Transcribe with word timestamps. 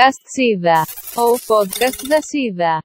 Podcast 0.00 0.22
SIDA. 0.24 0.84
Ou 1.14 1.38
podcast 1.38 2.08
da 2.08 2.22
SIDA. 2.22 2.80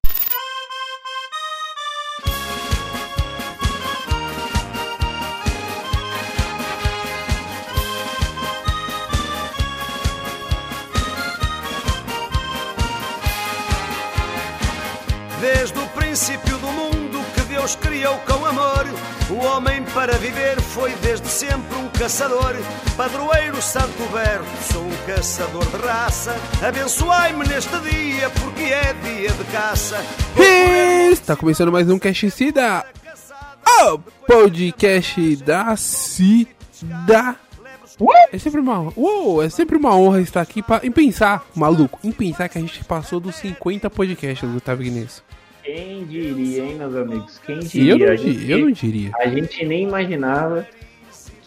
Desde 15.40 15.80
o 15.80 15.88
princípio 15.88 16.58
do 16.58 16.68
mundo 16.68 17.24
que 17.34 17.42
Deus 17.44 17.78
criou 17.78 18.18
com 18.28 18.46
amor, 18.46 18.86
o 19.30 19.46
homem 19.46 19.75
para 19.96 20.18
viver 20.18 20.60
foi 20.60 20.94
desde 20.96 21.30
sempre 21.30 21.74
um 21.78 21.88
caçador. 21.88 22.54
Padroeiro 22.98 23.62
Santo 23.62 24.04
Berto, 24.12 24.46
sou 24.74 24.84
um 24.84 24.96
caçador 25.08 25.66
de 25.66 25.78
raça. 25.78 26.36
Abençoai-me 26.62 27.48
neste 27.48 27.80
dia, 27.80 28.30
porque 28.32 28.64
é 28.64 28.94
dia 28.94 29.32
de 29.32 29.44
caça. 29.46 29.96
Está 31.10 31.34
começando 31.38 31.72
mais 31.72 31.90
um 31.90 31.98
Cash 31.98 32.26
Cida, 32.34 32.86
o 33.86 33.98
podcast 34.28 35.38
da 35.38 35.78
Cida. 35.78 37.38
É 38.34 38.38
sempre 38.38 38.60
uma, 38.60 38.92
uou, 38.98 39.42
é 39.42 39.50
sempre 39.50 39.78
uma 39.78 39.96
honra 39.96 40.20
estar 40.20 40.42
aqui 40.42 40.62
pra, 40.62 40.82
em 40.84 40.92
pensar, 40.92 41.46
maluco, 41.56 41.98
em 42.04 42.12
pensar 42.12 42.50
que 42.50 42.58
a 42.58 42.62
gente 42.62 42.84
passou 42.84 43.22
dos 43.22 43.38
50 43.38 43.90
podcasts, 43.90 44.52
Gustavo 44.52 44.84
Guinness. 44.84 45.24
Quem 45.66 46.06
diria, 46.06 46.64
hein, 46.64 46.76
meus 46.76 46.96
amigos? 46.96 47.42
Quem 47.46 47.56
Eu 47.56 47.62
diria? 47.64 47.98
não, 48.06 48.14
a, 48.14 48.16
gente, 48.16 48.52
eu 48.52 48.60
não 48.60 48.72
diria. 48.72 49.12
a 49.20 49.28
gente 49.28 49.66
nem 49.66 49.84
imaginava 49.84 50.68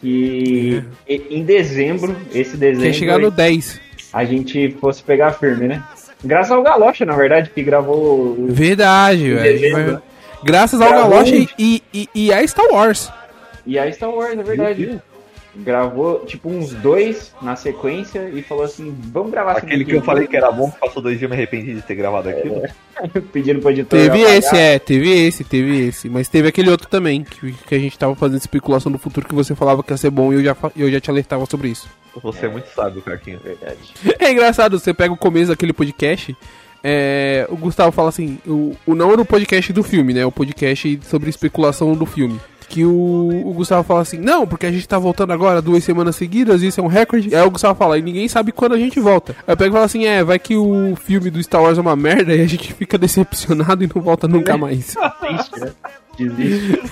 que 0.00 0.82
e- 1.08 1.22
em 1.30 1.44
dezembro, 1.44 2.16
esse 2.34 2.56
dezembro, 2.56 2.86
Quer 2.86 2.92
chegar 2.94 3.18
no 3.18 3.30
10. 3.30 3.80
a 4.12 4.24
gente 4.24 4.70
fosse 4.80 5.02
pegar 5.02 5.32
firme, 5.32 5.68
né? 5.68 5.82
Graças 6.24 6.50
ao 6.50 6.62
Galocha, 6.62 7.04
na 7.06 7.14
verdade, 7.14 7.50
que 7.54 7.62
gravou 7.62 8.34
Verdade, 8.48 9.34
velho. 9.34 10.02
Graças 10.42 10.80
ao 10.80 10.90
Galocha 10.90 11.34
e, 11.58 11.82
e, 11.94 12.08
e 12.14 12.32
a 12.32 12.44
Star 12.46 12.66
Wars. 12.72 13.10
e 13.64 13.78
a 13.78 13.90
Star 13.92 14.10
Wars, 14.10 14.36
na 14.36 14.42
verdade. 14.42 15.00
Gravou, 15.58 16.20
tipo, 16.24 16.48
uns 16.48 16.72
dois 16.72 17.34
na 17.42 17.56
sequência 17.56 18.28
e 18.28 18.42
falou 18.42 18.64
assim, 18.64 18.96
vamos 19.12 19.32
gravar 19.32 19.52
Aquele 19.52 19.84
que 19.84 19.92
eu 19.92 20.02
falei 20.02 20.26
que 20.26 20.36
era 20.36 20.52
bom, 20.52 20.70
que 20.70 20.78
passou 20.78 21.02
dois 21.02 21.18
dias 21.18 21.28
e 21.28 21.30
me 21.30 21.36
arrependi 21.36 21.74
de 21.74 21.82
ter 21.82 21.94
gravado 21.94 22.28
aquilo. 22.28 22.62
pedindo 23.32 23.60
pro 23.60 23.70
editor 23.70 23.98
Teve 23.98 24.22
apagar. 24.22 24.36
esse, 24.36 24.56
é, 24.56 24.78
teve 24.78 25.26
esse, 25.26 25.44
teve 25.44 25.88
esse. 25.88 26.08
Mas 26.08 26.28
teve 26.28 26.48
aquele 26.48 26.70
outro 26.70 26.88
também, 26.88 27.24
que, 27.24 27.52
que 27.52 27.74
a 27.74 27.78
gente 27.78 27.98
tava 27.98 28.14
fazendo 28.14 28.38
especulação 28.38 28.90
do 28.90 28.98
futuro 28.98 29.26
que 29.26 29.34
você 29.34 29.54
falava 29.54 29.82
que 29.82 29.92
ia 29.92 29.96
ser 29.96 30.10
bom 30.10 30.32
e 30.32 30.36
eu 30.36 30.44
já, 30.44 30.56
eu 30.76 30.90
já 30.90 31.00
te 31.00 31.10
alertava 31.10 31.44
sobre 31.46 31.68
isso. 31.68 31.88
Você 32.22 32.46
é 32.46 32.48
muito 32.48 32.68
sábio, 32.68 33.02
Carquinho. 33.02 33.40
Verdade. 33.42 33.78
É 34.18 34.30
engraçado, 34.30 34.78
você 34.78 34.92
pega 34.92 35.12
o 35.12 35.16
começo 35.16 35.48
daquele 35.48 35.72
podcast, 35.72 36.36
é, 36.82 37.46
o 37.48 37.56
Gustavo 37.56 37.92
fala 37.92 38.08
assim, 38.08 38.38
o, 38.46 38.76
o 38.86 38.94
não 38.94 39.12
era 39.12 39.20
o 39.20 39.24
podcast 39.24 39.72
do 39.72 39.82
filme, 39.82 40.14
né? 40.14 40.24
O 40.24 40.32
podcast 40.32 41.00
sobre 41.02 41.30
especulação 41.30 41.94
do 41.94 42.06
filme. 42.06 42.40
Que 42.68 42.84
o, 42.84 42.90
o 43.46 43.52
Gustavo 43.54 43.82
fala 43.82 44.02
assim, 44.02 44.18
não, 44.18 44.46
porque 44.46 44.66
a 44.66 44.70
gente 44.70 44.86
tá 44.86 44.98
voltando 44.98 45.32
agora 45.32 45.62
duas 45.62 45.82
semanas 45.82 46.16
seguidas, 46.16 46.60
isso 46.62 46.78
é 46.80 46.84
um 46.84 46.86
recorde. 46.86 47.34
Aí 47.34 47.42
o 47.46 47.50
Gustavo 47.50 47.74
fala, 47.78 47.96
e 47.98 48.02
ninguém 48.02 48.28
sabe 48.28 48.52
quando 48.52 48.74
a 48.74 48.78
gente 48.78 49.00
volta. 49.00 49.34
Aí 49.46 49.52
eu 49.52 49.56
pego 49.56 49.70
e 49.70 49.72
falo 49.72 49.84
assim, 49.86 50.04
é, 50.04 50.22
vai 50.22 50.38
que 50.38 50.54
o 50.54 50.94
filme 50.96 51.30
do 51.30 51.42
Star 51.42 51.62
Wars 51.62 51.78
é 51.78 51.80
uma 51.80 51.96
merda 51.96 52.34
e 52.34 52.42
a 52.42 52.46
gente 52.46 52.74
fica 52.74 52.98
decepcionado 52.98 53.82
e 53.82 53.90
não 53.94 54.02
volta 54.02 54.28
nunca 54.28 54.58
mais. 54.58 54.94
Desiste, 55.22 55.60
né? 55.60 55.72
Desiste. 56.18 56.82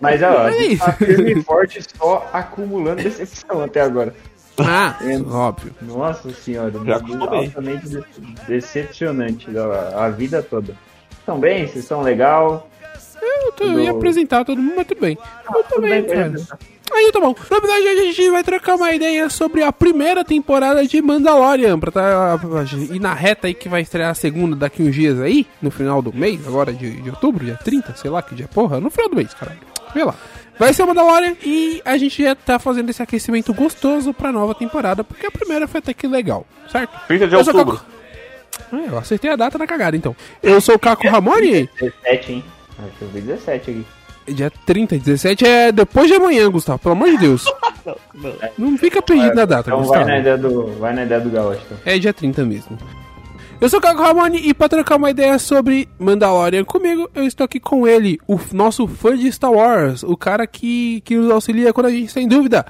Mas 0.00 0.22
ó, 0.22 0.46
a 0.46 0.52
É 0.52 0.66
isso. 0.66 0.84
tá 0.84 0.92
firme 0.92 1.32
e 1.32 1.42
forte 1.42 1.80
só 1.96 2.28
acumulando 2.32 3.02
decepção 3.02 3.60
até 3.62 3.80
agora. 3.80 4.14
ah, 4.58 4.96
óbvio. 5.30 5.74
Nossa 5.82 6.30
senhora, 6.32 6.72
um 6.78 7.24
altamente 7.24 7.88
de- 7.88 8.04
decepcionante 8.46 9.46
a, 9.58 10.04
a 10.04 10.10
vida 10.10 10.42
toda. 10.42 10.76
Estão 11.18 11.40
bem? 11.40 11.66
Vocês 11.66 11.84
estão 11.84 12.02
legal? 12.02 12.68
Eu, 13.20 13.52
tô, 13.52 13.64
eu 13.64 13.80
ia 13.80 13.90
apresentar 13.90 14.44
todo 14.44 14.60
mundo, 14.60 14.74
mas 14.76 14.86
tudo 14.86 15.00
bem. 15.00 15.18
Eu 15.46 15.62
tô 15.64 15.74
Tudo 15.74 15.82
bem, 15.82 16.02
bem, 16.02 16.04
cara. 16.14 16.34
Aí 16.90 17.12
tá 17.12 17.20
bom. 17.20 17.34
No 17.50 17.56
episódio 17.58 17.82
de 17.82 17.88
hoje 17.88 18.00
a 18.00 18.04
gente 18.12 18.30
vai 18.30 18.42
trocar 18.42 18.76
uma 18.76 18.92
ideia 18.94 19.28
sobre 19.28 19.62
a 19.62 19.70
primeira 19.70 20.24
temporada 20.24 20.86
de 20.86 21.02
Mandalorian. 21.02 21.78
Pra 21.78 21.90
tá, 21.90 22.38
ir 22.90 22.98
na 22.98 23.12
reta 23.12 23.46
aí 23.46 23.52
que 23.54 23.68
vai 23.68 23.82
estrear 23.82 24.10
a 24.10 24.14
segunda 24.14 24.56
daqui 24.56 24.82
uns 24.82 24.94
dias 24.94 25.20
aí, 25.20 25.46
no 25.60 25.70
final 25.70 26.00
do 26.00 26.12
mês, 26.14 26.46
agora 26.46 26.72
de, 26.72 26.90
de 27.02 27.10
outubro, 27.10 27.44
dia 27.44 27.58
30, 27.62 27.94
sei 27.96 28.10
lá 28.10 28.22
que 28.22 28.34
dia, 28.34 28.48
porra, 28.48 28.80
no 28.80 28.88
final 28.88 29.10
do 29.10 29.16
mês, 29.16 29.34
caralho. 29.34 29.58
Vê 29.94 30.02
lá. 30.02 30.14
Vai 30.58 30.72
ser 30.72 30.82
o 30.82 30.86
Mandalorian 30.86 31.36
e 31.44 31.80
a 31.84 31.96
gente 31.98 32.22
já 32.22 32.34
tá 32.34 32.58
fazendo 32.58 32.88
esse 32.90 33.02
aquecimento 33.02 33.52
gostoso 33.52 34.12
pra 34.14 34.32
nova 34.32 34.54
temporada, 34.54 35.04
porque 35.04 35.26
a 35.26 35.30
primeira 35.30 35.68
foi 35.68 35.78
até 35.80 35.92
que 35.92 36.06
legal, 36.08 36.46
certo? 36.72 36.98
30 37.06 37.28
de 37.28 37.34
Eu 37.34 37.40
outubro. 37.40 37.76
Caco- 37.76 38.76
É, 38.76 38.88
eu 38.92 38.98
acertei 38.98 39.30
a 39.30 39.36
data 39.36 39.56
na 39.58 39.66
cagada, 39.66 39.96
então. 39.96 40.16
Eu 40.42 40.60
sou 40.60 40.74
o 40.74 40.78
Caco 40.78 41.06
Ramone. 41.06 41.68
17, 41.78 42.32
hein? 42.32 42.44
Acho 42.78 42.96
que 42.98 43.02
eu 43.02 43.08
vi 43.08 43.20
17 43.20 43.70
aqui. 43.70 43.86
Dia 44.32 44.50
30 44.66 44.96
e 44.96 44.98
17 44.98 45.44
é 45.46 45.72
depois 45.72 46.06
de 46.08 46.14
amanhã, 46.14 46.50
Gustavo, 46.50 46.78
pelo 46.78 46.92
amor 46.92 47.08
de 47.10 47.16
Deus. 47.18 47.44
Não 48.58 48.76
fica 48.76 49.00
perdido 49.00 49.34
na 49.34 49.44
data, 49.44 49.70
Então 49.70 49.78
vai 49.78 49.86
Gustavo. 49.86 50.06
na 50.06 50.18
ideia 50.18 50.36
do, 50.38 50.66
vai 50.78 50.94
na 50.94 51.04
ideia 51.04 51.20
do 51.20 51.30
Galocha. 51.30 51.60
então. 51.64 51.78
É 51.84 51.98
dia 51.98 52.12
30 52.12 52.44
mesmo. 52.44 52.76
Eu 53.60 53.68
sou 53.68 53.78
o 53.80 53.82
Caco 53.82 54.02
Ramone 54.02 54.38
e 54.38 54.54
pra 54.54 54.68
trocar 54.68 54.96
uma 54.96 55.10
ideia 55.10 55.36
sobre 55.38 55.88
Mandalorian 55.98 56.62
comigo, 56.62 57.10
eu 57.14 57.24
estou 57.24 57.44
aqui 57.44 57.58
com 57.58 57.88
ele, 57.88 58.18
o 58.28 58.38
nosso 58.52 58.86
fã 58.86 59.16
de 59.16 59.32
Star 59.32 59.50
Wars, 59.50 60.02
o 60.04 60.16
cara 60.16 60.46
que, 60.46 61.00
que 61.00 61.16
nos 61.16 61.30
auxilia 61.30 61.72
quando 61.72 61.86
a 61.86 61.90
gente 61.90 62.12
tem 62.14 62.28
dúvida, 62.28 62.64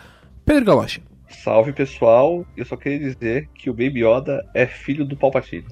Pedro 0.47 0.65
Galocha. 0.65 1.01
Salve 1.49 1.73
pessoal, 1.73 2.45
eu 2.55 2.65
só 2.67 2.77
queria 2.77 2.99
dizer 2.99 3.49
que 3.55 3.71
o 3.71 3.73
Baby 3.73 4.05
Yoda 4.05 4.45
é 4.53 4.67
filho 4.67 5.03
do 5.03 5.17
Palpatine. 5.17 5.65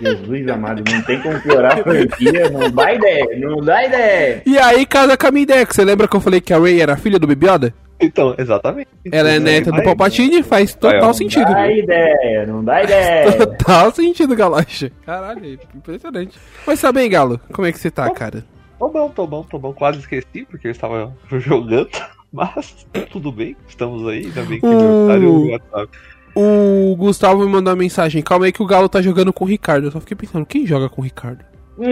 Jesus 0.00 0.48
amado, 0.48 0.82
não 0.90 1.02
tem 1.02 1.20
como 1.20 1.38
piorar 1.42 1.78
a 1.78 1.82
franquia, 1.82 2.48
não 2.48 2.70
dá 2.70 2.94
ideia, 2.94 3.38
não 3.38 3.60
dá 3.60 3.84
ideia. 3.84 4.42
E 4.46 4.58
aí, 4.58 4.86
casa 4.86 5.18
com 5.18 5.26
a 5.26 5.30
minha 5.30 5.42
ideia, 5.42 5.66
que 5.66 5.74
você 5.74 5.84
lembra 5.84 6.08
que 6.08 6.16
eu 6.16 6.22
falei 6.22 6.40
que 6.40 6.54
a 6.54 6.58
Rey 6.58 6.80
era 6.80 6.96
filha 6.96 7.18
do 7.18 7.26
Baby 7.26 7.48
Yoda? 7.48 7.74
Então, 8.00 8.34
exatamente. 8.38 8.88
Ela 9.12 9.32
é 9.32 9.38
neta 9.38 9.70
do 9.70 9.82
Palpatine, 9.82 10.42
faz 10.42 10.74
total 10.74 11.12
sentido. 11.12 11.48
Não 11.48 11.52
dá 11.52 11.70
ideia, 11.70 12.46
não 12.46 12.64
dá 12.64 12.82
ideia. 12.82 13.32
Total 13.36 13.90
sentido, 13.92 14.34
Galocha. 14.34 14.90
Caralho, 15.04 15.58
impressionante. 15.74 16.38
Mas 16.66 16.80
tá 16.80 16.90
bem, 16.90 17.10
Galo, 17.10 17.38
como 17.52 17.68
é 17.68 17.72
que 17.72 17.78
você 17.78 17.90
tá, 17.90 18.08
cara? 18.08 18.42
Tô 18.78 18.88
bom, 18.88 19.10
tô 19.10 19.26
bom, 19.26 19.42
tô 19.42 19.58
bom. 19.58 19.74
Quase 19.74 19.98
esqueci 19.98 20.46
porque 20.50 20.68
eu 20.68 20.70
estava 20.70 21.14
jogando. 21.30 21.90
Mas 22.32 22.86
tudo 23.10 23.32
bem, 23.32 23.56
estamos 23.68 24.06
aí. 24.08 24.26
Ainda 24.26 24.42
bem 24.42 24.60
que 24.60 24.66
meu 24.66 25.04
otário 25.04 25.22
no 25.32 25.50
WhatsApp. 25.50 25.98
O 26.34 26.94
Gustavo 26.96 27.40
me 27.44 27.50
mandou 27.50 27.72
uma 27.72 27.78
mensagem. 27.78 28.22
Calma 28.22 28.46
aí 28.46 28.52
que 28.52 28.62
o 28.62 28.66
Galo 28.66 28.88
tá 28.88 29.02
jogando 29.02 29.32
com 29.32 29.44
o 29.44 29.48
Ricardo. 29.48 29.88
Eu 29.88 29.90
só 29.90 30.00
fiquei 30.00 30.16
pensando, 30.16 30.46
quem 30.46 30.64
joga 30.66 30.88
com 30.88 31.00
o 31.00 31.04
Ricardo? 31.04 31.44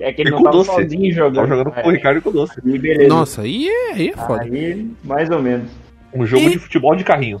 É 0.00 0.12
que 0.12 0.22
ele 0.22 0.30
não 0.30 0.38
Com 0.38 0.44
tava 0.44 0.56
doce. 0.56 0.70
sozinho 0.72 1.14
jogando. 1.14 1.34
Tava 1.36 1.48
jogando 1.48 1.72
com 1.72 1.88
o 1.88 1.92
Ricardo 1.92 2.18
e 2.18 2.20
com 2.20 2.30
o 2.30 2.32
Doce. 2.32 2.60
Aí, 2.64 2.78
beleza. 2.78 3.08
Nossa, 3.08 3.42
aí 3.42 3.68
é, 3.68 3.92
aí 3.92 4.08
é 4.08 4.16
foda. 4.16 4.42
Aí, 4.42 4.90
mais 5.04 5.30
ou 5.30 5.40
menos. 5.40 5.70
Um 6.12 6.26
jogo 6.26 6.42
E- 6.42 6.50
de 6.50 6.58
futebol 6.58 6.96
de 6.96 7.04
carrinho. 7.04 7.40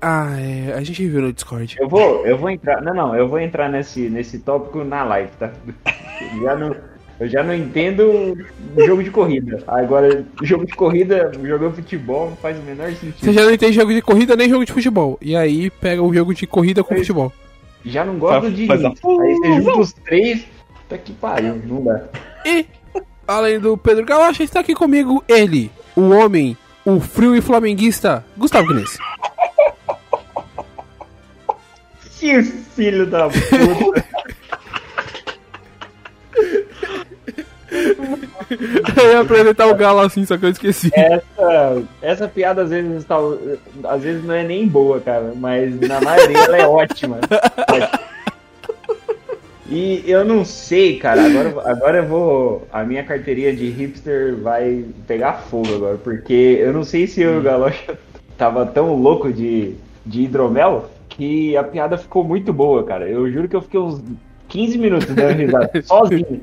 Ah, 0.00 0.36
é, 0.38 0.74
a 0.74 0.82
gente 0.82 1.06
viu 1.08 1.22
no 1.22 1.32
Discord. 1.32 1.76
Eu 1.80 1.88
vou, 1.88 2.26
eu 2.26 2.36
vou 2.36 2.50
entrar. 2.50 2.82
Não, 2.82 2.92
não, 2.92 3.14
eu 3.16 3.28
vou 3.28 3.38
entrar 3.38 3.68
nesse, 3.70 4.10
nesse 4.10 4.40
tópico 4.40 4.84
na 4.84 5.04
live, 5.04 5.30
tá? 5.38 5.52
Já 6.42 6.54
não, 6.56 6.76
eu 7.22 7.28
já 7.28 7.42
não 7.42 7.54
entendo 7.54 8.36
jogo 8.86 9.02
de 9.02 9.10
corrida. 9.10 9.62
Agora, 9.66 10.24
jogo 10.42 10.66
de 10.66 10.72
corrida, 10.72 11.30
jogando 11.42 11.74
futebol, 11.76 12.30
não 12.30 12.36
faz 12.36 12.58
o 12.58 12.62
menor 12.62 12.90
Você 12.90 12.96
sentido. 12.96 13.32
já 13.32 13.42
não 13.44 13.52
entende 13.52 13.72
jogo 13.74 13.92
de 13.92 14.02
corrida 14.02 14.34
nem 14.36 14.48
jogo 14.48 14.64
de 14.64 14.72
futebol. 14.72 15.18
E 15.20 15.36
aí 15.36 15.70
pega 15.70 16.02
o 16.02 16.12
jogo 16.12 16.34
de 16.34 16.46
corrida 16.46 16.82
com 16.82 16.96
futebol. 16.96 17.32
Já 17.84 18.04
não 18.04 18.18
gosto 18.18 18.42
Faz- 18.42 18.56
de 18.56 18.66
faz 18.66 18.84
a-. 18.84 18.88
Aí 18.88 18.94
você 19.36 19.52
junta 19.62 19.78
os 19.80 19.92
três, 19.92 20.44
tá 20.88 20.98
que 20.98 21.12
pariu, 21.12 21.60
não 21.64 21.82
dá. 21.84 22.02
E, 22.44 22.66
além 23.26 23.58
do 23.60 23.76
Pedro 23.76 24.04
Galocha, 24.04 24.42
está 24.42 24.60
aqui 24.60 24.74
comigo 24.74 25.22
ele, 25.28 25.70
o 25.96 26.10
homem, 26.10 26.56
o 26.84 26.98
frio 27.00 27.34
e 27.36 27.40
flamenguista, 27.40 28.24
Gustavo 28.36 28.68
Guinness. 28.68 28.98
Que 32.18 32.40
filho 32.42 33.06
da 33.06 33.28
puta. 33.28 34.04
Eu 38.96 39.10
ia 39.12 39.20
apresentar 39.20 39.66
o 39.68 39.74
Galo 39.74 40.00
assim, 40.00 40.24
só 40.24 40.36
que 40.36 40.46
eu 40.46 40.50
esqueci. 40.50 40.90
Essa, 40.94 41.82
essa 42.00 42.28
piada 42.28 42.62
às 42.62 42.70
vezes, 42.70 43.04
tá, 43.04 43.16
às 43.84 44.02
vezes 44.02 44.24
não 44.24 44.34
é 44.34 44.44
nem 44.44 44.66
boa, 44.66 45.00
cara, 45.00 45.32
mas 45.34 45.78
na 45.80 46.00
maioria 46.00 46.38
ela 46.38 46.56
é 46.56 46.66
ótima. 46.66 47.18
E 49.74 50.04
eu 50.06 50.22
não 50.22 50.44
sei, 50.44 50.98
cara, 50.98 51.24
agora, 51.24 51.70
agora 51.70 51.98
eu 51.98 52.06
vou. 52.06 52.68
A 52.70 52.84
minha 52.84 53.02
carteirinha 53.02 53.56
de 53.56 53.70
hipster 53.70 54.36
vai 54.36 54.84
pegar 55.06 55.44
fogo 55.48 55.74
agora, 55.74 55.96
porque 55.96 56.58
eu 56.60 56.74
não 56.74 56.84
sei 56.84 57.06
se 57.06 57.22
eu 57.22 57.36
e 57.36 57.38
o 57.38 57.42
Galocha 57.42 57.98
tava 58.36 58.66
tão 58.66 58.94
louco 58.94 59.32
de, 59.32 59.74
de 60.04 60.24
hidromel 60.24 60.90
que 61.08 61.56
a 61.56 61.64
piada 61.64 61.96
ficou 61.96 62.22
muito 62.22 62.52
boa, 62.52 62.84
cara. 62.84 63.08
Eu 63.08 63.30
juro 63.30 63.48
que 63.48 63.56
eu 63.56 63.62
fiquei 63.62 63.80
uns 63.80 64.02
15 64.52 64.76
minutos 64.78 65.06
dando 65.14 65.32
risada, 65.38 65.70
sozinho. 65.82 66.40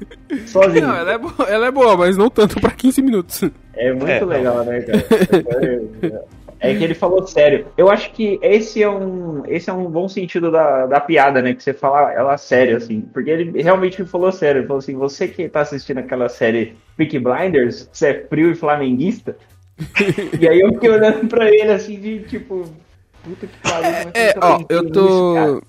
Sozinho. 0.47 0.88
Não, 0.88 0.95
ela 0.95 1.11
é, 1.13 1.17
boa, 1.19 1.47
ela 1.47 1.67
é 1.67 1.71
boa, 1.71 1.95
mas 1.95 2.17
não 2.17 2.27
tanto 2.29 2.59
pra 2.59 2.71
15 2.71 3.01
minutos. 3.03 3.44
É 3.75 3.94
muito 3.94 4.09
É, 4.09 4.19
não. 4.19 4.27
legal, 4.27 4.63
né, 4.65 4.81
cara? 4.81 5.06
É 6.59 6.73
que 6.75 6.83
ele 6.83 6.94
falou 6.95 7.25
sério. 7.25 7.67
Eu 7.77 7.89
acho 7.89 8.11
que 8.11 8.38
esse 8.41 8.81
é 8.83 8.89
um, 8.89 9.44
esse 9.47 9.69
é 9.69 9.73
um 9.73 9.85
bom 9.85 10.09
sentido 10.09 10.51
da, 10.51 10.88
da 10.88 11.00
piada, 11.00 11.41
né? 11.41 11.53
Que 11.53 11.63
você 11.63 11.71
fala 11.73 12.11
ela 12.11 12.35
sério, 12.38 12.75
assim. 12.77 13.00
Porque 13.13 13.29
ele 13.29 13.61
realmente 13.61 14.03
falou 14.03 14.29
sério. 14.31 14.59
Ele 14.62 14.67
falou 14.67 14.79
assim: 14.79 14.95
você 14.95 15.27
que 15.27 15.47
tá 15.47 15.62
assistindo 15.62 16.00
aquela 16.00 16.27
série 16.27 16.75
Peaky 16.97 17.19
Blinders, 17.19 17.88
você 17.94 18.07
é 18.07 18.25
frio 18.27 18.51
e 18.51 18.55
flamenguista. 18.55 19.38
e 20.38 20.47
aí 20.50 20.59
eu 20.59 20.73
fiquei 20.73 20.89
olhando 20.89 21.27
pra 21.29 21.47
ele 21.47 21.71
assim, 21.71 21.97
de 21.97 22.19
tipo, 22.23 22.65
puta 23.23 23.47
que 23.47 23.57
pariu. 23.63 24.12
é 24.13 24.29
É, 24.31 24.33
ó, 24.41 24.59
eu 24.67 24.83
nisso, 24.83 25.33
cara? 25.35 25.62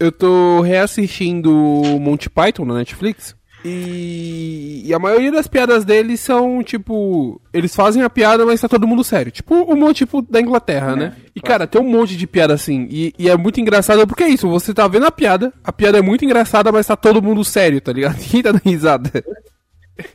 Eu 0.00 0.10
tô 0.10 0.62
reassistindo 0.62 1.52
Monty 2.00 2.30
Python 2.30 2.64
na 2.64 2.74
Netflix. 2.74 3.36
E, 3.62 4.82
e 4.86 4.94
a 4.94 4.98
maioria 4.98 5.30
das 5.30 5.46
piadas 5.46 5.84
deles 5.84 6.20
são, 6.20 6.62
tipo. 6.62 7.38
Eles 7.52 7.76
fazem 7.76 8.02
a 8.02 8.08
piada, 8.08 8.46
mas 8.46 8.60
tá 8.60 8.66
todo 8.66 8.86
mundo 8.86 9.04
sério. 9.04 9.30
Tipo 9.30 9.54
o 9.54 9.76
monte 9.76 9.98
tipo, 9.98 10.22
da 10.22 10.40
Inglaterra, 10.40 10.96
né? 10.96 11.16
E, 11.36 11.40
cara, 11.42 11.66
tem 11.66 11.78
um 11.80 11.84
monte 11.84 12.16
de 12.16 12.26
piada 12.26 12.54
assim. 12.54 12.88
E, 12.90 13.12
e 13.18 13.28
é 13.28 13.36
muito 13.36 13.60
engraçado 13.60 14.06
porque 14.06 14.24
é 14.24 14.28
isso. 14.28 14.48
Você 14.48 14.72
tá 14.72 14.88
vendo 14.88 15.04
a 15.04 15.10
piada, 15.10 15.52
a 15.62 15.70
piada 15.70 15.98
é 15.98 16.02
muito 16.02 16.24
engraçada, 16.24 16.72
mas 16.72 16.86
tá 16.86 16.96
todo 16.96 17.22
mundo 17.22 17.44
sério, 17.44 17.80
tá 17.82 17.92
ligado? 17.92 18.16
Ninguém 18.24 18.42
tá 18.42 18.52
dando 18.52 18.62
risada. 18.64 19.24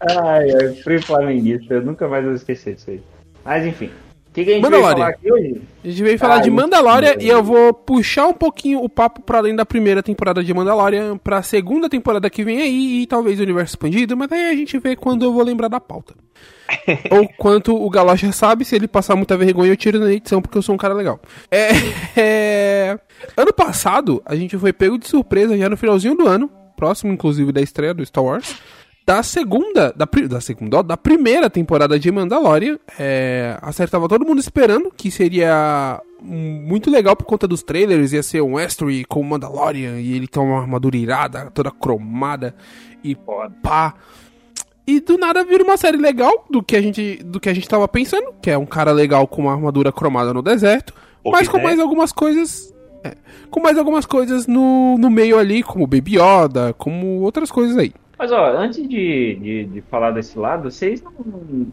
Ai, 0.02 0.52
ai, 0.52 0.74
frio 0.84 0.98
e 0.98 1.02
flamenguista. 1.04 1.76
Eu 1.76 1.84
nunca 1.84 2.08
mais 2.08 2.26
vou 2.26 2.34
esquecer 2.34 2.74
disso 2.74 2.90
aí. 2.90 3.04
Mas 3.44 3.64
enfim. 3.64 3.92
Que, 4.36 4.44
que 4.44 4.52
a 4.52 4.54
gente 4.56 4.62
Mandalorian. 4.64 4.96
falar 4.98 5.10
aqui 5.10 5.32
hoje? 5.32 5.62
A 5.84 5.88
gente 5.88 6.04
veio 6.04 6.20
falar 6.20 6.36
Ah, 6.36 6.40
de 6.40 6.50
isso. 6.50 6.56
Mandalorian 6.56 7.16
e 7.22 7.28
eu 7.30 7.42
vou 7.42 7.74
puxar 7.74 8.28
um 8.28 8.34
pouquinho 8.34 8.84
o 8.84 8.90
papo 8.90 9.22
pra 9.22 9.38
além 9.38 9.56
da 9.56 9.66
primeira 9.66 10.04
temporada 10.04 10.44
de 10.44 10.54
Mandalorian 10.54 11.18
pra 11.18 11.42
segunda 11.42 11.88
temporada 11.90 12.30
que 12.30 12.44
vem 12.44 12.62
aí 12.62 13.02
e 13.04 13.08
talvez 13.08 13.40
o 13.40 13.44
universo 13.44 13.72
expandido, 13.72 14.18
mas 14.18 14.30
aí 14.32 14.50
a 14.52 14.56
gente 14.56 14.78
vê 14.78 14.94
quando 14.96 15.24
eu 15.26 15.32
vou 15.34 15.42
lembrar 15.42 15.70
da 15.70 15.80
pauta. 15.80 16.14
Ou 17.12 17.30
quanto 17.38 17.76
o 17.76 17.90
Galocha 17.90 18.30
sabe, 18.34 18.66
se 18.66 18.76
ele 18.76 18.88
passar 18.90 19.16
muita 19.16 19.38
vergonha 19.38 19.72
eu 19.72 19.78
tiro 19.78 20.00
na 20.00 20.12
edição 20.12 20.42
porque 20.42 20.58
eu 20.58 20.62
sou 20.62 20.76
um 20.76 20.78
cara 20.78 20.94
legal. 20.94 21.20
É, 21.50 21.70
é, 22.20 23.00
Ano 23.38 23.54
passado 23.54 24.22
a 24.26 24.36
gente 24.36 24.58
foi 24.58 24.74
pego 24.74 24.98
de 24.98 25.08
surpresa 25.08 25.58
já 25.58 25.70
no 25.70 25.78
finalzinho 25.78 26.16
do 26.18 26.28
ano, 26.28 26.50
próximo 26.76 27.14
inclusive 27.14 27.54
da 27.54 27.62
estreia 27.62 27.94
do 27.94 28.06
Star 28.06 28.24
Wars 28.24 28.56
da 29.06 29.22
segunda, 29.22 29.94
da, 29.96 30.08
da 30.28 30.42
segunda, 30.42 30.82
da 30.82 30.98
primeira 30.98 31.50
temporada 31.50 32.00
de 32.00 32.12
Mandalorian. 32.12 32.80
É, 32.98 33.58
a 33.62 33.72
série 33.72 33.92
tava 33.92 34.08
todo 34.08 34.26
mundo 34.26 34.40
esperando 34.40 34.92
que 34.92 35.12
seria 35.12 36.02
muito 36.22 36.90
legal 36.90 37.16
por 37.16 37.26
conta 37.26 37.48
dos 37.48 37.62
trailers, 37.62 38.14
ia 38.14 38.24
ser 38.24 38.42
um 38.42 38.56
Westery 38.56 39.06
com 39.06 39.22
o 39.22 39.24
Mandalorian 39.24 40.00
e 40.00 40.14
ele 40.16 40.28
tem 40.28 40.42
uma 40.42 40.60
armadura 40.60 40.98
irada, 40.98 41.52
toda 41.52 41.70
cromada 41.70 42.56
e 43.04 43.16
pá. 43.62 43.94
E 44.88 45.00
do 45.00 45.18
nada 45.18 45.44
vira 45.44 45.64
uma 45.64 45.78
série 45.78 45.98
legal 45.98 46.46
do 46.50 46.64
que 46.64 46.76
a 46.76 46.82
gente 46.82 47.22
do 47.24 47.40
que 47.40 47.50
a 47.50 47.54
gente 47.54 47.68
tava 47.68 47.88
pensando, 47.88 48.34
que 48.42 48.50
é 48.50 48.58
um 48.58 48.66
cara 48.66 48.92
legal 48.92 49.28
com 49.28 49.44
uma 49.44 49.54
armadura 49.54 49.92
cromada 49.92 50.34
no 50.34 50.42
deserto, 50.42 50.94
Ou 51.24 51.32
mas 51.32 51.48
com 51.48 51.58
der. 51.58 51.64
mais 51.64 51.80
algumas 51.80 52.12
coisas 52.12 52.74
é, 53.04 53.16
com 53.52 53.60
mais 53.60 53.78
algumas 53.78 54.06
coisas 54.06 54.48
no, 54.48 54.98
no 54.98 55.12
meio 55.12 55.38
ali, 55.38 55.62
como 55.62 55.86
Baby 55.86 56.18
Yoda, 56.18 56.74
como 56.74 57.22
outras 57.22 57.52
coisas 57.52 57.78
aí. 57.78 57.94
Mas 58.18 58.32
ó, 58.32 58.58
antes 58.58 58.88
de, 58.88 59.36
de, 59.36 59.66
de 59.66 59.82
falar 59.82 60.12
desse 60.12 60.38
lado, 60.38 60.70
vocês 60.72 61.02
não. 61.04 61.12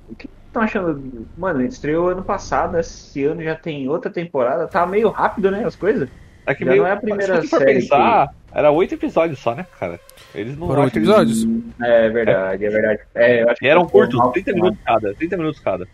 O 0.08 0.14
que 0.16 0.28
estão 0.46 0.62
achando? 0.62 1.26
Mano, 1.36 1.62
estreou 1.62 2.08
ano 2.08 2.22
passado, 2.22 2.78
esse 2.78 3.24
ano 3.24 3.42
já 3.42 3.54
tem 3.54 3.88
outra 3.88 4.10
temporada, 4.10 4.66
tá 4.66 4.84
meio 4.86 5.08
rápido, 5.10 5.50
né? 5.50 5.64
As 5.64 5.76
coisas. 5.76 6.08
É 6.44 6.54
que 6.54 6.64
Já 6.64 6.70
meio, 6.72 6.82
não 6.82 6.88
é 6.88 6.92
a 6.92 6.96
primeira 6.96 7.40
se 7.40 7.46
série 7.46 7.64
pensar, 7.74 8.34
era 8.52 8.70
oito 8.72 8.94
episódios 8.94 9.38
só, 9.38 9.54
né, 9.54 9.64
cara? 9.78 10.00
Eles 10.34 10.58
não 10.58 10.66
Foram 10.66 10.82
oito 10.82 10.92
que 10.94 10.98
episódios? 10.98 11.46
É 11.80 12.08
verdade, 12.08 12.64
é 12.64 12.68
verdade. 12.68 13.00
É, 13.14 13.42
eu 13.44 13.48
acho 13.48 13.64
E 13.64 13.68
eram 13.68 13.86
que 13.86 13.92
foi 13.92 14.00
curtos, 14.00 14.18
mal 14.18 14.32
30 14.32 14.50
acostumado. 14.50 14.72
minutos 14.74 14.84
cada. 14.84 15.14
30 15.14 15.36
minutos 15.36 15.60
cada. 15.60 15.88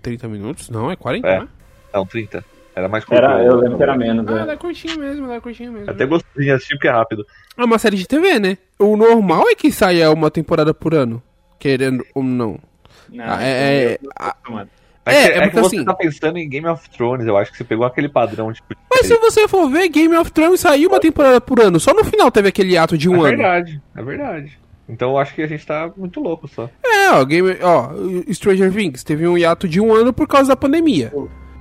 30 0.00 0.28
minutos? 0.28 0.70
Não, 0.70 0.90
é 0.92 0.94
40, 0.96 1.26
É. 1.28 1.40
né? 1.40 1.48
Não, 1.92 2.06
30. 2.06 2.44
Era 2.80 2.88
mais 2.88 3.04
curto. 3.04 3.18
Era, 3.22 3.42
eu 3.44 3.56
lembro 3.56 3.76
que 3.76 3.82
era 3.82 3.96
menos. 3.96 4.26
Ah, 4.26 4.34
né? 4.34 4.40
ela 4.40 4.52
é 4.52 4.56
curtinha 4.56 4.96
mesmo, 4.96 5.26
ela 5.26 5.34
é 5.36 5.40
curtinha 5.40 5.70
mesmo. 5.70 5.90
Até 5.90 6.06
gostei 6.06 6.44
de 6.44 6.50
assistir 6.50 6.74
porque 6.76 6.88
é 6.88 6.92
rápido. 6.92 7.26
É 7.58 7.64
uma 7.64 7.78
série 7.78 7.96
de 7.96 8.06
TV, 8.08 8.38
né? 8.38 8.56
O 8.78 8.96
normal 8.96 9.44
é 9.48 9.54
que 9.54 9.70
saia 9.70 10.10
uma 10.10 10.30
temporada 10.30 10.72
por 10.72 10.94
ano, 10.94 11.22
querendo 11.58 12.04
ou 12.14 12.22
não. 12.22 12.58
Não, 13.12 13.24
Ah, 13.26 13.42
é- 13.42 13.92
é- 13.92 13.98
acostumado. 14.16 14.70
É, 15.04 15.12
que, 15.12 15.18
é 15.18 15.32
que 15.32 15.40
porque 15.40 15.60
você 15.60 15.76
assim- 15.76 15.84
tá 15.84 15.94
pensando 15.94 16.38
em 16.38 16.48
Game 16.48 16.66
of 16.68 16.88
Thrones, 16.90 17.26
eu 17.26 17.36
acho 17.36 17.50
que 17.50 17.58
você 17.58 17.64
pegou 17.64 17.84
aquele 17.84 18.08
padrão, 18.08 18.52
tipo. 18.52 18.68
de 18.74 18.80
Mas 18.90 19.06
se 19.06 19.16
você 19.16 19.46
for 19.48 19.68
ver, 19.68 19.88
Game 19.88 20.14
of 20.16 20.30
Thrones 20.30 20.60
saiu 20.60 20.88
uma 20.88 21.00
temporada 21.00 21.40
por 21.40 21.60
ano. 21.60 21.78
Só 21.80 21.92
no 21.92 22.04
final 22.04 22.30
teve 22.30 22.48
aquele 22.48 22.76
ato 22.78 22.96
de 22.96 23.08
um 23.08 23.14
É 23.14 23.18
ano. 23.18 23.36
verdade, 23.36 23.82
é 23.96 24.02
verdade. 24.02 24.58
Então 24.88 25.10
eu 25.10 25.18
acho 25.18 25.34
que 25.34 25.42
a 25.42 25.46
gente 25.46 25.64
tá 25.66 25.90
muito 25.96 26.20
louco 26.20 26.48
só. 26.48 26.68
É, 26.84 27.10
ó, 27.12 27.24
Game, 27.24 27.56
ó, 27.62 27.90
Stranger 28.32 28.72
Things 28.72 29.02
teve 29.04 29.26
um 29.26 29.36
hiato 29.38 29.68
de 29.68 29.80
um 29.80 29.92
ano 29.92 30.12
por 30.12 30.26
causa 30.28 30.48
da 30.48 30.56
pandemia. 30.56 31.12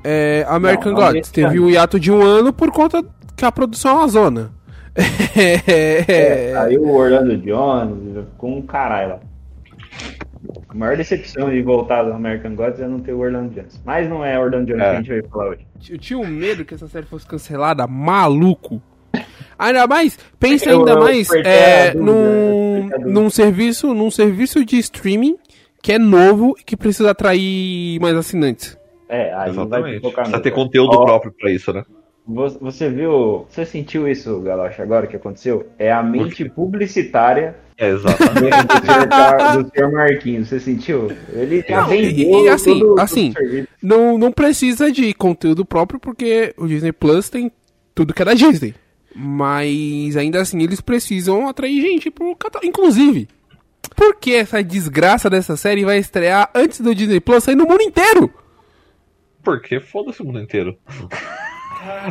É, 0.03 0.45
American 0.47 0.93
Não, 0.93 0.99
Gods 1.01 1.29
teve 1.31 1.59
um 1.59 1.69
hiato 1.69 1.99
de 1.99 2.11
um 2.11 2.21
ano 2.21 2.53
por 2.53 2.71
conta 2.71 3.03
que 3.35 3.45
a 3.45 3.51
produção 3.51 3.91
é 3.91 3.95
uma 3.95 4.07
zona. 4.07 4.51
É, 5.37 6.53
aí 6.57 6.77
o 6.77 6.89
Orlando 6.89 7.37
Jones 7.37 8.25
com 8.37 8.57
um 8.57 8.61
caralho 8.61 9.09
lá. 9.11 9.19
A 10.67 10.73
maior 10.73 10.97
decepção 10.97 11.49
de 11.49 11.61
voltar 11.61 12.03
do 12.03 12.11
American 12.13 12.55
Gods 12.55 12.79
é 12.79 12.87
não 12.87 12.99
ter 12.99 13.13
o 13.13 13.19
Orlando 13.19 13.53
Jones. 13.53 13.79
Mas 13.85 14.09
não 14.09 14.25
é 14.25 14.39
Orlando 14.39 14.65
Jones 14.67 14.81
É. 14.81 14.89
que 14.89 14.95
a 14.95 14.95
gente 14.97 15.09
vai 15.09 15.21
falar 15.29 15.49
hoje. 15.49 15.67
Eu 15.89 15.97
tinha 15.97 16.19
um 16.19 16.27
medo 16.27 16.65
que 16.65 16.73
essa 16.73 16.87
série 16.87 17.05
fosse 17.05 17.25
cancelada, 17.25 17.85
maluco. 17.87 18.81
Ainda 19.57 19.85
mais, 19.87 20.17
pensa 20.39 20.69
ainda 20.69 20.97
mais 20.97 21.29
é, 21.31 21.93
num, 21.93 22.89
num 23.05 23.29
serviço, 23.29 23.93
num 23.93 24.09
serviço 24.09 24.63
de 24.63 24.77
streaming 24.77 25.37
que 25.81 25.93
é 25.93 25.99
novo 25.99 26.55
e 26.59 26.63
que 26.63 26.77
precisa 26.77 27.11
atrair 27.11 27.99
mais 27.99 28.15
assinantes. 28.15 28.77
É, 29.09 29.33
aí 29.33 29.49
vai 29.51 29.65
Exatamente. 29.65 30.01
focar 30.01 30.25
Precisa 30.25 30.39
ter 30.43 30.51
conteúdo 30.51 30.95
Ó, 30.95 31.03
próprio 31.03 31.31
pra 31.31 31.51
isso, 31.51 31.73
né? 31.73 31.83
vo- 32.27 32.57
Você 32.61 32.87
viu, 32.89 33.47
você 33.49 33.65
sentiu 33.65 34.07
isso, 34.07 34.39
Galocha, 34.41 34.83
agora 34.83 35.07
que 35.07 35.15
aconteceu? 35.15 35.67
É 35.79 35.91
a 35.91 36.03
mente 36.03 36.47
publicitária 36.47 37.55
É, 37.75 37.89
do, 37.89 37.95
exatamente. 37.97 38.67
do, 39.57 39.63
do 39.63 39.71
senhor 39.75 39.91
Marquinhos, 39.91 40.47
você 40.47 40.59
sentiu? 40.59 41.07
Ele 41.33 41.65
já 41.67 41.81
Não, 41.81 41.87
vendeu 41.87 42.39
e- 42.41 42.43
e 42.45 42.49
assim, 42.49 42.79
todo- 42.79 42.99
assim. 43.01 43.33
Não, 43.81 44.17
não 44.17 44.31
precisa 44.31 44.91
de 44.91 45.11
conteúdo 45.13 45.65
próprio 45.65 45.99
porque 45.99 46.53
o 46.55 46.67
Disney 46.67 46.91
Plus 46.91 47.29
tem 47.29 47.51
tudo 47.95 48.13
que 48.13 48.21
é 48.21 48.25
da 48.25 48.33
Disney. 48.35 48.75
Mas 49.15 50.15
ainda 50.15 50.39
assim 50.41 50.61
eles 50.61 50.81
precisam 50.81 51.47
atrair 51.47 51.81
gente 51.81 52.11
pro 52.11 52.35
catálogo. 52.35 52.69
Inclusive, 52.69 53.27
por 53.95 54.15
que 54.17 54.35
essa 54.35 54.63
desgraça 54.63 55.29
dessa 55.29 55.57
série 55.57 55.83
vai 55.83 55.97
estrear 55.97 56.49
antes 56.53 56.79
do 56.79 56.93
Disney 56.93 57.19
Plus 57.19 57.43
sair 57.43 57.55
no 57.55 57.65
mundo 57.65 57.81
inteiro? 57.81 58.31
Porque 59.43 59.79
foda-se 59.79 60.21
o 60.21 60.25
mundo 60.25 60.39
inteiro. 60.41 60.77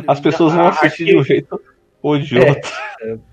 As 0.07 0.19
pessoas 0.19 0.53
vão 0.53 0.67
assistir 0.67 1.05
de 1.05 1.17
um 1.17 1.23
jeito 1.23 1.59
ou 2.01 2.17
de 2.17 2.37
É. 2.37 2.49
outro. 2.49 2.71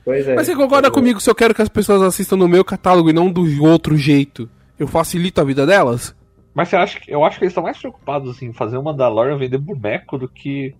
Pois 0.04 0.28
é. 0.28 0.34
Mas 0.34 0.46
você 0.46 0.54
concorda 0.54 0.90
comigo 0.90 1.20
se 1.20 1.28
eu 1.30 1.34
quero 1.34 1.54
que 1.54 1.62
as 1.62 1.68
pessoas 1.68 2.02
assistam 2.02 2.36
no 2.36 2.48
meu 2.48 2.64
catálogo 2.64 3.10
e 3.10 3.12
não 3.12 3.30
do 3.30 3.44
outro 3.64 3.96
jeito? 3.96 4.48
Eu 4.78 4.86
facilito 4.86 5.40
a 5.40 5.44
vida 5.44 5.64
delas? 5.66 6.14
Mas 6.54 6.68
você 6.68 6.76
acha 6.76 7.00
que, 7.00 7.10
eu 7.10 7.24
acho 7.24 7.38
que 7.38 7.44
eles 7.44 7.52
estão 7.52 7.64
mais 7.64 7.78
preocupados 7.78 8.40
em 8.42 8.52
fazer 8.52 8.76
o 8.76 8.82
Mandalorian 8.82 9.36
vender 9.38 9.58
boneco 9.58 10.16
do 10.18 10.28
que 10.28 10.74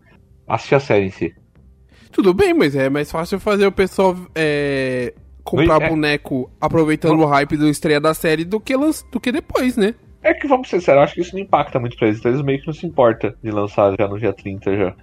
assistir 0.46 0.74
a 0.74 0.80
série 0.80 1.06
em 1.06 1.10
si. 1.10 1.34
Tudo 2.12 2.32
bem, 2.32 2.54
mas 2.54 2.74
é 2.76 2.88
mais 2.88 3.10
fácil 3.10 3.38
fazer 3.40 3.66
o 3.66 3.72
pessoal 3.72 4.16
é, 4.34 5.12
comprar 5.44 5.82
É. 5.82 5.88
boneco 5.88 6.50
aproveitando 6.60 7.20
o 7.20 7.26
hype 7.26 7.56
do 7.56 7.68
estreia 7.68 8.00
da 8.00 8.14
série 8.14 8.44
do 8.44 8.58
que, 8.60 8.74
do 9.10 9.20
que 9.20 9.30
depois, 9.32 9.76
né? 9.76 9.94
É 10.28 10.34
que, 10.34 10.48
vamos 10.48 10.68
ser 10.68 10.80
sinceros, 10.80 10.98
eu 10.98 11.04
acho 11.04 11.14
que 11.14 11.20
isso 11.20 11.34
não 11.34 11.42
impacta 11.42 11.78
muito 11.78 11.96
pra 11.96 12.08
eles. 12.08 12.18
Então 12.18 12.32
eles 12.32 12.42
meio 12.42 12.60
que 12.60 12.66
não 12.66 12.74
se 12.74 12.86
importa 12.86 13.34
de 13.42 13.50
lançar 13.50 13.94
já 13.98 14.08
no 14.08 14.18
dia 14.18 14.32
30 14.32 14.76
já. 14.76 14.94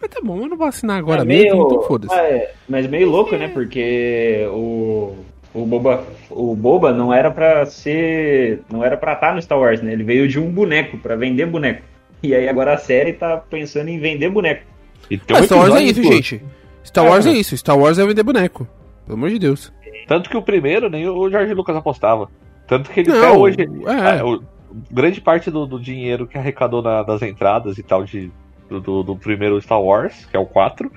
Mas 0.00 0.10
tá 0.10 0.20
bom, 0.22 0.40
eu 0.42 0.48
não 0.48 0.56
vou 0.56 0.66
assinar 0.66 0.98
agora 0.98 1.22
É 1.22 1.24
mesmo, 1.24 1.62
então 1.64 1.82
foda-se. 1.82 2.14
é, 2.14 2.52
mas 2.68 2.86
meio 2.86 3.08
louco, 3.08 3.34
né? 3.36 3.48
Porque 3.48 4.46
o, 4.50 5.14
o 5.54 5.64
Boba, 5.64 6.04
o 6.30 6.54
Boba 6.54 6.92
não 6.92 7.12
era 7.14 7.30
pra 7.30 7.64
ser, 7.66 8.60
não 8.70 8.84
era 8.84 8.96
para 8.96 9.12
estar 9.14 9.34
no 9.34 9.40
Star 9.40 9.58
Wars, 9.58 9.80
né? 9.80 9.92
Ele 9.92 10.04
veio 10.04 10.28
de 10.28 10.38
um 10.38 10.50
boneco 10.50 10.98
pra 10.98 11.16
vender 11.16 11.46
boneco. 11.46 11.82
E 12.22 12.34
aí 12.34 12.48
agora 12.48 12.74
a 12.74 12.78
série 12.78 13.12
tá 13.12 13.36
pensando 13.36 13.88
em 13.88 13.98
vender 13.98 14.28
boneco. 14.28 14.64
E 15.10 15.16
um 15.16 15.20
Mas 15.30 15.44
Star 15.46 15.58
Wars 15.58 15.74
é 15.76 15.82
isso, 15.82 16.02
por- 16.02 16.12
gente. 16.12 16.42
Star 16.84 17.04
É. 17.06 17.08
Wars 17.08 17.26
é 17.26 17.32
isso. 17.32 17.56
Star 17.56 17.78
Wars 17.78 17.98
é 17.98 18.04
vender 18.06 18.22
boneco. 18.22 18.66
Pelo 19.06 19.16
amor 19.16 19.30
de 19.30 19.38
Deus. 19.38 19.72
Tanto 20.06 20.28
que 20.28 20.36
o 20.36 20.42
primeiro 20.42 20.90
nem 20.90 21.08
o 21.08 21.30
George 21.30 21.54
Lucas 21.54 21.74
apostava. 21.76 22.28
Tanto 22.66 22.90
que 22.90 23.00
ele 23.00 23.10
Não, 23.10 23.18
até 23.18 23.30
hoje. 23.32 23.56
é. 23.60 24.18
é, 24.18 24.24
o- 24.24 24.42
grande 24.90 25.20
parte 25.20 25.50
do, 25.50 25.66
do 25.66 25.80
dinheiro 25.80 26.26
que 26.26 26.36
arrecadou 26.36 26.82
na- 26.82 27.02
das 27.02 27.22
entradas 27.22 27.78
e 27.78 27.82
tal 27.82 28.04
de, 28.04 28.30
do, 28.68 28.80
do- 28.80 29.02
do 29.02 29.16
primeiro 29.16 29.60
Star 29.62 29.80
Wars, 29.80 30.26
que 30.26 30.36
é 30.36 30.40
o 30.40 30.46
4, 30.46 30.90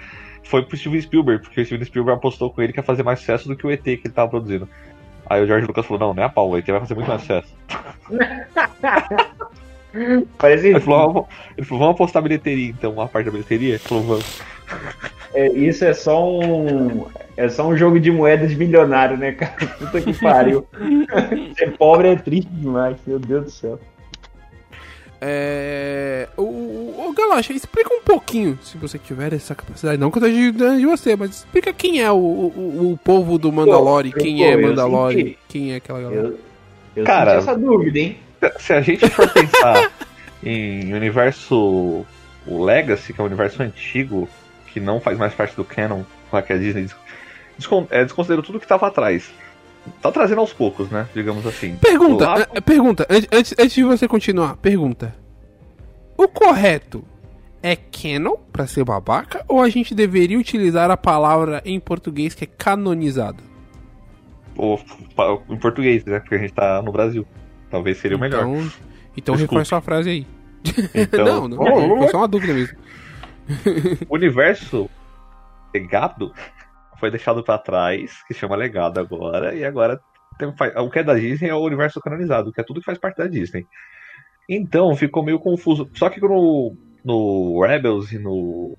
foi 0.43 0.63
pro 0.63 0.75
Steven 0.75 0.99
Spielberg, 1.01 1.43
porque 1.43 1.61
o 1.61 1.65
Steven 1.65 1.85
Spielberg 1.85 2.17
apostou 2.17 2.49
com 2.49 2.61
ele 2.61 2.73
que 2.73 2.79
ia 2.79 2.83
fazer 2.83 3.03
mais 3.03 3.19
sucesso 3.19 3.47
do 3.47 3.55
que 3.55 3.65
o 3.67 3.71
ET 3.71 3.83
que 3.83 3.89
ele 4.05 4.09
tava 4.13 4.29
produzindo. 4.31 4.67
Aí 5.29 5.43
o 5.43 5.47
George 5.47 5.67
Lucas 5.67 5.85
falou, 5.85 5.99
não, 6.07 6.13
nem 6.15 6.25
a 6.25 6.29
pau, 6.29 6.49
o 6.49 6.57
ET 6.57 6.65
vai 6.65 6.79
fazer 6.79 6.95
muito 6.95 7.07
mais 7.07 7.21
sucesso. 7.21 7.53
Parece 10.37 10.67
Ele 10.67 10.79
falou, 10.79 11.13
"Vamos- 11.13 11.29
ele 11.57 11.65
falou, 11.65 11.79
vamos 11.83 11.95
apostar 11.95 12.21
bilheteria, 12.21 12.69
então, 12.69 12.91
uma 12.93 13.07
parte 13.07 13.25
da 13.25 13.31
bilheteria? 13.31 13.69
Ele 13.69 13.77
falou, 13.79 14.03
vamos. 14.03 14.41
É, 15.39 15.47
isso 15.53 15.85
é 15.85 15.93
só 15.93 16.27
um 16.27 17.05
é 17.37 17.47
só 17.47 17.65
um 17.65 17.77
jogo 17.77 17.99
de 17.99 18.11
moedas 18.11 18.53
milionário, 18.53 19.17
né, 19.17 19.31
cara? 19.31 19.55
Puta 19.79 20.01
que 20.01 20.13
pariu. 20.13 20.67
Ser 21.57 21.77
pobre 21.77 22.09
é 22.09 22.15
triste 22.17 22.49
demais, 22.51 22.97
meu 23.07 23.17
Deus 23.17 23.45
do 23.45 23.49
céu. 23.51 23.79
É. 25.21 26.27
O, 26.35 26.43
o, 26.43 27.05
o 27.09 27.13
Galocha, 27.13 27.53
explica 27.53 27.93
um 27.93 28.01
pouquinho, 28.01 28.59
se 28.61 28.77
você 28.77 28.99
tiver 28.99 29.33
essa 29.33 29.55
capacidade. 29.55 29.97
Não 29.97 30.11
que 30.11 30.17
eu 30.17 30.27
esteja 30.27 30.51
de, 30.51 30.79
de 30.79 30.85
você, 30.85 31.15
mas 31.15 31.29
explica 31.37 31.71
quem 31.71 32.01
é 32.01 32.11
o, 32.11 32.15
o, 32.15 32.91
o 32.91 32.99
povo 33.01 33.37
do 33.37 33.51
Mandalore, 33.51 34.11
Pô, 34.11 34.19
quem 34.19 34.37
pô, 34.39 34.43
é 34.43 34.57
Mandalore, 34.57 35.15
senti. 35.15 35.37
quem 35.47 35.73
é 35.73 35.75
aquela 35.77 36.01
galera. 36.01 36.27
Eu, 36.27 36.39
eu 36.97 37.05
Cara, 37.05 37.39
senti 37.39 37.49
essa 37.49 37.57
dúvida, 37.57 37.99
hein? 37.99 38.17
Se 38.59 38.73
a 38.73 38.81
gente 38.81 39.09
for 39.09 39.29
pensar 39.31 39.91
em 40.43 40.93
universo 40.93 42.05
o 42.45 42.63
Legacy, 42.63 43.13
que 43.13 43.21
é 43.21 43.23
um 43.23 43.27
universo 43.27 43.61
antigo, 43.63 44.27
que 44.73 44.79
não 44.79 44.99
faz 44.99 45.17
mais 45.17 45.33
parte 45.33 45.55
do 45.55 45.63
canon, 45.63 46.03
lá 46.31 46.41
que 46.41 46.53
a 46.53 46.57
Disney 46.57 46.83
des- 46.83 46.95
descon- 47.57 47.87
é, 47.89 48.03
desconsiderou 48.03 48.43
tudo 48.43 48.59
que 48.59 48.65
estava 48.65 48.87
atrás. 48.87 49.31
Tá 50.01 50.11
trazendo 50.11 50.41
aos 50.41 50.53
poucos, 50.53 50.89
né? 50.89 51.07
Digamos 51.13 51.45
assim. 51.47 51.75
Pergunta, 51.77 52.25
Lá- 52.27 52.47
eh, 52.53 52.61
pergunta, 52.61 53.07
antes, 53.09 53.53
antes, 53.57 53.73
de 53.73 53.83
você 53.83 54.07
continuar, 54.07 54.57
pergunta. 54.57 55.15
O 56.17 56.27
correto 56.27 57.03
é 57.63 57.75
canon 57.75 58.35
pra 58.51 58.67
ser 58.67 58.83
babaca 58.83 59.43
ou 59.47 59.61
a 59.61 59.69
gente 59.69 59.95
deveria 59.95 60.37
utilizar 60.37 60.91
a 60.91 60.97
palavra 60.97 61.61
em 61.65 61.79
português 61.79 62.33
que 62.35 62.43
é 62.43 62.47
canonizado? 62.47 63.43
ou, 64.55 64.77
em 65.49 65.55
português, 65.57 66.03
né? 66.03 66.19
Porque 66.19 66.35
a 66.35 66.37
gente 66.37 66.51
tá 66.53 66.81
no 66.81 66.91
Brasil. 66.91 67.25
Talvez 67.71 67.97
seria 67.97 68.17
o 68.17 68.19
melhor. 68.19 68.41
Então, 68.41 68.71
então 69.15 69.35
Desculpe. 69.35 69.41
reforça 69.55 69.69
sua 69.69 69.81
frase 69.81 70.09
aí. 70.09 70.27
Então, 70.93 71.47
não, 71.47 71.65
não, 71.65 71.97
foi 71.99 72.07
só 72.09 72.17
uma 72.17 72.27
dúvida 72.27 72.53
mesmo. 72.53 72.77
O 74.07 74.15
universo 74.15 74.89
legado 75.73 76.31
foi 76.99 77.09
deixado 77.09 77.43
pra 77.43 77.57
trás, 77.57 78.23
que 78.23 78.33
chama 78.33 78.55
legado 78.55 78.99
agora, 78.99 79.55
e 79.55 79.63
agora 79.63 79.99
tem, 80.37 80.47
o 80.77 80.89
que 80.89 80.99
é 80.99 81.03
da 81.03 81.15
Disney 81.15 81.49
é 81.49 81.53
o 81.53 81.65
universo 81.65 81.99
canonizado, 81.99 82.51
que 82.51 82.61
é 82.61 82.63
tudo 82.63 82.79
que 82.79 82.85
faz 82.85 82.97
parte 82.97 83.17
da 83.17 83.27
Disney. 83.27 83.65
Então 84.49 84.95
ficou 84.95 85.23
meio 85.23 85.39
confuso. 85.39 85.89
Só 85.93 86.09
que 86.09 86.19
no, 86.19 86.75
no 87.03 87.61
Rebels 87.61 88.11
e 88.11 88.17
no 88.17 88.75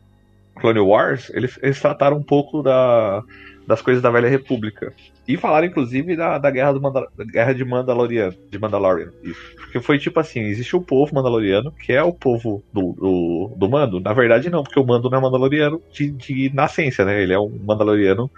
Clone 0.56 0.80
Wars, 0.80 1.30
eles, 1.30 1.58
eles 1.62 1.80
trataram 1.80 2.16
um 2.16 2.24
pouco 2.24 2.62
da, 2.62 3.22
das 3.70 3.80
coisas 3.80 4.02
da 4.02 4.10
Velha 4.10 4.28
República. 4.28 4.92
E 5.26 5.36
falaram, 5.36 5.66
inclusive, 5.66 6.16
da, 6.16 6.38
da 6.38 6.50
guerra, 6.50 6.72
do 6.72 6.80
Manda- 6.80 7.08
da 7.16 7.24
guerra 7.24 7.54
de 7.54 7.64
Mandalorian. 7.64 8.34
De 8.50 8.58
Mandalorian. 8.58 9.10
Isso. 9.22 9.40
Porque 9.56 9.80
foi 9.80 9.98
tipo 9.98 10.18
assim: 10.18 10.40
existe 10.40 10.74
o 10.76 10.80
povo 10.80 11.14
mandaloriano, 11.14 11.70
que 11.72 11.92
é 11.92 12.02
o 12.02 12.12
povo 12.12 12.62
do, 12.72 12.92
do, 12.92 13.54
do 13.56 13.68
Mando. 13.70 14.00
Na 14.00 14.12
verdade, 14.12 14.50
não, 14.50 14.62
porque 14.62 14.78
o 14.78 14.84
Mando 14.84 15.08
não 15.08 15.18
é 15.18 15.20
mandaloriano 15.22 15.80
de, 15.92 16.10
de 16.10 16.50
nascença, 16.52 17.04
né? 17.04 17.22
Ele 17.22 17.32
é 17.32 17.38
um 17.38 17.48
mandaloriano 17.64 18.30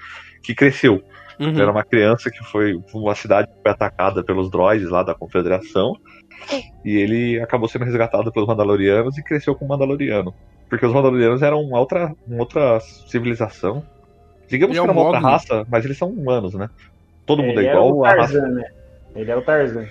que 0.42 0.54
cresceu. 0.54 1.02
Uhum. 1.40 1.58
Era 1.58 1.72
uma 1.72 1.82
criança 1.82 2.30
que 2.30 2.44
foi 2.44 2.78
uma 2.92 3.14
cidade 3.14 3.48
que 3.48 3.62
foi 3.62 3.72
atacada 3.72 4.22
pelos 4.22 4.50
droids 4.50 4.90
lá 4.90 5.02
da 5.02 5.14
Confederação. 5.14 5.96
E 6.84 6.96
ele 6.96 7.40
acabou 7.40 7.68
sendo 7.68 7.84
resgatado 7.84 8.30
pelos 8.30 8.48
Mandalorianos 8.48 9.16
e 9.16 9.22
cresceu 9.22 9.54
como 9.54 9.70
Mandaloriano. 9.70 10.34
Porque 10.68 10.84
os 10.86 10.92
Mandalorianos 10.92 11.42
eram 11.42 11.60
uma 11.60 11.78
outra, 11.78 12.14
uma 12.26 12.40
outra 12.40 12.80
civilização. 12.80 13.84
Digamos 14.52 14.76
Ele 14.76 14.84
é 14.84 14.84
que 14.84 14.90
era 14.90 14.98
uma 14.98 15.06
outra 15.06 15.18
raça, 15.18 15.66
mas 15.70 15.82
eles 15.82 15.96
são 15.96 16.10
humanos, 16.10 16.52
né? 16.52 16.68
Todo 17.24 17.42
mundo 17.42 17.58
Ele 17.58 17.68
é 17.68 17.70
igual 17.70 17.90
o 17.90 18.04
a 18.04 18.10
raça. 18.10 18.34
Tarzan, 18.34 18.48
né? 18.48 18.64
Ele 19.16 19.30
é 19.30 19.36
o 19.36 19.40
Tarzan. 19.40 19.86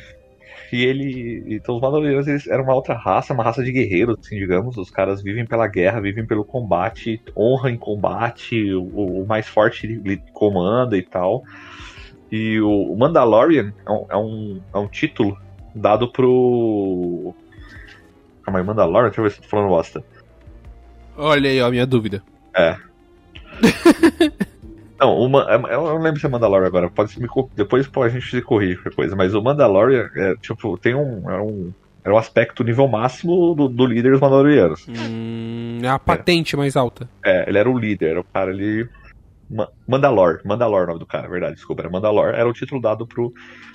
E 0.71 0.85
ele. 0.85 1.43
Então 1.47 1.75
os 1.75 1.81
Mandalorianos 1.81 2.27
eles 2.27 2.45
eram 2.47 2.65
uma 2.65 2.75
outra 2.75 2.93
raça, 2.93 3.33
uma 3.33 3.43
raça 3.43 3.63
de 3.63 3.71
guerreiros, 3.71 4.19
assim, 4.19 4.37
digamos. 4.37 4.77
Os 4.77 4.91
caras 4.91 5.23
vivem 5.23 5.47
pela 5.47 5.65
guerra, 5.65 5.99
vivem 5.99 6.27
pelo 6.27 6.45
combate, 6.45 7.19
honra 7.35 7.71
em 7.71 7.77
combate, 7.77 8.71
o, 8.71 9.23
o 9.23 9.25
mais 9.25 9.47
forte 9.47 9.87
ele 9.87 10.21
comanda 10.31 10.95
e 10.95 11.01
tal. 11.01 11.43
E 12.31 12.61
o 12.61 12.95
Mandalorian 12.95 13.73
é 13.83 13.91
um, 13.91 14.05
é 14.11 14.17
um, 14.17 14.61
é 14.75 14.77
um 14.77 14.87
título 14.87 15.35
dado 15.73 16.11
pro. 16.11 17.33
Calma 18.43 18.59
aí, 18.59 18.65
Mandalorian? 18.65 19.07
Deixa 19.07 19.21
eu 19.21 19.23
ver 19.23 19.31
se 19.31 19.39
eu 19.39 19.43
tô 19.43 19.49
falando 19.49 19.69
bosta. 19.69 20.03
Olha 21.17 21.49
aí, 21.49 21.59
ó, 21.59 21.65
a 21.65 21.71
minha 21.71 21.87
dúvida. 21.87 22.21
Não, 25.01 25.17
uma, 25.17 25.47
é- 25.49 25.75
eu 25.75 25.83
não 25.85 25.97
lembro 26.01 26.19
se 26.19 26.25
é 26.25 26.29
Mandalorian 26.29 26.67
agora. 26.67 26.89
Pode 26.89 27.19
me, 27.19 27.27
depois 27.55 27.87
pô, 27.87 28.03
a 28.03 28.09
gente 28.09 28.29
se 28.29 28.41
corrige 28.41 28.75
qualquer 28.75 28.95
coisa. 28.95 29.15
Mas 29.15 29.33
o 29.33 29.41
Mandalorian, 29.41 30.07
é, 30.15 30.35
tipo, 30.35 30.77
tem 30.77 30.93
um. 30.93 31.29
É 31.29 31.41
um, 31.41 31.71
é 32.03 32.09
um 32.11 32.17
aspecto 32.17 32.63
nível 32.63 32.87
máximo 32.87 33.53
do, 33.55 33.67
do 33.67 33.85
líder 33.85 34.11
dos 34.11 34.21
Mandalorianos. 34.21 34.85
Hum, 34.87 35.79
é 35.83 35.87
a 35.87 35.99
patente 35.99 36.55
mais 36.55 36.75
alta. 36.75 37.09
É, 37.25 37.49
ele 37.49 37.57
era 37.57 37.69
o 37.69 37.77
líder, 37.77 38.11
era 38.11 38.19
o 38.19 38.23
cara 38.23 38.51
ali. 38.51 38.87
Ma- 39.49 39.67
Mandalor, 39.87 40.39
Mandalor 40.45 40.81
é 40.81 40.83
o 40.83 40.87
nome 40.87 40.99
do 40.99 41.05
cara, 41.05 41.27
é 41.27 41.29
verdade, 41.29 41.55
desculpa, 41.55 41.81
era 41.81 41.89
Mandalor, 41.91 42.29
era 42.29 42.47
o 42.47 42.53
título 42.53 42.79
dado 42.79 43.05
pro, 43.05 43.33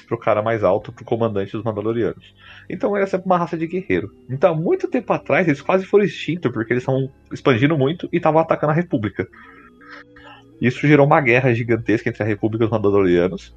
pro 0.09 0.18
cara 0.18 0.40
mais 0.40 0.64
alto, 0.64 0.90
pro 0.90 1.04
comandante 1.04 1.52
dos 1.52 1.62
Mandalorianos. 1.62 2.25
Então 2.71 2.97
era 2.97 3.06
sempre 3.06 3.26
uma 3.26 3.37
raça 3.37 3.59
de 3.59 3.66
guerreiro. 3.66 4.11
Então, 4.30 4.54
há 4.54 4.56
muito 4.56 4.88
tempo 4.88 5.12
atrás, 5.12 5.47
eles 5.47 5.61
quase 5.61 5.85
foram 5.85 6.04
extintos, 6.04 6.50
porque 6.50 6.73
eles 6.73 6.83
estavam 6.83 7.11
expandindo 7.30 7.76
muito 7.76 8.09
e 8.12 8.16
estavam 8.16 8.40
atacando 8.40 8.73
a 8.73 8.75
República. 8.75 9.28
Isso 10.60 10.86
gerou 10.86 11.06
uma 11.06 11.20
guerra 11.20 11.54
gigantesca 11.54 12.08
entre 12.08 12.22
a 12.22 12.26
República 12.26 12.64
e 12.64 12.66
os 12.66 12.70
Mandalorianos. 12.70 13.54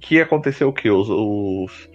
Que 0.00 0.20
aconteceu 0.20 0.68
o 0.68 0.72
que? 0.72 0.90
Os, 0.90 1.08
os- 1.08 1.88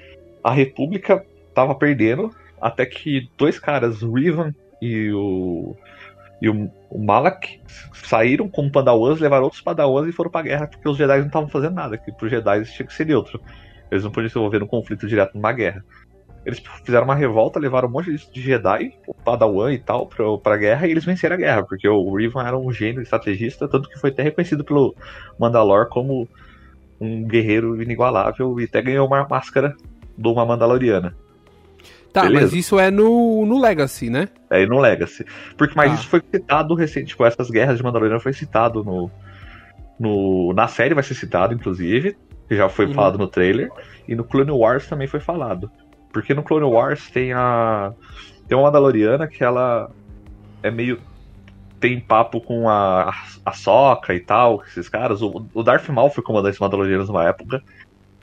a 0.43 0.51
República 0.51 1.25
tava 1.53 1.75
perdendo, 1.75 2.31
até 2.61 2.85
que 2.85 3.29
dois 3.37 3.59
caras, 3.59 4.01
o 4.01 4.13
Rivan 4.13 4.53
e 4.81 5.11
o 5.11 5.75
e 6.39 6.47
o, 6.49 6.69
o 6.89 6.99
Malak 7.03 7.59
saíram 7.93 8.47
como 8.47 8.71
Padawans, 8.71 9.19
levaram 9.19 9.45
outros 9.45 9.61
Padawans 9.61 10.07
e 10.07 10.11
foram 10.11 10.29
pra 10.29 10.43
guerra 10.43 10.67
porque 10.67 10.87
os 10.87 10.95
Jedi 10.97 11.17
não 11.19 11.27
estavam 11.27 11.49
fazendo 11.49 11.73
nada. 11.73 11.97
Que 11.97 12.11
pros 12.11 12.29
Jedi 12.29 12.63
tinha 12.65 12.85
que 12.85 12.93
ser 12.93 13.05
neutro. 13.05 13.41
Eles 13.89 14.03
não 14.03 14.11
podiam 14.11 14.29
se 14.29 14.37
envolver 14.37 14.59
num 14.59 14.67
conflito 14.67 15.07
direto 15.07 15.33
numa 15.33 15.51
guerra. 15.51 15.83
Eles 16.47 16.63
fizeram 16.85 17.03
uma 17.03 17.13
revolta, 17.13 17.59
levaram 17.59 17.89
um 17.89 17.91
monte 17.91 18.15
de 18.31 18.41
Jedi, 18.41 18.93
o 19.05 19.13
Padawan 19.13 19.73
e 19.73 19.77
tal, 19.79 20.07
pra, 20.07 20.23
pra 20.41 20.55
guerra 20.55 20.87
e 20.87 20.91
eles 20.91 21.03
venceram 21.03 21.35
a 21.35 21.37
guerra, 21.37 21.63
porque 21.63 21.85
o 21.89 22.15
Rivan 22.15 22.47
era 22.47 22.57
um 22.57 22.71
gênio 22.71 23.01
estrategista, 23.01 23.67
tanto 23.67 23.89
que 23.89 23.99
foi 23.99 24.11
até 24.11 24.23
reconhecido 24.23 24.63
pelo 24.63 24.95
Mandalor 25.37 25.89
como 25.89 26.25
um 27.01 27.25
guerreiro 27.27 27.81
inigualável 27.83 28.57
e 28.61 28.63
até 28.63 28.81
ganhou 28.81 29.05
uma 29.05 29.27
máscara 29.27 29.75
de 30.17 30.27
uma 30.29 30.45
Mandaloriana. 30.45 31.13
Tá, 32.13 32.21
Beleza. 32.23 32.45
mas 32.45 32.53
isso 32.53 32.79
é 32.79 32.89
no, 32.89 33.45
no 33.45 33.59
Legacy, 33.59 34.09
né? 34.09 34.29
É, 34.49 34.63
e 34.63 34.65
no 34.65 34.79
Legacy. 34.79 35.25
Porque, 35.57 35.73
mas 35.75 35.91
Tá. 35.91 35.95
isso 35.99 36.07
foi 36.07 36.21
citado 36.31 36.73
recente, 36.75 37.07
tipo, 37.07 37.25
essas 37.25 37.51
guerras 37.51 37.77
de 37.77 37.83
Mandalorian 37.83 38.19
foi 38.21 38.31
citado 38.31 38.85
no, 38.85 39.11
no. 39.99 40.53
Na 40.53 40.69
série 40.69 40.93
vai 40.95 41.03
ser 41.03 41.13
citado, 41.13 41.53
inclusive, 41.53 42.15
que 42.47 42.55
já 42.55 42.69
foi 42.69 42.85
Uhum. 42.85 42.93
falado 42.93 43.17
no 43.17 43.27
trailer, 43.27 43.69
e 44.07 44.15
no 44.15 44.23
Clone 44.23 44.49
Wars 44.51 44.87
também 44.87 45.07
foi 45.07 45.19
falado. 45.19 45.69
Porque 46.11 46.33
no 46.33 46.43
Clone 46.43 46.65
Wars 46.65 47.09
tem 47.11 47.33
a. 47.33 47.91
Tem 48.47 48.57
uma 48.57 48.65
Mandaloriana 48.65 49.27
que 49.29 49.43
ela 49.43 49.87
é 50.63 50.71
meio. 50.71 51.01
Tem 51.79 51.99
papo 52.05 52.41
com 52.41 52.69
a, 52.69 53.11
a 53.45 53.53
Soca 53.53 54.13
e 54.15 54.25
tal, 54.25 54.61
esses 54.63 54.89
caras. 54.89 55.21
O, 55.21 55.49
o 55.53 55.63
Darth 55.63 55.89
Maul 55.89 56.11
foi 56.11 56.23
comandante 56.23 56.53
dos 56.53 56.61
Mandalorianos 56.61 57.09
numa 57.09 57.25
época. 57.27 57.61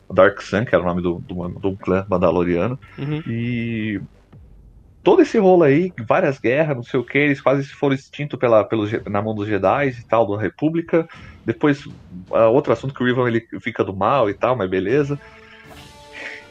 O 0.09 0.14
Dark 0.14 0.41
Sun, 0.43 0.64
que 0.67 0.75
era 0.75 0.85
o 0.85 0.87
nome 0.87 1.03
do, 1.03 1.21
do, 1.26 1.49
do 1.61 1.79
clã 1.79 2.07
Mandaloriano. 2.11 2.79
Uhum. 2.99 3.23
E 3.26 4.00
todo 5.03 5.23
esse 5.23 5.38
rolo 5.38 5.62
aí, 5.64 5.93
várias 6.09 6.38
guerras, 6.38 6.76
não 6.76 6.83
sei 6.83 6.99
o 7.00 7.05
que, 7.05 7.19
eles 7.19 7.41
quase 7.41 7.64
foram 7.79 7.95
extintos 7.95 8.38
pela, 8.38 8.67
pelos, 8.67 8.91
Je- 8.91 9.03
na 9.09 9.21
mão 9.23 9.35
dos 9.35 9.47
Jedi 9.49 9.88
e 9.88 10.07
tal, 10.09 10.26
da 10.37 10.41
República. 10.41 11.07
Depois, 11.45 11.81
ah, 12.33 12.49
outro 12.49 12.73
assunto 12.73 12.95
que 12.95 13.03
o 13.03 13.07
Riven 13.07 13.26
ele 13.26 13.43
fica 13.62 13.85
do 13.85 13.95
mal 13.97 14.31
e 14.31 14.38
tal, 14.38 14.57
mas 14.57 14.69
beleza. 14.71 15.19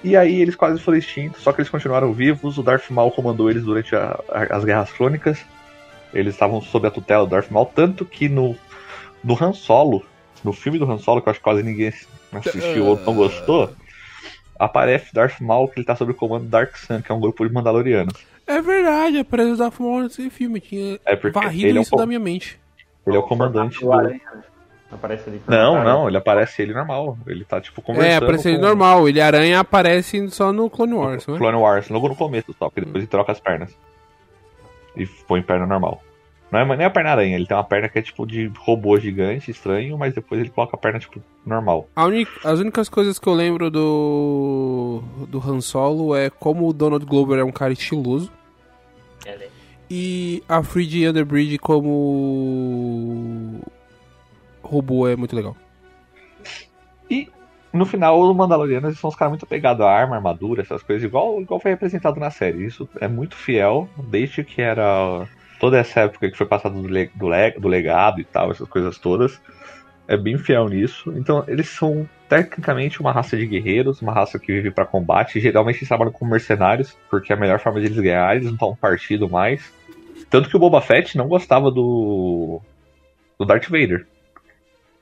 E 0.03 0.17
aí 0.17 0.41
eles 0.41 0.55
quase 0.55 0.79
foram 0.81 0.98
extintos, 0.98 1.41
só 1.41 1.51
que 1.53 1.62
eles 1.62 1.69
continuaram 1.69 2.12
vivos. 2.13 2.57
O 2.57 2.63
Darth 2.63 2.89
Maul 2.89 3.12
comandou 3.12 3.50
eles 3.50 3.63
durante 3.63 3.95
a- 3.95 4.19
a- 4.29 4.57
as 4.57 4.65
Guerras 4.65 4.91
Crônicas. 4.91 5.39
Eles 6.13 6.33
estavam 6.33 6.62
sob 6.62 6.88
a 6.88 6.91
tutela 6.91 7.25
do 7.25 7.29
Darth 7.31 7.50
Maul, 7.50 7.65
tanto 7.67 8.03
que 8.05 8.27
no, 8.27 8.55
no 9.24 9.38
Han 9.41 9.53
Solo, 9.53 10.03
no 10.43 10.51
filme 10.51 10.77
do 10.77 10.89
Han 10.91 10.98
Solo, 11.00 11.22
que 11.22 11.29
eu 11.29 11.31
acho 11.31 11.39
que 11.39 11.43
quase 11.43 11.63
ninguém 11.63 11.93
assistiu 12.33 12.86
ou 12.86 13.00
não 13.00 13.15
gostou, 13.15 13.74
aparece 14.60 15.13
Darth 15.13 15.39
Maul 15.39 15.67
que 15.69 15.79
ele 15.79 15.86
tá 15.86 15.95
sob 15.95 16.12
o 16.12 16.15
comando 16.15 16.43
do 16.43 16.50
Dark 16.50 16.75
Sun, 16.77 17.01
que 17.01 17.12
é 17.12 17.15
um 17.15 17.19
grupo 17.19 17.48
de 17.48 17.53
Mandalorianos. 17.53 18.13
É 18.45 18.62
verdade, 18.62 19.19
a 19.19 19.24
presença 19.25 19.63
da 19.63 19.72
Fumona 19.72 20.03
nesse 20.03 20.29
filme. 20.29 20.60
Tinha 20.60 21.00
É 21.05 21.15
varrido 21.15 21.67
ele 21.67 21.77
é, 21.77 21.81
o, 21.81 21.83
isso 21.83 21.95
da 21.95 22.05
minha 22.05 22.19
mente. 22.19 22.60
ele 23.07 23.15
é 23.15 23.19
o 23.19 23.24
comandante 23.24 23.83
O 23.83 23.89
do... 23.89 24.19
Né? 24.93 24.97
Aparece 24.97 25.29
ali. 25.29 25.41
Não, 25.47 25.83
não, 25.83 26.07
ele 26.07 26.17
aparece 26.17 26.62
ele 26.62 26.73
normal. 26.73 27.17
Ele 27.27 27.43
tá 27.43 27.59
tipo 27.59 27.81
conversando 27.81 28.12
É, 28.12 28.15
aparece 28.17 28.47
ele 28.50 28.57
com 28.57 28.63
normal. 28.63 29.09
Ele 29.09 29.21
aranha 29.21 29.59
aparece 29.59 30.29
só 30.29 30.53
no 30.53 30.69
Clone 30.69 30.93
Wars, 30.93 31.27
não 31.27 31.35
é? 31.35 31.38
Clone 31.38 31.57
Wars, 31.57 31.89
logo 31.89 32.07
no 32.09 32.15
começo 32.15 32.53
só, 32.57 32.69
porque 32.69 32.81
depois 32.81 33.03
ele 33.03 33.07
troca 33.07 33.31
as 33.31 33.39
pernas. 33.39 33.75
E 34.95 35.05
põe 35.05 35.41
perna 35.41 35.65
normal. 35.65 36.01
Não 36.51 36.59
é 36.59 36.77
nem 36.77 36.85
a 36.85 36.89
perna 36.91 37.09
aranha, 37.09 37.35
ele 37.35 37.47
tem 37.47 37.57
uma 37.57 37.63
perna 37.63 37.89
que 37.89 37.97
é 37.97 38.01
tipo 38.03 38.27
de 38.27 38.45
robô 38.59 38.95
gigante, 39.00 39.50
estranho, 39.50 39.97
mas 39.97 40.13
depois 40.13 40.39
ele 40.39 40.51
coloca 40.51 40.75
a 40.75 40.79
perna 40.79 41.00
tipo 41.00 41.19
normal. 41.43 41.88
As 42.43 42.59
únicas 42.59 42.89
coisas 42.89 43.17
que 43.17 43.27
eu 43.27 43.33
lembro 43.33 43.71
do 43.71 45.01
do 45.27 45.39
Han 45.39 45.62
Solo 45.62 46.15
é 46.15 46.29
como 46.29 46.67
o 46.67 46.73
Donald 46.73 47.03
Glover 47.07 47.39
é 47.39 47.43
um 47.43 47.51
cara 47.51 47.73
estiloso 47.73 48.31
é- 49.25 49.47
e 49.89 50.43
a 50.47 50.62
Freed 50.62 50.93
Underbridge 51.09 51.57
como 51.57 53.59
robô 54.63 55.08
é 55.08 55.15
muito 55.15 55.36
legal. 55.36 55.55
no 57.74 57.86
final, 57.88 58.20
os 58.22 58.36
Mandalorianos 58.36 59.00
são 59.00 59.10
os 59.10 59.15
caras 59.15 59.32
muito 59.32 59.46
apegados 59.46 59.84
à 59.84 59.89
arma, 59.89 60.15
armadura, 60.15 60.62
essas 60.62 60.84
coisas, 60.84 61.03
igual, 61.03 61.41
igual 61.41 61.60
foi 61.60 61.72
representado 61.72 62.20
na 62.20 62.29
série. 62.29 62.65
Isso 62.65 62.88
é 63.01 63.08
muito 63.08 63.36
fiel, 63.36 63.89
desde 64.10 64.43
que 64.43 64.62
era 64.62 65.27
toda 65.60 65.79
essa 65.79 66.01
época 66.01 66.29
que 66.29 66.38
foi 66.38 66.46
passada 66.46 66.75
do, 66.75 66.88
le- 66.88 67.10
do, 67.15 67.27
le- 67.27 67.51
do 67.60 67.67
legado 67.67 68.22
e 68.22 68.24
tal, 68.24 68.51
essas 68.51 68.70
coisas 68.70 69.00
todas. 69.00 69.41
É 70.08 70.15
bem 70.15 70.38
fiel 70.38 70.67
nisso. 70.70 71.12
Então, 71.17 71.43
eles 71.48 71.67
são 71.70 72.08
tecnicamente 72.29 73.01
uma 73.01 73.12
raça 73.12 73.36
de 73.36 73.48
guerreiros, 73.48 74.01
uma 74.01 74.13
raça 74.13 74.38
que 74.38 74.51
vive 74.53 74.70
para 74.70 74.86
combate. 74.86 75.39
Geralmente 75.39 75.77
eles 75.77 75.88
trabalham 75.88 76.12
como 76.12 76.29
mercenários, 76.29 76.96
porque 77.10 77.34
é 77.34 77.36
a 77.36 77.39
melhor 77.39 77.60
forma 77.60 77.79
de 77.79 77.88
eles 77.88 77.98
ganhar, 77.98 78.36
eles 78.36 78.46
não 78.46 78.53
estão 78.53 78.75
partido 78.75 79.27
mais. 79.27 79.74
Tanto 80.29 80.48
que 80.48 80.55
o 80.55 80.60
Boba 80.60 80.82
Fett 80.82 81.17
não 81.17 81.27
gostava 81.27 81.72
do, 81.72 82.62
do 83.39 83.46
Darth 83.46 83.67
Vader. 83.70 84.05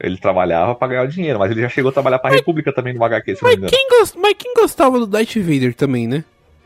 Ele 0.03 0.17
trabalhava 0.17 0.73
pra 0.73 0.87
ganhar 0.87 1.03
o 1.03 1.07
dinheiro, 1.07 1.37
mas 1.39 1.51
ele 1.51 1.61
já 1.61 1.69
chegou 1.69 1.89
a 1.89 1.93
trabalhar 1.93 2.17
pra 2.19 2.31
República 2.31 2.73
também 2.73 2.93
no 2.93 3.03
HQ, 3.03 3.35
se 3.35 3.43
não 3.43 3.49
me 3.51 3.55
Mas 3.55 3.57
engano. 3.57 3.71
quem, 3.71 3.99
gos- 3.99 4.15
mas 4.15 4.33
quem 4.37 4.53
gostava 4.55 4.97
do 4.99 5.05
Darth 5.05 5.35
Vader 5.37 5.73
também, 5.75 6.07
né? 6.07 6.23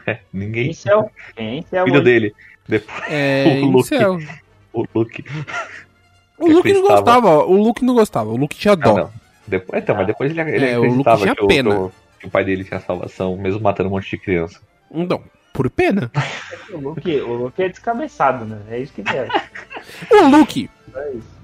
É, 0.07 0.19
ninguém. 0.31 0.69
Incel. 0.69 1.09
Quem 1.35 1.47
é 1.47 1.55
incel 1.57 1.83
Filho 1.85 1.95
hoje? 1.97 2.03
dele. 2.05 2.35
Depois, 2.67 3.03
É, 3.09 3.43
O 3.61 3.65
Luke. 3.65 3.79
incel. 3.95 4.19
o 4.73 4.85
Luke. 4.95 5.25
O 6.37 6.47
Luke 6.47 6.73
não 6.73 6.81
gostava, 6.81 7.43
o 7.45 7.53
Luke 7.63 7.83
não 7.85 7.93
gostava, 7.93 8.29
o 8.29 8.35
Luke 8.37 8.55
tinha 8.57 8.73
Ah, 8.73 8.75
dó. 8.75 8.95
não. 8.97 9.11
Depois, 9.47 9.81
então, 9.83 9.95
mas 9.95 10.07
depois 10.07 10.31
ele, 10.31 10.41
ele 10.41 10.65
É, 10.65 10.77
o 10.79 10.83
Luke 10.83 11.01
acreditava 11.09 11.21
tinha 11.21 11.35
que 11.35 11.43
o, 11.43 11.47
pena. 11.47 11.69
que 11.71 11.77
o- 11.81 11.91
que 12.19 12.27
o 12.27 12.29
pai 12.29 12.43
dele 12.45 12.63
tinha 12.63 12.79
salvação, 12.79 13.35
mesmo 13.37 13.59
matando 13.61 13.89
um 13.89 13.91
monte 13.93 14.09
de 14.09 14.17
criança. 14.17 14.59
Então, 14.91 15.21
por 15.53 15.69
pena. 15.69 16.09
O 16.73 16.77
Luke, 16.79 17.21
o 17.21 17.33
Luke 17.33 17.61
é 17.63 17.69
descabeçado, 17.69 18.43
né? 18.43 18.59
É 18.69 18.79
isso 18.79 18.91
que 18.93 19.01
ele 19.01 19.09
é. 19.11 19.27
O 20.23 20.27
Luke, 20.29 20.69
É 20.95 21.11
isso. 21.11 21.34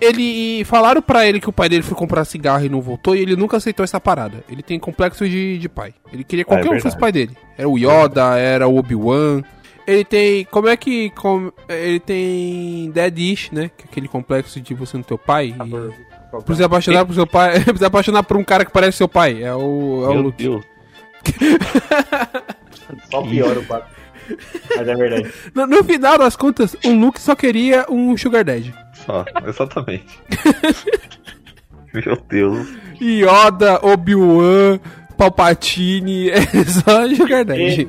Ele 0.00 0.64
falaram 0.64 1.02
pra 1.02 1.26
ele 1.26 1.40
que 1.40 1.48
o 1.48 1.52
pai 1.52 1.68
dele 1.68 1.82
foi 1.82 1.96
comprar 1.96 2.24
cigarro 2.24 2.64
e 2.64 2.68
não 2.68 2.80
voltou 2.80 3.16
e 3.16 3.20
ele 3.20 3.34
nunca 3.36 3.56
aceitou 3.56 3.82
essa 3.84 4.00
parada. 4.00 4.44
Ele 4.48 4.62
tem 4.62 4.78
complexo 4.78 5.28
de, 5.28 5.58
de 5.58 5.68
pai. 5.68 5.92
Ele 6.12 6.22
queria 6.24 6.44
que 6.44 6.52
Ah, 6.54 6.58
é 6.58 6.62
qualquer 6.62 6.76
um 6.76 6.80
fosse 6.80 6.98
pai 6.98 7.10
dele. 7.12 7.36
Era 7.58 7.68
o 7.68 7.76
Yoda, 7.78 8.36
era 8.38 8.68
o 8.68 8.76
Obi-Wan. 8.76 9.42
Ele 9.86 10.04
tem. 10.04 10.44
Como 10.46 10.68
é 10.68 10.76
que. 10.76 11.10
com- 11.10 11.52
ele 11.68 12.00
tem 12.00 12.90
Dead 12.92 13.18
Ish, 13.18 13.50
né? 13.52 13.70
Que 13.76 13.84
é 13.84 13.88
aquele 13.90 14.08
complexo 14.08 14.60
de 14.60 14.74
você 14.74 14.96
no 14.96 15.04
teu 15.04 15.16
pai. 15.16 15.54
E, 15.64 16.42
por 16.42 16.56
se 16.56 16.62
apaixonar 16.64 17.04
por 17.04 17.14
seu 17.14 17.26
pai. 17.26 17.60
por 17.64 17.78
se 17.78 17.84
apaixonar 17.84 18.22
por 18.24 18.36
um 18.36 18.42
cara 18.44 18.64
que 18.64 18.72
parece 18.72 18.98
seu 18.98 19.08
pai. 19.08 19.42
É 19.42 19.54
o, 19.54 20.02
é 20.04 20.08
o 20.08 20.12
Meu 20.14 20.22
Luke. 20.22 20.42
Deus. 20.42 20.64
Só 23.10 23.22
piora 23.22 23.60
o 23.60 23.64
papo. 23.66 23.86
Mas 24.76 24.88
é 24.88 24.94
verdade. 24.94 25.32
No, 25.54 25.66
no 25.66 25.84
final 25.84 26.18
das 26.18 26.36
contas, 26.36 26.76
o 26.84 26.90
Luke 26.90 27.20
só 27.20 27.34
queria 27.34 27.86
um 27.88 28.16
Sugar 28.16 28.44
Daddy. 28.44 28.74
Só, 29.04 29.24
exatamente. 29.46 30.18
Meu 31.92 32.16
Deus. 32.28 32.68
Yoda, 33.00 33.80
Obi-Wan, 33.86 34.78
Palpatine, 35.16 36.30
é 36.30 36.40
só 36.64 37.08
Sugar 37.14 37.44
Daddy. 37.44 37.88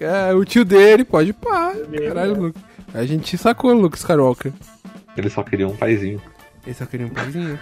É, 0.00 0.34
o 0.34 0.44
tio 0.44 0.64
dele 0.64 1.04
pode 1.04 1.32
pá. 1.32 1.72
Caralho, 2.06 2.34
Luke. 2.34 2.58
A 2.92 3.04
gente 3.06 3.38
sacou 3.38 3.70
o 3.70 3.80
Luke 3.80 3.96
Skywalker. 3.96 4.52
Ele 5.16 5.30
só 5.30 5.42
queria 5.42 5.66
um 5.68 5.76
paizinho. 5.76 6.20
Ele 6.66 6.74
só 6.74 6.84
queria 6.84 7.06
um 7.06 7.10
paizinho. 7.10 7.58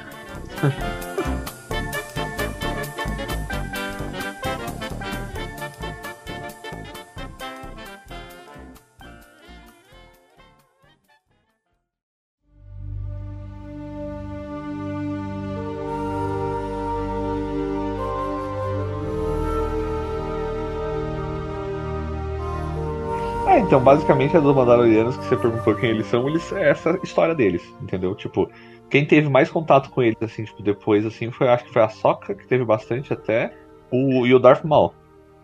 Então, 23.71 23.81
basicamente 23.81 24.37
é 24.37 24.41
dos 24.41 24.53
Mandalorianos 24.53 25.17
que 25.17 25.27
você 25.27 25.37
perguntou 25.37 25.77
quem 25.77 25.91
eles 25.91 26.07
são, 26.07 26.29
eles 26.29 26.51
é 26.51 26.71
essa 26.71 26.99
história 27.05 27.37
deles, 27.37 27.63
entendeu? 27.81 28.17
Tipo, 28.17 28.51
quem 28.91 29.07
teve 29.07 29.29
mais 29.29 29.49
contato 29.49 29.91
com 29.91 30.03
eles, 30.03 30.21
assim, 30.21 30.43
tipo, 30.43 30.61
depois, 30.61 31.07
assim, 31.07 31.31
foi, 31.31 31.49
acho 31.49 31.67
que 31.67 31.73
foi 31.73 31.81
a 31.81 31.89
Sokka, 31.89 32.35
que 32.35 32.49
teve 32.49 32.65
bastante 32.65 33.13
até, 33.13 33.55
o, 33.89 34.27
e 34.27 34.35
o 34.35 34.41
Darth 34.41 34.65
Maul. 34.65 34.93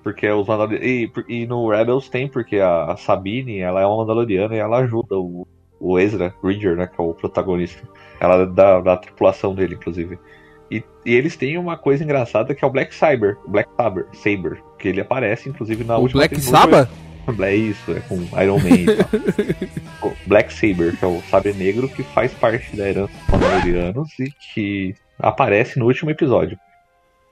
Porque 0.02 0.28
os 0.28 0.44
Mandalorianos. 0.44 0.84
E, 0.84 1.12
e 1.28 1.46
no 1.46 1.68
Rebels 1.70 2.08
tem, 2.08 2.26
porque 2.26 2.56
a, 2.56 2.86
a 2.86 2.96
Sabine, 2.96 3.60
ela 3.60 3.80
é 3.80 3.86
uma 3.86 3.98
Mandaloriana 3.98 4.56
e 4.56 4.58
ela 4.58 4.78
ajuda 4.78 5.16
o, 5.16 5.46
o 5.78 5.96
Ezra 5.96 6.34
Bridger, 6.42 6.74
né, 6.74 6.88
que 6.88 7.00
é 7.00 7.04
o 7.04 7.14
protagonista. 7.14 7.88
Ela 8.18 8.42
é 8.42 8.46
da, 8.46 8.80
da 8.80 8.96
tripulação 8.96 9.54
dele, 9.54 9.76
inclusive. 9.76 10.18
E, 10.68 10.82
e 11.04 11.14
eles 11.14 11.36
têm 11.36 11.58
uma 11.58 11.76
coisa 11.76 12.02
engraçada 12.02 12.56
que 12.56 12.64
é 12.64 12.66
o 12.66 12.72
Black 12.72 12.92
Cyber, 12.92 13.38
o 13.44 13.50
Black 13.50 13.70
Saber, 13.76 14.06
Saber, 14.14 14.60
que 14.80 14.88
ele 14.88 15.00
aparece, 15.00 15.48
inclusive, 15.48 15.84
na 15.84 15.96
o 15.96 16.00
última 16.00 16.22
Black 16.22 16.40
trilogia. 16.40 16.88
É 17.42 17.54
isso, 17.54 17.92
é 17.92 18.00
com 18.00 18.16
Iron 18.42 18.58
Man 18.58 18.68
e 18.70 18.86
Black 20.28 20.52
Saber, 20.52 20.96
que 20.96 21.04
é 21.04 21.08
o 21.08 21.20
sabre 21.22 21.52
negro 21.52 21.88
que 21.88 22.02
faz 22.02 22.32
parte 22.34 22.76
da 22.76 22.88
herança 22.88 23.12
dos 23.12 23.28
Mandalorianos 23.40 24.18
e 24.18 24.30
que 24.54 24.94
aparece 25.18 25.78
no 25.78 25.86
último 25.86 26.10
episódio 26.10 26.58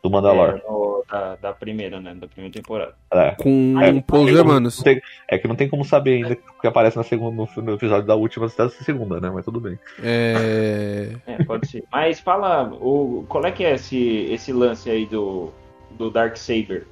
do 0.03 0.11
Mandalor. 0.11 0.61
É, 0.65 0.69
no- 0.71 0.85
da, 1.11 1.37
da 1.37 1.53
primeira, 1.53 2.01
né? 2.01 2.15
Da 2.15 2.27
primeira 2.27 2.53
temporada. 2.53 2.95
É. 3.13 3.33
Com 3.33 3.77
É, 3.81 3.91
um 3.91 4.01
Paul 4.01 4.27
não 4.27 4.39
Hermanos. 4.39 4.83
tem- 4.83 5.01
é 5.29 5.37
que 5.39 5.47
não 5.47 5.55
tem 5.55 5.69
como 5.69 5.85
saber 5.85 6.15
ainda 6.15 6.33
o 6.57 6.61
que 6.61 6.67
aparece 6.67 6.97
na 6.97 7.03
segunda, 7.05 7.37
no, 7.57 7.63
no 7.63 7.75
episódio 7.75 8.07
da 8.07 8.15
última 8.17 8.49
da 8.49 8.69
segunda, 8.71 9.21
né? 9.21 9.31
Mas 9.33 9.45
tudo 9.45 9.61
bem. 9.61 9.79
É. 10.03 11.13
É, 11.27 11.45
pode 11.45 11.69
ser. 11.69 11.85
Mas 11.93 12.19
fala, 12.21 12.73
o, 12.73 13.25
qual 13.29 13.45
é 13.45 13.53
que 13.53 13.63
é 13.65 13.75
esse, 13.75 14.27
esse 14.31 14.51
lance 14.53 14.91
aí 14.91 15.05
do, 15.07 15.53
do 15.93 16.11
Dark 16.11 16.37
Saber? 16.39 16.87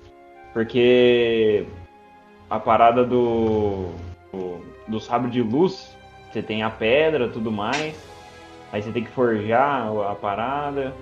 Porque 0.53 1.65
a 2.53 2.61
parada 2.61 3.03
do, 3.03 3.93
do, 4.31 4.61
do 4.87 5.01
sabre 5.01 5.31
de 5.31 5.41
luz, 5.41 5.97
você 6.31 6.43
tem 6.43 6.62
a 6.62 6.69
pedra 6.69 7.27
tudo 7.31 7.51
mais, 7.51 7.97
aí 8.71 8.83
você 8.83 8.93
tem 8.93 9.03
que 9.03 9.11
forjar 9.11 9.88
a 9.88 10.15
parada, 10.15 10.93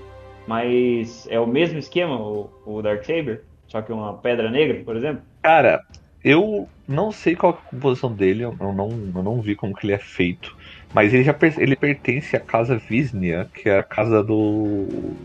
mas 0.47 1.27
é 1.29 1.41
o 1.41 1.49
mesmo 1.49 1.77
esquema, 1.77 2.15
o, 2.15 2.49
o 2.65 2.81
Dark 2.81 3.05
Saber? 3.05 3.43
Só 3.67 3.83
que 3.83 3.93
uma 3.93 4.15
pedra 4.15 4.49
negra, 4.49 4.81
por 4.85 4.95
exemplo? 4.95 5.23
Cara, 5.43 5.83
eu 6.23 6.69
não 6.87 7.11
sei 7.11 7.35
qual 7.35 7.53
é 7.53 7.57
a 7.57 7.71
composição 7.71 8.13
dele, 8.13 8.45
eu 8.45 8.55
não, 8.61 8.89
eu 9.13 9.23
não 9.23 9.41
vi 9.41 9.57
como 9.57 9.75
que 9.75 9.87
ele 9.87 9.95
é 9.95 9.99
feito. 9.99 10.57
Mas 10.95 11.13
ele 11.13 11.25
já 11.25 11.35
ele 11.59 11.75
pertence 11.75 12.37
à 12.37 12.41
casa 12.41 12.77
Visnia, 12.77 13.49
que 13.53 13.69
é 13.69 13.79
a 13.79 13.83
casa 13.83 14.23
do. 14.23 15.17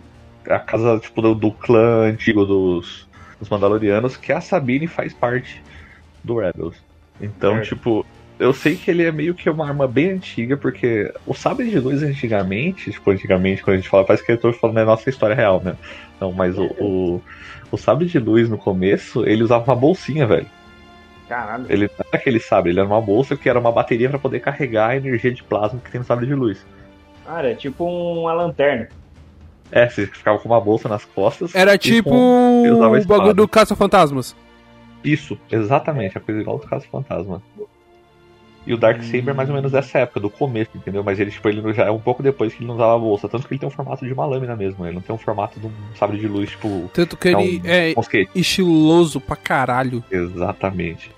A 0.48 0.60
casa 0.60 1.00
tipo, 1.00 1.22
do, 1.22 1.34
do 1.34 1.52
clã 1.52 2.08
antigo 2.08 2.46
dos, 2.46 3.08
dos 3.40 3.50
Mandalorianos, 3.50 4.16
que 4.16 4.32
a 4.32 4.40
Sabine 4.42 4.86
faz 4.86 5.12
parte 5.12 5.64
do 6.26 6.38
Rebels. 6.40 6.76
Então, 7.22 7.54
Certo. 7.56 7.70
tipo, 7.70 8.06
eu 8.38 8.52
sei 8.54 8.76
que 8.76 8.92
ele 8.92 9.04
é 9.04 9.12
meio 9.12 9.34
que 9.34 9.50
uma 9.50 9.68
arma 9.68 9.88
bem 9.88 10.12
antiga, 10.12 10.58
porque 10.58 11.14
o 11.26 11.34
sabre 11.34 11.70
de 11.70 11.80
luz 11.80 12.04
antigamente, 12.04 12.92
tipo, 12.92 13.10
antigamente, 13.12 13.64
quando 13.64 13.76
a 13.76 13.78
gente 13.78 13.90
fala, 13.90 14.04
parece 14.04 14.26
que 14.26 14.32
eu 14.32 14.38
tô 14.38 14.52
falando 14.52 14.80
é 14.80 14.86
nossa 14.86 15.10
história 15.10 15.36
real, 15.36 15.62
né? 15.64 15.76
Não, 16.20 16.32
mas 16.32 16.58
o, 16.58 16.66
o, 16.80 17.22
o 17.72 17.78
sabre 17.78 18.06
de 18.08 18.20
luz 18.20 18.50
no 18.50 18.58
começo, 18.58 19.26
ele 19.26 19.44
usava 19.44 19.64
uma 19.64 19.76
bolsinha, 19.76 20.26
velho. 20.28 20.48
Caralho. 21.30 21.66
Ele 21.70 21.88
não 21.88 22.06
era 22.12 22.18
aquele 22.22 22.40
sabre, 22.40 22.72
ele 22.72 22.80
era 22.80 22.88
uma 22.88 23.02
bolsa 23.02 23.36
que 23.36 23.50
era 23.50 23.60
uma 23.60 23.72
bateria 23.72 24.10
pra 24.10 24.20
poder 24.20 24.40
carregar 24.42 24.90
a 24.90 24.98
energia 24.98 25.32
de 25.34 25.42
plasma 25.44 25.80
que 25.84 25.90
tem 25.92 26.00
no 26.00 26.06
sabre 26.06 26.26
de 26.28 26.36
luz. 26.36 26.64
Cara, 27.26 27.52
é 27.52 27.56
tipo 27.56 27.84
uma 27.86 28.34
lanterna. 28.34 28.90
É, 29.72 29.90
você 29.90 30.06
ficava 30.06 30.38
com 30.38 30.48
uma 30.48 30.62
bolsa 30.62 30.88
nas 30.88 31.04
costas. 31.06 31.56
Era 31.56 31.76
tipo 31.78 32.10
com- 32.12 32.70
o 32.70 33.06
bagulho 33.06 33.34
do 33.34 33.48
Caça-Fantasmas. 33.48 34.36
Isso, 35.06 35.38
exatamente, 35.52 36.18
a 36.18 36.22
coisa 36.22 36.42
igual 36.42 36.58
do 36.58 36.68
caso 36.68 36.86
fantasma. 36.92 37.42
E 38.68 38.74
o 38.74 38.78
Dark 38.78 39.04
Saber 39.04 39.30
é 39.30 39.34
mais 39.34 39.48
ou 39.48 39.56
menos 39.56 39.72
dessa 39.72 40.00
época, 40.00 40.20
do 40.20 40.30
começo, 40.30 40.72
entendeu? 40.74 41.04
Mas 41.04 41.20
ele, 41.20 41.30
tipo, 41.30 41.48
ele 41.48 41.72
já 41.72 41.86
é 41.86 41.92
um 41.92 42.00
pouco 42.00 42.24
depois 42.24 42.52
que 42.52 42.62
ele 42.62 42.68
não 42.68 42.74
usava 42.74 42.96
a 42.96 42.98
bolsa. 42.98 43.30
Tanto 43.30 43.48
que 43.48 43.54
ele 43.54 43.60
tem 43.60 43.68
um 43.70 43.72
formato 43.72 44.04
de 44.04 44.12
uma 44.12 44.26
lâmina 44.26 44.56
mesmo, 44.56 44.84
ele 44.84 44.96
não 44.96 45.04
tem 45.04 45.14
um 45.14 45.20
formato 45.20 45.60
de 45.60 45.68
um 45.68 45.72
sabre 45.96 46.18
de 46.18 46.28
luz, 46.28 46.50
tipo. 46.50 46.90
Tanto 46.92 47.16
que 47.16 47.28
ele 47.28 47.62
um 47.64 47.70
é 47.70 47.94
mosquete. 47.96 48.32
estiloso 48.34 49.22
pra 49.22 49.36
caralho. 49.36 50.04
Exatamente. 50.10 51.12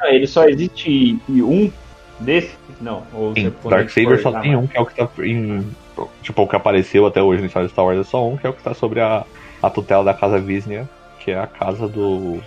Ah, 0.00 0.14
ele 0.14 0.26
só 0.26 0.46
existe 0.48 1.18
em 1.28 1.42
um 1.42 1.72
desse? 2.20 2.54
Não. 2.80 3.04
Ou 3.14 3.34
Sim, 3.34 3.52
Dark 3.68 3.88
Saber 3.88 4.18
só 4.20 4.40
tem 4.40 4.52
mais? 4.52 4.64
um, 4.64 4.66
que 4.66 4.76
é 4.76 4.80
o 4.80 4.86
que 4.86 4.94
tá 4.94 5.08
em. 5.24 5.66
Tipo, 6.22 6.42
o 6.42 6.48
que 6.48 6.56
apareceu 6.56 7.06
até 7.06 7.22
hoje 7.22 7.40
na 7.40 7.46
história 7.46 7.68
de 7.68 7.72
Star 7.72 7.84
Wars 7.84 7.98
é 7.98 8.04
só 8.04 8.26
um, 8.26 8.36
que 8.36 8.46
é 8.46 8.50
o 8.50 8.52
que 8.52 8.62
tá 8.62 8.72
sobre 8.72 9.00
a, 9.00 9.24
a 9.62 9.70
tutela 9.70 10.04
da 10.04 10.14
casa 10.14 10.38
Visnia, 10.38 10.88
que 11.18 11.30
é 11.30 11.38
a 11.38 11.46
casa 11.46 11.88
do. 11.88 12.40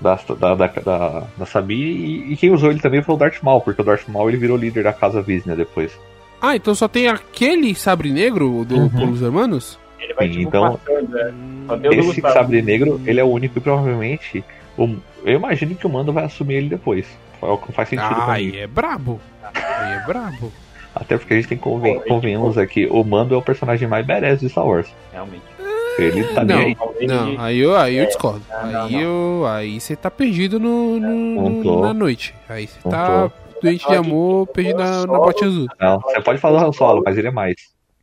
Da, 0.00 0.14
da, 0.38 0.54
da, 0.54 1.22
da, 1.36 1.46
Sabine, 1.46 1.82
e, 2.28 2.32
e 2.32 2.36
quem 2.36 2.50
usou 2.52 2.70
ele 2.70 2.78
também 2.80 3.02
foi 3.02 3.14
o 3.16 3.18
Darth 3.18 3.42
Maul, 3.42 3.60
porque 3.60 3.82
o 3.82 3.84
Darth 3.84 4.06
Maul 4.08 4.28
ele 4.28 4.36
virou 4.38 4.56
líder 4.56 4.84
da 4.84 4.92
casa 4.92 5.20
Visnia 5.20 5.56
depois. 5.56 5.98
Ah, 6.40 6.54
então 6.54 6.72
só 6.74 6.86
tem 6.86 7.08
aquele 7.08 7.74
sabre 7.74 8.12
negro 8.12 8.64
do 8.64 8.76
Uhum. 8.76 9.16
Hermanos? 9.20 9.76
Ele 9.98 10.14
vai 10.14 10.28
Sim, 10.28 10.32
tipo 10.34 10.48
então- 10.48 10.78
passando, 10.84 11.08
né? 11.08 11.34
O 11.68 11.76
do 11.76 11.92
Esse 11.94 12.20
sabre 12.20 12.62
negro, 12.62 13.00
ele 13.04 13.18
é 13.18 13.24
o 13.24 13.28
único 13.28 13.58
e 13.58 13.60
provavelmente. 13.60 14.44
o- 14.76 14.96
eu 15.24 15.34
imagino 15.34 15.74
que 15.74 15.84
o 15.86 15.90
Mando 15.90 16.12
vai 16.12 16.24
assumir 16.24 16.54
ele 16.54 16.68
depois. 16.68 17.04
É 17.42 17.46
o 17.46 17.58
que 17.58 17.72
faz 17.72 17.88
sentido 17.88 18.06
Ah, 18.12 18.24
pra 18.26 18.34
mim. 18.38 18.56
é 18.56 18.66
brabo. 18.68 19.20
Aí 19.52 19.92
é 19.94 20.04
brabo. 20.06 20.52
Até 20.94 21.18
porque 21.18 21.34
a 21.34 21.36
gente 21.36 21.48
tem 21.48 21.58
que 21.58 21.64
conven 21.64 22.00
convenhamos 22.08 22.56
aqui, 22.56 22.86
o 22.90 23.02
Mando 23.04 23.34
é 23.34 23.38
o 23.38 23.42
personagem 23.42 23.86
mais 23.88 24.06
badass 24.06 24.38
de 24.40 24.48
Star 24.48 24.64
Wars. 24.66 24.86
Realmente. 25.12 25.42
Ele 25.98 26.22
tá 26.24 26.44
Não, 26.44 26.56
nem 26.56 26.76
aí. 27.00 27.06
não, 27.06 27.40
aí 27.40 27.58
eu, 27.58 27.76
aí 27.76 27.96
eu 27.96 28.06
discordo. 28.06 28.42
não, 28.50 28.70
não, 28.72 28.84
Aí 28.86 29.02
eu, 29.02 29.44
aí 29.48 29.80
você 29.80 29.96
tá 29.96 30.10
perdido 30.10 30.60
no, 30.60 30.98
no- 31.00 31.64
Não 31.64 31.80
na 31.80 31.92
noite. 31.92 32.34
Aí 32.48 32.66
você 32.68 32.78
Não 32.84 32.90
tá 32.92 33.30
doente 33.60 33.86
de 33.88 33.94
amor, 33.96 34.46
perdido 34.48 34.78
na, 34.78 35.00
na 35.06 35.18
bote 35.18 35.44
azul. 35.44 35.66
Não, 35.80 36.00
você 36.00 36.20
pode 36.20 36.38
falar 36.38 36.64
Han 36.64 36.72
Solo, 36.72 37.02
mas 37.04 37.18
ele 37.18 37.28
é 37.28 37.32
mais. 37.32 37.56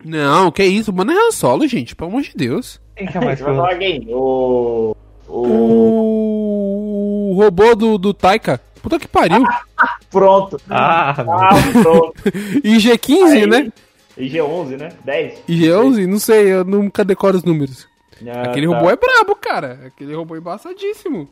Não, 0.03 0.51
que 0.51 0.63
isso, 0.63 0.91
mano, 0.93 1.11
é 1.11 1.15
Han 1.15 1.31
Solo, 1.31 1.67
gente, 1.67 1.95
pelo 1.95 2.09
amor 2.09 2.21
de 2.21 2.33
Deus. 2.35 2.79
Quem 2.95 3.07
que 3.07 3.17
é 3.17 3.21
mais 3.21 3.39
o? 3.41 4.95
O. 5.27 5.27
O. 5.27 7.31
O 7.31 7.33
robô 7.43 7.75
do, 7.75 7.97
do 7.97 8.13
Taika. 8.13 8.61
Puta 8.81 8.99
que 8.99 9.07
pariu. 9.07 9.43
Pronto. 10.11 10.61
Ah, 10.69 11.15
Ah, 11.17 11.49
pronto. 11.81 12.13
IG-15, 12.63 13.23
Aí- 13.33 13.47
né? 13.47 13.71
E 14.17 14.29
G11, 14.29 14.77
né? 14.77 14.89
10. 15.03 15.43
IG-11, 15.47 16.07
não 16.07 16.19
sei, 16.19 16.53
eu 16.53 16.63
nunca 16.63 17.03
decoro 17.03 17.37
os 17.37 17.43
números. 17.43 17.87
Ah, 18.27 18.43
Aquele 18.43 18.67
tá. 18.67 18.73
robô 18.77 18.89
é 18.89 18.95
brabo, 18.95 19.35
cara. 19.35 19.79
Aquele 19.87 20.15
robô 20.15 20.35
é 20.35 20.37
embaçadíssimo. 20.37 21.27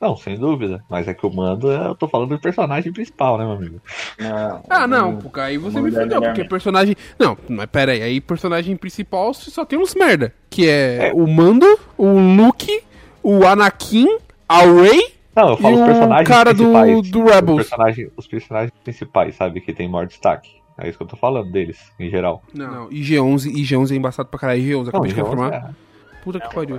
Não, 0.00 0.16
sem 0.16 0.38
dúvida. 0.38 0.82
Mas 0.88 1.06
é 1.08 1.12
que 1.12 1.26
o 1.26 1.30
Mando, 1.30 1.70
é- 1.70 1.88
eu 1.88 1.94
tô 1.94 2.08
falando 2.08 2.30
do 2.30 2.38
personagem 2.40 2.90
principal, 2.92 3.36
né, 3.36 3.44
meu 3.44 3.54
amigo? 3.54 3.80
Não, 4.18 4.62
Ah, 4.70 4.86
não, 4.86 5.16
porque 5.16 5.40
aí 5.40 5.58
você 5.58 5.78
me 5.80 5.90
Não, 5.90 6.00
fudeu, 6.02 6.22
porque 6.22 6.44
personagem. 6.44 6.96
Não, 7.18 7.36
mas 7.48 7.66
pera 7.66 7.92
aí, 7.92 8.00
aí 8.02 8.20
personagem 8.20 8.74
principal 8.76 9.34
só 9.34 9.64
tem 9.64 9.78
uns 9.78 9.94
merda. 9.94 10.32
Que 10.48 10.68
é, 10.68 11.08
É. 11.08 11.12
o 11.12 11.26
Mando, 11.26 11.66
o 11.98 12.18
Luke, 12.18 12.80
o 13.22 13.44
Anakin, 13.46 14.06
a 14.48 14.60
Rey 14.60 15.18
Não, 15.36 15.50
eu 15.50 15.56
falo 15.58 15.74
E 15.74 15.76
os 15.76 15.82
o 15.82 15.86
personagens 15.86 16.28
cara 16.28 16.52
do- 16.54 16.56
principais. 16.72 17.10
do 17.10 17.24
Rebels. 17.24 17.60
Os 17.60 17.68
personagens, 17.68 18.10
os 18.16 18.26
personagens 18.26 18.72
principais, 18.82 19.34
sabe? 19.36 19.60
Que 19.60 19.72
tem 19.72 19.88
maior 19.88 20.06
destaque. 20.06 20.50
É 20.80 20.88
isso 20.88 20.98
que 20.98 21.04
eu 21.04 21.08
tô 21.08 21.16
falando 21.16 21.50
deles, 21.50 21.78
em 21.98 22.08
geral. 22.10 22.42
Não, 22.54 22.88
IG-11, 22.88 23.52
IG-11 23.54 23.92
é 23.92 23.96
embaçado 23.96 24.28
pra 24.28 24.38
caralho. 24.40 24.60
IG-11, 24.62 24.88
acabei 24.88 25.10
de 25.12 25.16
Não, 25.18 25.24
confirmar. 25.24 25.52
é- 25.54 25.90
Puta 26.22 26.38
que 26.38 26.54
pariu. 26.54 26.76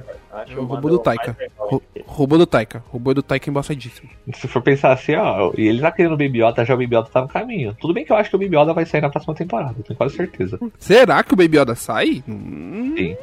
É 0.48 0.56
o 0.56 0.66
robô 0.66 0.88
do 0.88 1.00
Taika. 1.00 1.36
mais 1.36 1.52
legal. 1.52 1.68
Ro- 1.68 1.82
Robô 2.06 2.38
do 2.38 2.46
Taika. 2.46 2.84
Robô 2.90 3.12
do 3.12 3.24
Taika 3.24 3.50
é 3.50 3.52
embaçadíssimo. 3.52 4.08
Se 4.36 4.48
for 4.48 4.62
pensar 4.62 4.92
assim, 4.92 5.16
ó, 5.16 5.52
e 5.58 5.68
ele 5.68 5.82
tá 5.82 5.92
querendo 5.92 6.12
o 6.14 6.18
Baby 6.18 6.44
Yoda, 6.44 6.64
já 6.64 6.76
o 6.76 6.78
Baby 6.78 6.96
Yoda 6.96 7.10
tá 7.12 7.22
no 7.24 7.28
caminho. 7.28 7.76
Tudo 7.82 7.92
bem 7.92 8.06
que 8.06 8.12
eu 8.12 8.16
acho 8.18 8.30
que 8.30 8.36
o 8.36 8.40
Baby 8.40 8.56
Yoda 8.56 8.72
vai 8.72 8.86
sair 8.86 9.02
na 9.02 9.10
próxima 9.10 9.34
temporada, 9.34 9.74
tenho 9.84 9.98
quase 9.98 10.16
certeza. 10.16 10.60
Será 10.78 11.24
que 11.24 11.34
o 11.34 11.36
Baby 11.36 11.58
Yoda 11.58 11.74
sai? 11.74 12.24
Hum, 12.28 12.94
Sim. 12.96 13.18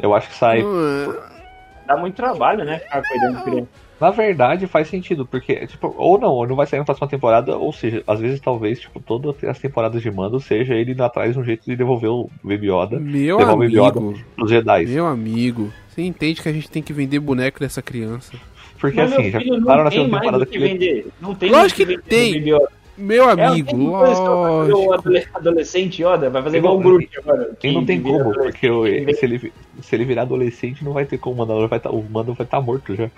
Eu 0.00 0.12
acho 0.12 0.28
que 0.28 0.34
sai. 0.34 0.60
hum, 0.64 1.14
Dá 1.86 1.96
muito 1.98 2.16
trabalho, 2.16 2.64
né? 2.64 2.80
Ficar 2.80 3.02
cuidando 3.02 3.36
de 3.36 3.42
criança. 3.44 3.68
Na 4.04 4.10
verdade, 4.10 4.66
faz 4.66 4.88
sentido, 4.88 5.24
porque, 5.24 5.66
tipo, 5.66 5.94
ou 5.96 6.18
não, 6.18 6.28
ou 6.30 6.46
não 6.46 6.54
vai 6.54 6.66
sair 6.66 6.78
na 6.78 6.84
próxima 6.84 7.08
temporada, 7.08 7.56
ou 7.56 7.72
seja, 7.72 8.02
às 8.06 8.20
vezes, 8.20 8.38
talvez, 8.38 8.78
tipo, 8.78 9.00
todas 9.00 9.42
as 9.44 9.58
temporadas 9.58 10.02
de 10.02 10.10
mando 10.10 10.38
seja 10.38 10.74
ele 10.74 10.92
indo 10.92 11.02
atrás 11.02 11.32
de 11.32 11.38
um 11.38 11.42
jeito 11.44 11.64
de 11.64 11.74
devolver 11.74 12.10
o 12.10 12.28
Baby 12.42 12.70
Yoda 12.70 13.00
Meu 13.00 13.38
Levar 13.38 13.54
o 13.54 13.56
Baby 13.56 13.78
Yoda. 13.78 13.98
amigo, 14.00 14.14
pros 14.36 14.50
Jedi. 14.50 14.84
meu 14.84 15.06
amigo. 15.06 15.72
Você 15.88 16.02
entende 16.02 16.42
que 16.42 16.48
a 16.50 16.52
gente 16.52 16.70
tem 16.70 16.82
que 16.82 16.92
vender 16.92 17.18
boneco 17.18 17.60
dessa 17.60 17.80
criança? 17.80 18.36
Porque 18.78 19.00
Mas, 19.00 19.10
assim, 19.14 19.30
já 19.30 19.40
falaram 19.40 19.64
não 19.64 19.84
na 19.84 19.90
segunda 19.90 20.18
temporada 20.20 20.44
o 20.44 20.46
que 20.46 20.52
que. 20.52 20.58
vender. 20.58 21.06
Não 21.18 21.34
tem 21.34 21.50
Lógico 21.50 21.76
que 21.80 21.84
vender 21.86 22.02
tem. 22.02 22.32
no 22.32 22.38
Baby 22.40 22.50
Yoda. 22.50 22.68
Meu 22.96 23.28
É, 23.28 23.32
amigo, 23.46 23.68
que 23.70 25.02
fazer 25.02 25.26
o 25.26 25.36
adolescente 25.36 26.02
Yoda, 26.02 26.28
vai 26.30 26.42
fazer 26.42 26.58
igual 26.58 26.74
o 26.76 26.80
não- 26.80 26.84
Groot 26.90 27.08
agora. 27.18 27.50
E 27.64 27.72
não 27.72 27.80
que 27.80 27.86
tem 27.86 28.00
como, 28.02 28.20
adolescente, 28.20 28.42
porque 28.44 29.04
que 29.06 29.14
se, 29.14 29.24
ele, 29.24 29.52
se 29.80 29.96
ele 29.96 30.04
virar 30.04 30.22
adolescente, 30.22 30.84
não 30.84 30.92
vai 30.92 31.04
ter 31.04 31.18
como, 31.18 31.42
o 31.42 31.68
vai 31.68 31.80
tá, 31.80 31.90
o 31.90 32.04
Mando 32.08 32.34
vai 32.34 32.44
estar 32.44 32.60
morto 32.60 32.94
já. 32.94 33.10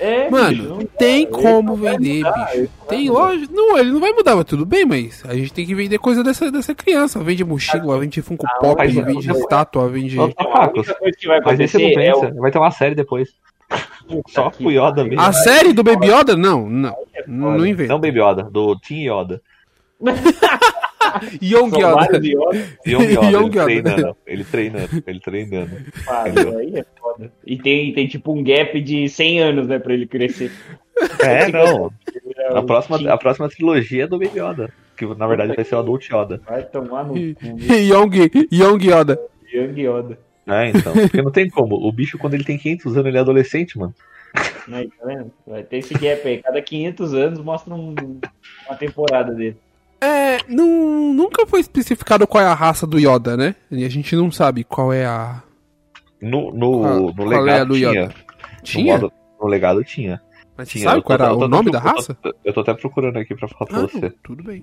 É, 0.00 0.20
bicho, 0.22 0.30
Mano, 0.32 0.68
não- 0.70 0.86
tem 0.98 1.26
como 1.26 1.62
não 1.70 1.76
vender, 1.76 2.24
mudar, 2.24 2.46
bicho. 2.52 2.58
não 2.80 2.86
Tem 2.86 3.06
mudar. 3.08 3.20
lógico. 3.20 3.52
Não, 3.54 3.78
ele 3.78 3.90
não 3.92 4.00
vai 4.00 4.12
mudar, 4.12 4.34
mas 4.36 4.44
tudo 4.46 4.64
bem, 4.64 4.84
mas 4.86 5.22
a 5.28 5.34
gente 5.34 5.52
tem 5.52 5.66
que 5.66 5.74
vender 5.74 5.98
coisa 5.98 6.24
dessa, 6.24 6.50
dessa 6.50 6.74
criança. 6.74 7.22
Vende 7.22 7.44
mochila, 7.44 7.98
vende 7.98 8.22
Funko 8.22 8.46
Ah, 8.48 8.54
Pop, 8.60 8.76
mas- 8.78 8.94
vende 8.94 9.30
estátua, 9.30 9.88
vende. 9.88 10.18
Ô, 10.18 10.22
A 10.38 10.70
única 10.74 10.94
coisa 10.94 11.16
que 11.18 11.26
vai 11.28 11.40
mas 11.40 11.60
esse 11.60 11.76
não 11.78 11.84
acontecer 11.86 12.08
é 12.08 12.12
pensa, 12.14 12.34
o. 12.34 12.40
vai 12.40 12.50
ter 12.50 12.58
uma 12.58 12.70
série 12.70 12.94
depois. 12.94 13.28
Só 14.28 14.50
com 14.50 14.64
o 14.64 14.70
Yoda 14.72 15.04
mesmo. 15.04 15.20
A 15.20 15.32
série 15.32 15.72
do 15.72 15.84
Baby 15.84 16.08
Yoda? 16.08 16.34
Não, 16.36 16.68
não. 16.68 16.96
Não, 17.28 17.58
não 17.58 17.66
inventa. 17.66 17.92
Não 17.92 18.00
Baby 18.00 18.20
Yoda, 18.20 18.42
do 18.42 18.76
Team 18.80 19.00
Yoda. 19.20 19.40
Young 21.42 21.68
Yoda. 21.76 21.94
vários 21.94 22.24
Yoda, 22.24 22.56
Young 22.86 23.02
Yoda, 23.04 23.26
Young 23.30 23.46
ele 23.46 23.56
Yoda. 23.56 23.64
treinando, 23.64 24.16
ele 24.26 24.44
treinando, 24.44 25.02
ele 25.06 25.20
treinando. 25.20 25.70
mano, 26.06 26.58
aí 26.58 26.76
é 26.78 26.84
foda. 27.20 27.32
E 27.46 27.56
tem, 27.58 27.92
tem 27.92 28.06
tipo 28.06 28.32
um 28.32 28.42
gap 28.42 28.80
de 28.80 29.08
100 29.08 29.40
anos, 29.40 29.66
né, 29.68 29.78
pra 29.78 29.92
ele 29.94 30.06
crescer. 30.06 30.50
É, 31.20 31.50
não. 31.50 31.90
É, 32.36 32.58
A 32.58 32.62
próxima, 32.62 33.10
a 33.10 33.16
próxima 33.16 33.48
trilogia 33.48 34.04
é 34.04 34.06
do 34.06 34.18
Baby 34.18 34.38
Yoda. 34.38 34.70
Que 34.98 35.06
na 35.14 35.26
verdade 35.26 35.54
vai 35.56 35.64
ser 35.64 35.74
o 35.76 35.78
Adult 35.78 36.06
Yoda. 36.10 36.42
Vai 36.46 36.62
tomar 36.62 37.04
no 37.04 37.14
cu, 37.14 37.18
Young, 37.72 38.30
Young 38.52 38.84
Yoda. 38.84 39.18
Young 39.50 39.80
Yoda. 39.80 40.18
É, 40.46 40.68
então. 40.68 40.92
Porque 40.92 41.22
não 41.22 41.30
tem 41.30 41.48
como. 41.48 41.74
O 41.76 41.90
bicho, 41.90 42.18
quando 42.18 42.34
ele 42.34 42.44
tem 42.44 42.58
500 42.58 42.92
anos, 42.98 43.06
ele 43.06 43.16
é 43.16 43.20
adolescente, 43.20 43.78
mano. 43.78 43.94
Né, 44.68 44.88
tá 45.00 45.06
vendo? 45.06 45.32
Vai 45.46 45.62
ter 45.62 45.78
esse 45.78 45.94
gap 45.94 46.28
aí. 46.28 46.36
Cada 46.42 46.60
500 46.60 47.14
anos 47.14 47.40
mostra 47.40 47.72
um- 47.74 47.94
uma 48.68 48.76
temporada 48.76 49.32
dele. 49.32 49.56
É, 50.02 50.38
não, 50.48 51.14
nunca 51.14 51.46
foi 51.46 51.60
especificado 51.60 52.26
qual 52.26 52.44
é 52.44 52.46
a 52.46 52.52
raça 52.54 52.86
do 52.86 52.98
Yoda, 52.98 53.38
né? 53.38 53.54
E 53.70 53.86
a 53.86 53.88
gente 53.88 54.14
não 54.14 54.30
sabe 54.30 54.64
qual 54.64 54.92
é 54.92 55.06
a. 55.06 55.42
No, 56.20 56.52
no, 56.52 56.80
Qual- 56.80 57.00
no 57.00 57.14
qual 57.14 57.32
é 57.32 57.36
a 57.36 57.40
legado 57.40 57.68
do 57.68 57.74
tinha. 57.74 57.90
Yoda? 57.90 58.06
No, 58.06 58.62
Tinha? 58.62 58.94
modo- 58.98 59.12
no 59.40 59.46
legado 59.48 59.84
tinha. 59.84 60.20
Mas 60.56 60.68
você 60.68 60.78
tinha. 60.78 60.90
sabe 60.90 61.02
qual 61.02 61.14
era 61.18 61.32
o 61.32 61.48
nome 61.48 61.70
da 61.70 61.78
raça? 61.78 62.12
Eu 62.22 62.32
tô, 62.32 62.38
eu 62.44 62.52
tô 62.52 62.60
até 62.60 62.74
procurando 62.74 63.16
aqui 63.18 63.34
pra 63.34 63.48
falar 63.48 63.66
pra 63.66 63.78
Ah, 63.78 63.80
você. 63.82 64.00
não, 64.00 64.12
tudo 64.22 64.42
bem. 64.44 64.62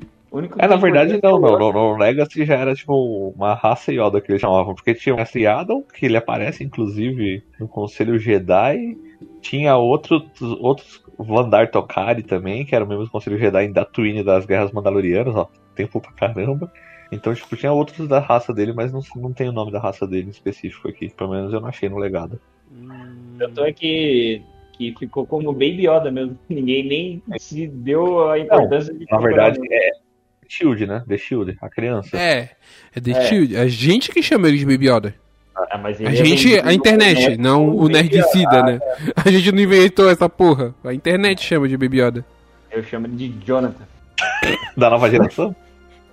É, 0.60 0.67
na 0.67 0.76
é 0.76 0.78
verdade, 0.78 1.20
não, 1.24 1.30
é 1.30 1.34
o 1.34 1.39
não. 1.39 1.50
Yoda. 1.50 1.60
No, 1.60 1.72
no 1.74 1.98
Legacy 1.98 2.46
já 2.46 2.56
era 2.56 2.76
tipo 2.76 3.34
uma 3.36 3.56
raça 3.56 3.91
Yoda 3.91 4.22
que 4.22 4.32
eles 4.32 4.41
chamavam. 4.41 4.76
Porque 4.76 4.93
tinha 4.93 5.15
o 5.15 5.17
Mestre 5.17 5.48
Adam, 5.48 5.82
que 5.82 6.06
ele 6.06 6.15
aparece 6.17 6.63
inclusive 6.63 7.43
no 7.60 7.67
Conselho 7.67 8.20
Jedi. 8.20 8.96
Tinha 9.41 9.76
outros, 9.78 10.22
outros 10.60 11.04
Vandar 11.17 11.72
Tokari 11.72 12.22
também, 12.22 12.63
que 12.63 12.76
era 12.76 12.86
o 12.86 12.88
mesmo 12.88 13.10
Conselho 13.10 13.39
Jedi 13.39 13.67
da 13.70 13.84
Twin 13.84 14.24
das 14.24 14.46
Guerras 14.46 14.72
Mandalorianas, 14.72 15.36
ó. 15.36 15.50
Tempo 15.74 16.00
pra 16.00 16.12
caramba. 16.12 16.72
Então, 17.12 17.34
tipo, 17.34 17.56
tinha 17.56 17.72
outros 17.72 18.08
da 18.08 18.20
raça 18.20 18.54
dele, 18.54 18.74
mas 18.74 18.91
não, 18.91 19.02
não 19.15 19.34
tem 19.34 19.48
o 19.48 19.54
nome 19.54 19.72
da 19.72 19.80
raça 19.80 20.06
dele 20.06 20.28
em 20.28 20.32
específico 20.32 20.88
aqui. 20.88 21.10
Pelo 21.10 21.32
menos 21.32 21.54
eu 21.54 21.62
não 21.62 21.70
achei 21.70 21.88
no 21.89 21.98
legado. 21.98 22.39
Tanto 23.38 23.63
é 23.63 23.72
que, 23.72 24.41
que 24.74 24.93
ficou 24.98 25.26
como 25.26 25.54
Baby 25.54 25.88
Yoda 25.88 26.12
mesmo. 26.12 26.38
Ninguém 26.50 26.86
nem 26.86 27.24
se 27.39 27.67
deu 27.67 28.30
a 28.30 28.39
importância 28.39 28.93
de 28.93 29.06
Na 29.10 29.20
verdade, 29.20 29.60
é 29.72 29.91
Shield, 30.48 30.86
né? 30.86 31.04
The 31.08 31.17
Shield, 31.17 31.58
a 31.62 31.70
criança. 31.70 32.17
É, 32.17 32.50
é 32.96 33.00
The 33.00 33.12
É. 33.12 33.22
Shield. 33.22 33.58
A 33.58 33.67
gente 33.67 34.12
que 34.12 34.22
chama 34.22 34.48
ele 34.48 34.58
de 34.58 34.65
Baby 34.65 34.89
Yoda. 34.89 35.15
Ah, 35.56 35.78
mas 35.78 36.00
A 36.00 36.04
ele 36.04 36.20
é 36.20 36.26
gente, 36.26 36.60
a 36.60 36.72
internet, 36.72 37.32
como 37.32 37.38
não 37.41 37.76
o 37.76 37.88
Nerdicida, 37.88 38.62
né? 38.62 38.80
A 39.15 39.32
gente 39.32 39.52
não 39.52 39.60
inventou 39.60 40.10
essa 40.10 40.30
porra. 40.30 40.74
A 40.84 40.93
internet 40.93 41.43
chama 41.43 41.67
de 41.67 41.76
Baby 41.76 42.00
Yoda. 42.02 42.26
Eu 42.72 42.84
chamo 42.84 43.08
ele 43.08 43.15
de 43.15 43.46
Jonathan. 43.46 43.86
Da 44.76 44.89
nova 44.89 45.10
geração? 45.10 45.56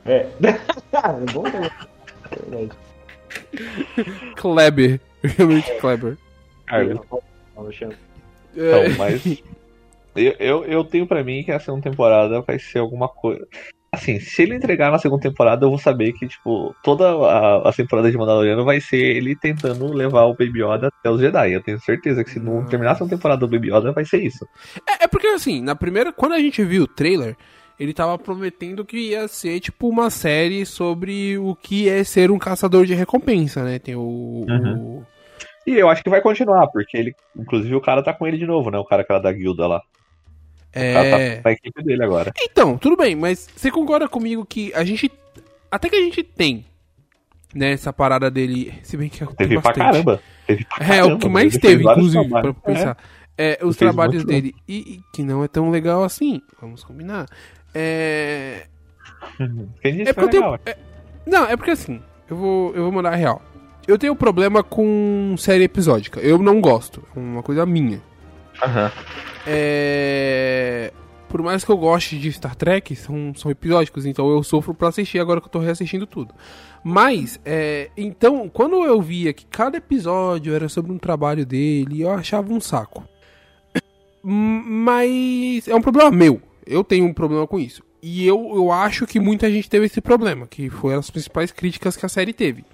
É. 0.04 0.26
é 0.42 0.52
bom 1.32 1.42
também. 1.42 1.70
É 2.30 2.36
verdade. 2.50 2.70
Kleber. 4.36 5.00
Realmente 5.22 5.72
Kleber. 5.80 6.16
Carlos. 6.66 7.00
Então, 7.02 7.22
mas. 8.98 9.42
Eu, 10.16 10.32
eu, 10.38 10.64
eu 10.64 10.84
tenho 10.84 11.06
pra 11.06 11.24
mim 11.24 11.42
que 11.42 11.50
a 11.50 11.58
segunda 11.58 11.90
temporada 11.90 12.40
vai 12.40 12.58
ser 12.58 12.78
alguma 12.78 13.08
coisa. 13.08 13.46
Assim, 13.92 14.18
se 14.18 14.42
ele 14.42 14.56
entregar 14.56 14.90
na 14.90 14.98
segunda 14.98 15.22
temporada, 15.22 15.64
eu 15.64 15.70
vou 15.70 15.78
saber 15.78 16.12
que, 16.14 16.26
tipo, 16.26 16.74
toda 16.82 17.08
a, 17.10 17.68
a 17.68 17.72
temporada 17.72 18.10
de 18.10 18.16
Mandaloriano 18.16 18.64
vai 18.64 18.80
ser 18.80 18.96
ele 18.96 19.36
tentando 19.36 19.92
levar 19.92 20.24
o 20.24 20.34
Baby 20.34 20.64
Yoda 20.64 20.88
até 20.88 21.10
os 21.10 21.20
Jedi. 21.20 21.52
Eu 21.52 21.62
tenho 21.62 21.80
certeza 21.80 22.24
que 22.24 22.30
se 22.30 22.40
não 22.40 22.64
terminar 22.66 22.92
a 22.92 22.94
segunda 22.96 23.16
temporada 23.16 23.40
do 23.40 23.48
Baby 23.48 23.72
Yoda, 23.72 23.92
vai 23.92 24.04
ser 24.04 24.20
isso. 24.20 24.46
É, 24.88 25.04
é 25.04 25.06
porque 25.06 25.28
assim, 25.28 25.62
na 25.62 25.76
primeira, 25.76 26.12
quando 26.12 26.32
a 26.32 26.40
gente 26.40 26.62
viu 26.64 26.84
o 26.84 26.88
trailer, 26.88 27.36
ele 27.78 27.92
tava 27.92 28.18
prometendo 28.18 28.84
que 28.84 29.10
ia 29.10 29.26
ser 29.28 29.60
tipo 29.60 29.88
uma 29.88 30.10
série 30.10 30.64
sobre 30.66 31.36
o 31.38 31.54
que 31.56 31.88
é 31.88 32.02
ser 32.04 32.30
um 32.30 32.38
caçador 32.38 32.86
de 32.86 32.94
recompensa, 32.94 33.62
né? 33.64 33.78
Tem 33.78 33.94
o. 33.96 34.44
Uhum. 34.48 34.98
o- 34.98 35.06
E 35.66 35.72
eu 35.72 35.88
acho 35.88 36.02
que 36.04 36.10
vai 36.10 36.20
continuar, 36.20 36.66
porque 36.68 36.96
ele. 36.96 37.14
Inclusive 37.36 37.74
o 37.74 37.80
cara 37.80 38.02
tá 38.02 38.12
com 38.12 38.26
ele 38.26 38.36
de 38.38 38.46
novo, 38.46 38.70
né? 38.70 38.78
O 38.78 38.84
cara 38.84 39.02
que 39.04 39.10
era 39.12 39.20
da 39.22 39.32
guilda 39.32 39.66
lá. 39.66 39.78
O 40.70 40.72
cara 40.72 41.06
É. 41.06 41.36
tá 41.36 41.42
com 41.42 41.48
a 41.48 41.52
equipe 41.52 41.82
dele 41.84 42.02
agora. 42.04 42.32
Então, 42.40 42.76
tudo 42.76 42.96
bem, 42.96 43.14
mas 43.16 43.48
você 43.54 43.70
concorda 43.70 44.08
comigo 44.08 44.44
que 44.44 44.72
a 44.74 44.84
gente. 44.84 45.10
Até 45.70 45.88
que 45.88 45.96
a 45.96 46.00
gente 46.00 46.22
tem, 46.22 46.64
né, 47.54 47.72
essa 47.72 47.92
parada 47.92 48.30
dele. 48.30 48.74
Se 48.82 48.96
bem 48.96 49.08
que 49.08 49.22
é 49.22 49.26
o 49.26 49.30
que 49.30 49.36
tem 49.36 49.48
Teve 49.48 49.60
pra 49.60 49.70
bastante. 49.70 49.92
caramba. 49.92 50.20
Teve 50.46 50.64
pra 50.64 50.84
É, 50.84 50.88
caramba, 50.88 51.14
o 51.14 51.18
que 51.18 51.28
mais 51.28 51.56
teve, 51.56 51.82
inclusive, 51.82 52.28
pra 52.28 52.42
trabalhos. 52.42 52.62
pensar. 52.64 52.96
É, 53.36 53.52
os 53.54 53.60
Ele 53.60 53.60
fez 53.60 53.76
trabalhos 53.78 54.24
dele. 54.24 54.54
E, 54.68 54.76
e 54.96 55.00
que 55.14 55.22
não 55.22 55.42
é 55.42 55.48
tão 55.48 55.70
legal 55.70 56.04
assim. 56.04 56.40
Vamos 56.60 56.84
combinar. 56.84 57.26
É. 57.74 58.66
É. 59.40 59.46
Quem 59.82 59.96
disse 59.96 60.10
É 60.10 60.14
que 60.14 60.14
porque 60.14 60.36
eu 60.36 60.40
legal? 60.42 60.58
tenho. 60.58 60.76
é- 60.76 60.78
não, 61.26 61.44
é 61.46 61.56
porque 61.56 61.70
assim, 61.72 62.00
eu 62.28 62.36
vou, 62.36 62.74
eu 62.74 62.82
vou 62.84 62.92
mandar 62.92 63.12
a 63.12 63.16
real. 63.16 63.42
Eu 63.86 63.98
tenho 63.98 64.14
problema 64.16 64.62
com 64.62 65.34
série 65.38 65.64
episódica. 65.64 66.20
Eu 66.20 66.38
não 66.38 66.60
gosto. 66.60 67.02
É 67.14 67.18
uma 67.18 67.42
coisa 67.42 67.64
minha. 67.66 68.00
Aham. 68.62 68.90
É. 69.46 70.92
por 71.28 71.42
mais 71.42 71.64
que 71.64 71.70
eu 71.70 71.76
goste 71.76 72.16
de 72.18 72.30
Star 72.32 72.54
Trek, 72.54 72.94
são, 72.94 73.32
são 73.34 73.50
episódicos, 73.50 74.06
então 74.06 74.30
eu 74.30 74.42
sofro 74.42 74.72
pra 74.72 74.88
assistir 74.88 75.18
agora 75.18 75.40
que 75.40 75.46
eu 75.46 75.50
tô 75.50 75.58
reassistindo 75.58 76.06
tudo. 76.06 76.32
Mas, 76.82 77.40
é, 77.44 77.90
então, 77.96 78.48
quando 78.48 78.84
eu 78.84 79.00
via 79.02 79.32
que 79.32 79.44
cada 79.46 79.76
episódio 79.78 80.54
era 80.54 80.68
sobre 80.68 80.92
um 80.92 80.98
trabalho 80.98 81.44
dele, 81.44 82.02
eu 82.02 82.10
achava 82.10 82.52
um 82.52 82.60
saco. 82.60 83.02
Mas 84.22 85.66
é 85.68 85.74
um 85.74 85.80
problema 85.82 86.10
meu. 86.10 86.40
Eu 86.66 86.84
tenho 86.84 87.06
um 87.06 87.14
problema 87.14 87.46
com 87.46 87.58
isso. 87.58 87.82
E 88.02 88.26
eu, 88.26 88.52
eu 88.54 88.70
acho 88.70 89.06
que 89.06 89.18
muita 89.18 89.50
gente 89.50 89.68
teve 89.68 89.86
esse 89.86 90.00
problema, 90.00 90.46
que 90.46 90.68
foram 90.68 90.98
as 90.98 91.10
principais 91.10 91.50
críticas 91.50 91.96
que 91.96 92.04
a 92.04 92.08
série 92.08 92.32
teve. 92.32 92.64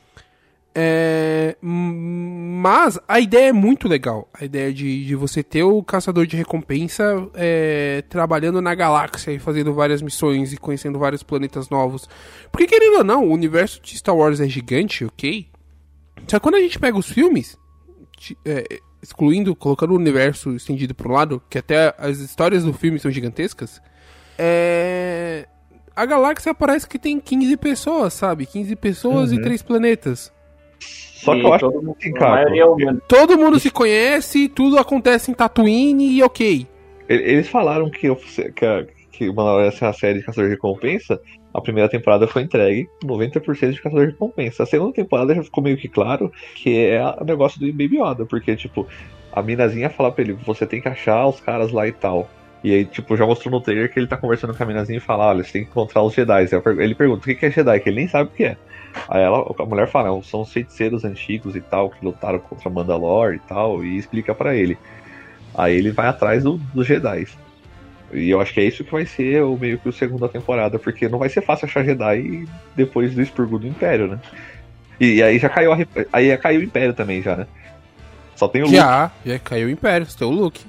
É, 0.72 1.56
mas 1.60 2.98
a 3.08 3.18
ideia 3.18 3.48
é 3.48 3.52
muito 3.52 3.88
legal. 3.88 4.28
A 4.32 4.44
ideia 4.44 4.72
de, 4.72 5.04
de 5.04 5.14
você 5.14 5.42
ter 5.42 5.62
o 5.62 5.82
caçador 5.82 6.26
de 6.26 6.36
recompensa 6.36 7.28
é, 7.34 8.02
trabalhando 8.08 8.60
na 8.60 8.74
galáxia 8.74 9.32
e 9.32 9.38
fazendo 9.38 9.74
várias 9.74 10.00
missões 10.00 10.52
e 10.52 10.56
conhecendo 10.56 10.98
vários 10.98 11.22
planetas 11.22 11.68
novos. 11.68 12.08
Porque, 12.52 12.66
querendo 12.66 12.98
ou 12.98 13.04
não, 13.04 13.24
o 13.24 13.32
universo 13.32 13.80
de 13.82 13.96
Star 13.96 14.16
Wars 14.16 14.40
é 14.40 14.48
gigante, 14.48 15.04
ok? 15.04 15.48
Só 16.26 16.38
que 16.38 16.42
quando 16.42 16.56
a 16.56 16.60
gente 16.60 16.78
pega 16.78 16.98
os 16.98 17.10
filmes, 17.10 17.58
é, 18.44 18.80
excluindo, 19.02 19.54
colocando 19.56 19.92
o 19.92 19.96
universo 19.96 20.54
estendido 20.54 20.94
para 20.94 21.08
um 21.08 21.12
lado, 21.12 21.42
que 21.48 21.58
até 21.58 21.94
as 21.98 22.18
histórias 22.18 22.64
do 22.64 22.72
filme 22.72 22.98
são 22.98 23.10
gigantescas, 23.10 23.80
é. 24.38 25.46
A 25.94 26.06
galáxia 26.06 26.54
parece 26.54 26.88
que 26.88 26.98
tem 26.98 27.20
15 27.20 27.56
pessoas, 27.58 28.14
sabe? 28.14 28.46
15 28.46 28.74
pessoas 28.76 29.30
Uhum. 29.32 29.38
e 29.38 29.42
três 29.42 29.60
planetas. 29.62 30.32
Só 30.78 31.34
que 31.34 31.40
E 31.40 31.44
eu 31.44 31.52
acho 31.52 31.70
todo 31.70 31.82
mundo- 31.82 31.96
a 32.16 32.28
maioria 32.30 32.64
é. 32.64 32.94
Todo 33.06 33.36
mundo 33.36 33.60
se 33.60 33.70
conhece, 33.70 34.48
tudo 34.48 34.78
acontece 34.78 35.30
em 35.30 35.34
Tatooine 35.34 36.10
e 36.12 36.22
ok. 36.22 36.66
ele- 37.08 37.22
eles 37.24 37.48
falaram 37.48 37.90
que, 37.90 38.06
eu- 38.06 38.16
que, 38.16 38.64
a- 38.64 38.86
que 39.12 39.28
uma, 39.28 39.60
essa 39.62 39.86
é 39.86 39.92
série 39.92 40.20
de 40.20 40.24
Caçador 40.24 40.48
de 40.48 40.54
Recompensa, 40.54 41.20
a 41.52 41.60
primeira 41.60 41.88
temporada 41.88 42.26
foi 42.26 42.42
entregue 42.42 42.88
90% 43.04 43.72
de 43.72 43.80
Caçador 43.82 44.06
de 44.06 44.12
Recompensa. 44.12 44.62
A 44.62 44.66
segunda 44.66 44.92
temporada 44.92 45.34
já 45.34 45.42
ficou 45.42 45.62
meio 45.62 45.76
que 45.76 45.88
claro 45.88 46.32
que 46.54 46.86
é 46.86 47.02
o 47.20 47.24
negócio 47.24 47.58
do 47.60 47.66
Baby 47.66 48.00
Yoda, 48.00 48.24
porque, 48.24 48.54
tipo, 48.56 48.86
a 49.32 49.42
minazinha 49.42 49.90
fala 49.90 50.10
pra 50.12 50.22
ele, 50.22 50.32
você 50.32 50.66
tem 50.66 50.80
que 50.80 50.88
achar 50.88 51.26
os 51.26 51.40
caras 51.40 51.72
lá 51.72 51.86
e 51.86 51.92
tal. 51.92 52.28
E 52.62 52.74
aí, 52.74 52.84
tipo, 52.84 53.16
já 53.16 53.24
mostrou 53.24 53.52
no 53.52 53.60
trailer 53.60 53.92
que 53.92 53.98
ele 53.98 54.06
tá 54.06 54.16
conversando 54.16 54.54
com 54.54 54.62
a 54.62 54.66
minazinha 54.66 54.98
e 54.98 55.00
fala, 55.00 55.28
olha, 55.28 55.42
você 55.42 55.52
tem 55.52 55.64
que 55.64 55.70
encontrar 55.70 56.02
os 56.02 56.12
Jedi. 56.12 56.46
Ele 56.78 56.94
pergunta, 56.94 57.30
o 57.30 57.34
que 57.34 57.46
é 57.46 57.50
Jedi? 57.50 57.80
Que 57.80 57.88
ele 57.88 57.96
nem 57.96 58.08
sabe 58.08 58.28
o 58.28 58.32
que 58.32 58.44
é. 58.44 58.56
Aí 59.08 59.22
ela, 59.22 59.44
a 59.58 59.64
mulher 59.64 59.86
fala, 59.88 60.08
"Não, 60.08 60.22
são 60.22 60.42
os 60.42 60.52
feiticeiros 60.52 61.04
antigos 61.04 61.56
e 61.56 61.60
tal, 61.60 61.90
que 61.90 62.04
lutaram 62.04 62.38
contra 62.40 62.68
Mandalore 62.68 63.36
e 63.36 63.38
tal, 63.40 63.84
e 63.84 63.96
explica 63.96 64.34
pra 64.34 64.54
ele. 64.54 64.76
Aí 65.54 65.76
ele 65.76 65.90
vai 65.90 66.06
atrás 66.08 66.42
do- 66.44 66.58
dos 66.74 66.86
Jedi. 66.86 67.26
E 68.12 68.30
eu 68.30 68.40
acho 68.40 68.52
que 68.52 68.60
é 68.60 68.64
isso 68.64 68.84
que 68.84 68.90
vai 68.90 69.06
ser 69.06 69.42
o 69.42 69.56
meio 69.56 69.78
que 69.78 69.88
o 69.88 69.92
segunda 69.92 70.28
temporada, 70.28 70.78
porque 70.78 71.08
não 71.08 71.18
vai 71.18 71.28
ser 71.28 71.42
fácil 71.42 71.66
achar 71.66 71.84
Jedi 71.84 72.46
depois 72.74 73.14
do 73.14 73.22
expurgo 73.22 73.58
do 73.58 73.66
Império, 73.66 74.08
né? 74.08 74.18
E, 75.00 75.14
e 75.14 75.22
aí 75.22 75.38
já 75.38 75.48
caiu 75.48 75.72
a, 75.72 75.76
aí 76.12 76.28
já 76.28 76.36
caiu 76.36 76.60
o 76.60 76.64
Império 76.64 76.92
também 76.92 77.22
já, 77.22 77.36
né? 77.36 77.46
Só 78.36 78.48
tem 78.48 78.62
o 78.62 78.64
Luke, 78.64 78.76
Já, 78.76 79.10
já 79.24 79.38
caiu 79.38 79.68
o 79.68 79.70
Império, 79.70 80.06
você 80.06 80.18
tem 80.18 80.26
o 80.26 80.30
Luke. 80.30 80.64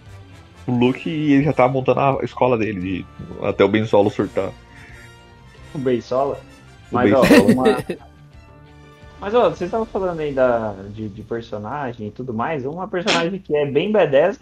o 0.67 0.71
Luke 0.71 1.09
e 1.09 1.33
ele 1.33 1.43
já 1.43 1.53
tá 1.53 1.67
montando 1.67 1.99
a 1.99 2.19
escola 2.23 2.57
dele, 2.57 2.79
de, 2.79 3.05
até 3.43 3.63
o 3.63 3.67
Ben 3.67 3.85
Solo 3.85 4.09
surtar. 4.09 4.51
O 5.73 5.77
Ben 5.77 5.99
Solo. 6.01 6.33
O 6.91 6.95
Mas, 6.95 7.09
Ben 7.09 7.19
ó, 7.19 7.25
Solo. 7.25 7.53
uma... 7.53 7.65
Mas, 9.19 9.35
ó, 9.35 9.49
vocês 9.49 9.67
estavam 9.67 9.85
falando 9.85 10.19
aí 10.19 10.33
da, 10.33 10.73
de, 10.89 11.07
de 11.07 11.21
personagem 11.21 12.07
e 12.07 12.11
tudo 12.11 12.33
mais. 12.33 12.65
Uma 12.65 12.87
personagem 12.87 13.39
que 13.39 13.55
é 13.55 13.65
bem 13.67 13.93
B10 13.93 14.39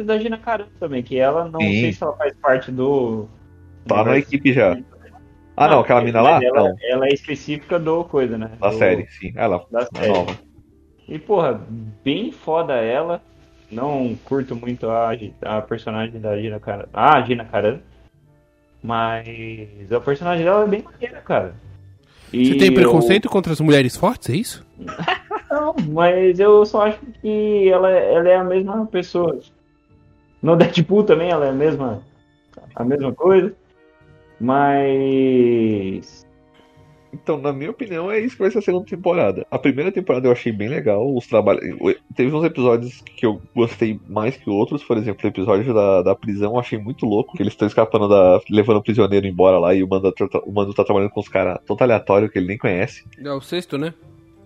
é 0.00 0.04
da 0.04 0.18
Gina 0.18 0.38
Carano 0.38 0.70
também, 0.78 1.02
que 1.02 1.18
ela 1.18 1.48
não 1.48 1.60
Sim. 1.60 1.80
sei 1.80 1.92
se 1.92 2.02
ela 2.02 2.16
faz 2.16 2.34
parte 2.36 2.70
do. 2.70 3.26
Tá 3.86 4.02
do- 4.02 4.10
na 4.10 4.18
equipe 4.18 4.52
já. 4.52 4.76
Ah, 5.56 5.66
não, 5.68 5.80
aquela 5.80 6.02
mina 6.02 6.20
lá? 6.22 6.38
Ela, 6.42 6.68
Não, 6.68 6.76
ela 6.82 7.06
é 7.06 7.08
específica 7.12 7.78
do 7.80 8.04
coisa, 8.04 8.38
né? 8.38 8.50
da 8.60 8.68
Do- 8.70 8.78
série, 8.78 9.06
sim. 9.10 9.32
Ela 9.34 9.64
Da 9.70 9.80
é 9.80 9.86
série. 9.98 10.12
nova. 10.12 10.38
E, 11.08 11.18
porra, 11.18 11.60
bem 12.04 12.30
foda 12.30 12.74
ela. 12.74 13.20
Não 13.70 14.14
curto 14.24 14.54
muito 14.54 14.88
a, 14.88 15.10
a 15.42 15.60
personagem 15.62 16.20
da 16.20 16.38
Gina 16.40 16.60
Carano. 16.60 16.88
Ah, 16.92 17.20
Gina 17.22 17.44
Carano. 17.44 17.80
Mas 18.82 19.90
a 19.92 20.00
personagem 20.00 20.44
dela 20.44 20.64
é 20.64 20.68
bem 20.68 20.82
maneira, 20.82 21.20
cara. 21.20 21.54
E 22.32 22.46
Você 22.46 22.54
tem 22.58 22.68
eu- 22.68 22.74
preconceito 22.74 23.28
contra 23.28 23.52
as 23.52 23.60
mulheres 23.60 23.96
fortes, 23.96 24.30
é 24.30 24.36
isso? 24.36 24.64
Não, 25.50 25.74
mas 25.92 26.38
eu 26.38 26.64
só 26.66 26.86
acho 26.86 26.98
que 27.20 27.68
ela, 27.70 27.90
ela 27.90 28.28
é 28.28 28.36
a 28.36 28.44
mesma 28.44 28.86
pessoa. 28.86 29.38
No 30.42 30.56
Deadpool 30.56 31.04
também 31.04 31.30
ela 31.30 31.46
é 31.46 31.50
a 31.50 31.54
mesma, 31.54 32.02
a 32.74 32.84
mesma 32.84 33.12
coisa. 33.14 33.54
Mas. 34.40 36.26
Então, 37.12 37.38
na 37.38 37.54
minha 37.54 37.70
opinião, 37.70 38.10
é 38.10 38.20
isso 38.20 38.36
que 38.36 38.42
vai 38.42 38.50
ser 38.50 38.58
a 38.58 38.62
segunda 38.62 38.84
temporada. 38.84 39.46
A 39.50 39.58
primeira 39.58 39.90
temporada 39.90 40.28
eu 40.28 40.32
achei 40.32 40.52
bem 40.52 40.68
legal. 40.68 41.12
Os 41.16 41.26
trabalhos. 41.26 41.62
Teve 42.14 42.34
uns 42.36 42.44
episódios 42.44 43.00
que 43.00 43.24
eu 43.24 43.40
gostei 43.56 43.98
mais 44.06 44.36
que 44.36 44.50
outros. 44.50 44.84
Por 44.84 44.96
exemplo, 44.98 45.24
o 45.24 45.28
episódio 45.28 45.72
da, 45.72 46.02
da 46.02 46.14
prisão 46.14 46.52
eu 46.52 46.60
achei 46.60 46.78
muito 46.78 47.06
louco. 47.06 47.34
Que 47.34 47.42
eles 47.42 47.54
estão 47.54 47.66
escapando 47.66 48.08
da. 48.08 48.40
levando 48.50 48.76
o 48.76 48.82
prisioneiro 48.82 49.26
embora 49.26 49.58
lá 49.58 49.74
e 49.74 49.82
o 49.82 49.88
Mando, 49.88 50.12
tá- 50.12 50.40
o 50.44 50.52
Mando 50.52 50.74
tá 50.74 50.84
trabalhando 50.84 51.10
com 51.10 51.20
os 51.20 51.28
caras 51.28 51.58
todo 51.66 51.80
aleatório 51.82 52.28
que 52.30 52.38
ele 52.38 52.46
nem 52.48 52.58
conhece. 52.58 53.04
É 53.24 53.32
o 53.32 53.40
sexto, 53.40 53.78
né? 53.78 53.94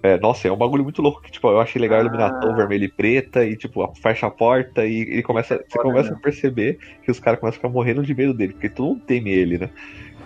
É, 0.02 0.18
nossa, 0.18 0.48
é 0.48 0.52
um 0.52 0.56
bagulho 0.56 0.82
muito 0.82 1.00
louco 1.00 1.22
que, 1.22 1.30
tipo, 1.30 1.46
eu 1.48 1.60
achei 1.60 1.80
legal 1.80 1.98
a 1.98 2.02
iluminação 2.02 2.50
Ah. 2.50 2.56
vermelha 2.56 2.84
e 2.84 2.88
preta 2.88 3.44
e, 3.44 3.56
tipo, 3.56 3.86
fecha 4.02 4.26
a 4.26 4.30
porta 4.30 4.84
e 4.84 5.02
ele 5.02 5.22
começa, 5.22 5.62
você 5.68 5.78
começa 5.78 6.10
né? 6.10 6.16
a 6.18 6.20
perceber 6.20 6.78
que 7.04 7.10
os 7.10 7.20
caras 7.20 7.38
começam 7.38 7.58
a 7.58 7.60
ficar 7.60 7.68
morrendo 7.68 8.02
de 8.02 8.12
medo 8.14 8.34
dele, 8.34 8.52
porque 8.52 8.68
todo 8.68 8.88
mundo 8.88 9.02
teme 9.06 9.30
ele, 9.30 9.58
né? 9.58 9.70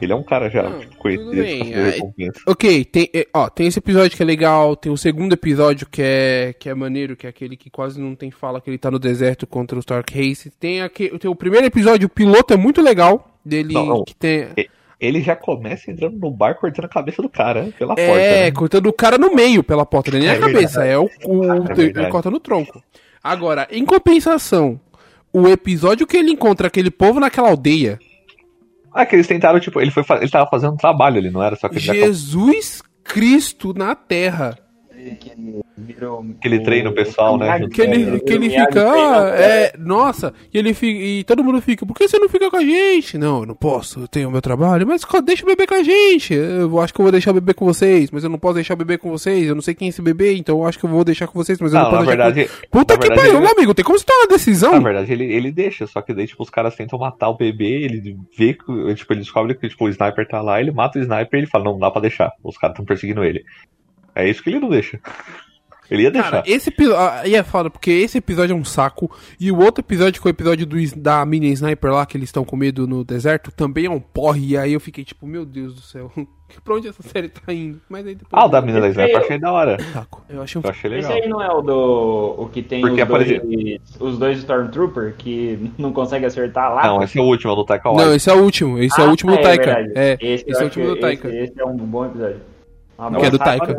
Ele 0.00 0.12
é 0.12 0.14
um 0.16 0.22
cara 0.22 0.50
já, 0.50 0.62
Não, 0.62 0.78
tipo, 0.80 0.96
conhecido 0.96 1.30
tudo 1.30 1.36
de 1.36 1.42
bem, 1.42 1.74
aí- 1.74 1.90
recompensa. 1.92 2.40
Ok, 2.46 2.84
tem, 2.84 3.08
é, 3.14 3.26
ó, 3.34 3.48
tem 3.48 3.66
esse 3.66 3.78
episódio 3.78 4.16
que 4.16 4.22
é 4.22 4.26
legal, 4.26 4.76
tem 4.76 4.92
o 4.92 4.96
segundo 4.96 5.32
episódio 5.32 5.86
que 5.90 6.02
é, 6.02 6.54
que 6.58 6.68
é 6.68 6.74
maneiro, 6.74 7.16
que 7.16 7.26
é 7.26 7.30
aquele 7.30 7.56
que 7.56 7.70
quase 7.70 7.98
não 8.00 8.14
tem 8.14 8.30
fala, 8.30 8.60
que 8.60 8.68
ele 8.68 8.76
tá 8.78 8.90
no 8.90 8.98
deserto 8.98 9.46
contra 9.46 9.78
os 9.78 9.84
Dark 9.86 10.10
Race. 10.10 10.50
Tem, 10.58 10.82
aqui, 10.82 11.08
tem 11.18 11.30
o 11.30 11.34
primeiro 11.34 11.66
episódio, 11.66 12.06
o 12.06 12.10
piloto 12.10 12.52
é 12.52 12.56
muito 12.58 12.82
legal, 12.82 13.38
dele 13.44 13.72
Não, 13.72 13.86
não. 13.86 14.04
que 14.04 14.14
tem... 14.14 14.48
Ele 14.98 15.20
já 15.20 15.36
começa 15.36 15.90
entrando 15.90 16.18
no 16.18 16.30
bar 16.30 16.54
cortando 16.54 16.86
a 16.86 16.88
cabeça 16.88 17.20
do 17.20 17.28
cara 17.28 17.68
pela 17.78 17.92
É, 17.98 18.06
porta. 18.06 18.22
Né? 18.22 18.50
cortando 18.50 18.86
o 18.86 18.92
cara 18.92 19.18
no 19.18 19.34
meio 19.34 19.62
pela 19.62 19.84
porta, 19.84 20.10
nem 20.10 20.26
É 20.26 20.32
a 20.32 20.40
cabeça, 20.40 20.84
é 20.84 20.96
o, 20.96 21.04
o 21.26 21.44
É 21.44 21.80
ele 21.82 22.06
corta 22.06 22.30
no 22.30 22.40
tronco. 22.40 22.82
Agora, 23.22 23.66
em 23.70 23.84
compensação, 23.84 24.80
o 25.32 25.48
episódio 25.48 26.06
que 26.06 26.16
ele 26.16 26.30
encontra 26.30 26.68
aquele 26.68 26.90
povo 26.90 27.20
naquela 27.20 27.50
aldeia, 27.50 27.98
Ah, 28.92 29.04
que 29.04 29.14
eles 29.16 29.26
tentaram, 29.26 29.60
tipo, 29.60 29.80
ele, 29.80 29.90
foi, 29.90 30.02
ele 30.20 30.30
tava 30.30 30.48
fazendo 30.48 30.72
um 30.72 30.78
trabalho 30.78 31.18
ali, 31.18 31.30
não 31.30 31.42
era? 31.42 31.56
Só 31.56 31.68
que 31.68 31.74
ele 31.76 31.84
já 31.84 31.92
Jesus 31.92 32.82
Cristo 33.04 33.74
na 33.76 33.94
Terra. 33.94 34.58
Que 35.14 35.30
ele 35.30 35.60
virou. 35.76 36.24
Que 36.40 36.48
ele 36.48 36.60
treina 36.60 36.90
o 36.90 36.94
pessoal, 36.94 37.38
né, 37.38 37.68
Que 37.68 37.82
ele, 37.82 38.20
que 38.20 38.32
ele 38.32 38.50
fica, 38.50 38.90
ah, 38.90 39.28
é, 39.38 39.72
nossa, 39.78 40.32
e 40.52 40.58
ele 40.58 40.72
fica, 40.74 40.98
e 41.00 41.22
todo 41.24 41.44
mundo 41.44 41.60
fica, 41.60 41.84
por 41.86 41.94
que 41.94 42.08
você 42.08 42.18
não 42.18 42.28
fica 42.28 42.50
com 42.50 42.56
a 42.56 42.64
gente? 42.64 43.16
Não, 43.18 43.40
eu 43.40 43.46
não 43.46 43.54
posso, 43.54 44.00
eu 44.00 44.08
tenho 44.08 44.28
o 44.28 44.32
meu 44.32 44.40
trabalho, 44.40 44.86
mas 44.86 45.02
deixa 45.24 45.44
o 45.44 45.46
bebê 45.46 45.66
com 45.66 45.74
a 45.74 45.82
gente, 45.82 46.34
eu 46.34 46.80
acho 46.80 46.92
que 46.94 47.00
eu 47.00 47.04
vou 47.04 47.12
deixar 47.12 47.30
o 47.30 47.34
bebê 47.34 47.52
com 47.54 47.64
vocês, 47.64 48.10
mas 48.10 48.24
eu 48.24 48.30
não 48.30 48.38
posso 48.38 48.54
deixar 48.54 48.74
o 48.74 48.78
bebê 48.78 48.96
com 48.98 49.10
vocês, 49.10 49.46
eu 49.46 49.54
não 49.54 49.62
sei 49.62 49.74
quem 49.74 49.86
é 49.86 49.88
esse 49.90 50.00
bebê, 50.02 50.34
então 50.36 50.58
eu 50.58 50.66
acho 50.66 50.78
que 50.78 50.84
eu 50.86 50.90
vou 50.90 51.04
deixar 51.04 51.26
com 51.26 51.34
vocês, 51.38 51.58
mas 51.60 51.72
eu 51.72 51.78
não, 51.78 51.84
Não, 51.84 51.92
na 51.92 51.98
posso 51.98 52.10
deixar 52.10 52.24
verdade, 52.30 52.50
com... 52.70 52.78
Puta 52.78 52.94
na 52.94 53.00
que 53.00 53.08
verdade, 53.08 53.20
pariu, 53.28 53.38
ele- 53.40 53.46
meu 53.46 53.56
amigo, 53.56 53.74
tem 53.74 53.84
como 53.84 53.98
você 53.98 54.04
tomar 54.04 54.20
uma 54.20 54.28
decisão? 54.28 54.72
Na 54.72 54.78
verdade, 54.80 55.12
ele, 55.12 55.24
ele 55.32 55.52
deixa, 55.52 55.86
só 55.86 56.00
que 56.00 56.14
daí, 56.14 56.26
tipo, 56.26 56.42
os 56.42 56.50
caras 56.50 56.74
tentam 56.74 56.98
matar 56.98 57.28
o 57.28 57.36
bebê, 57.36 57.82
ele 57.84 58.16
vê 58.36 58.54
que, 58.54 58.94
tipo, 58.94 59.12
ele 59.12 59.20
descobre 59.20 59.54
que, 59.54 59.68
tipo, 59.68 59.84
o 59.84 59.88
sniper 59.88 60.26
tá 60.26 60.40
lá, 60.40 60.60
ele 60.60 60.70
mata 60.72 60.98
o 60.98 61.02
sniper 61.02 61.28
e 61.34 61.42
ele 61.42 61.46
fala, 61.46 61.64
não, 61.64 61.72
não 61.72 61.80
dá 61.80 61.90
pra 61.90 62.00
deixar, 62.00 62.32
os 62.42 62.56
caras 62.56 62.74
estão 62.74 62.84
perseguindo 62.84 63.22
ele. 63.22 63.44
É 64.16 64.28
isso 64.28 64.42
que 64.42 64.50
ele 64.50 64.58
não 64.60 64.68
deixa. 64.70 64.98
Ele 65.88 66.02
ia 66.02 66.10
deixar. 66.10 66.30
Cara, 66.30 66.42
esse 66.46 66.68
episódio. 66.70 66.98
Aí 67.20 67.34
é 67.36 67.42
foda, 67.44 67.70
porque 67.70 67.90
esse 67.92 68.18
episódio 68.18 68.52
é 68.54 68.56
um 68.56 68.64
saco. 68.64 69.08
E 69.38 69.52
o 69.52 69.58
outro 69.60 69.82
episódio, 69.82 70.20
que 70.20 70.26
é 70.26 70.30
o 70.30 70.34
episódio 70.34 70.66
do, 70.66 70.76
da 70.96 71.24
mini 71.24 71.52
sniper 71.52 71.92
lá, 71.92 72.04
que 72.04 72.16
eles 72.16 72.28
estão 72.28 72.44
com 72.44 72.56
medo 72.56 72.88
no 72.88 73.04
deserto, 73.04 73.52
também 73.52 73.86
é 73.86 73.90
um 73.90 74.00
porre. 74.00 74.48
E 74.48 74.56
aí 74.58 74.72
eu 74.72 74.80
fiquei 74.80 75.04
tipo, 75.04 75.26
meu 75.28 75.44
Deus 75.46 75.74
do 75.74 75.80
céu. 75.82 76.10
pra 76.64 76.74
onde 76.74 76.88
essa 76.88 77.02
série 77.04 77.28
tá 77.28 77.52
indo? 77.52 77.80
Mas 77.88 78.04
aí 78.04 78.16
depois. 78.16 78.30
Ah, 78.32 78.46
o 78.46 78.48
da 78.48 78.58
Esse 78.58 78.70
sniper 78.88 79.10
eu 79.10 79.16
achei 79.18 79.38
da 79.38 79.52
hora. 79.52 79.76
saco. 79.92 80.24
Eu 80.28 80.42
achei 80.42 80.60
um 80.60 80.64
Eu 80.64 80.70
achei 80.70 80.98
Esse 80.98 81.08
legal. 81.08 81.22
aí 81.22 81.28
não 81.28 81.42
é 81.42 81.52
o 81.52 81.62
do. 81.62 82.34
O 82.38 82.48
que 82.48 82.62
tem 82.62 82.80
Porque 82.80 83.02
os, 83.02 83.08
dois, 83.08 83.80
os 84.00 84.18
dois 84.18 84.38
Stormtrooper 84.38 85.14
que 85.16 85.70
não 85.78 85.92
consegue 85.92 86.26
acertar 86.26 86.74
lá? 86.74 86.84
Não, 86.84 87.00
esse 87.02 87.16
é 87.16 87.22
o 87.22 87.26
último, 87.26 87.52
é 87.52 87.54
do 87.54 87.64
Taika 87.64 87.92
Não, 87.92 88.12
esse 88.12 88.28
é 88.28 88.34
o 88.34 88.42
último. 88.42 88.76
Esse 88.80 89.00
é 89.00 89.04
o 89.04 89.06
Ah, 89.06 89.10
último 89.10 89.30
do 89.32 89.38
é 89.38 89.42
Taika. 89.42 89.64
verdade. 89.66 89.92
É, 89.94 90.18
Esse, 90.20 90.44
esse 90.48 90.58
é 90.58 90.62
o 90.62 90.64
último 90.64 90.86
do 90.88 90.96
Taika. 90.96 91.28
Esse, 91.28 91.36
esse 91.52 91.60
é 91.60 91.64
um 91.64 91.76
bom 91.76 92.06
episódio. 92.06 92.40
Uma 92.98 93.18
Que 93.18 93.26
é 93.26 93.30
do 93.30 93.38
Taika. 93.38 93.76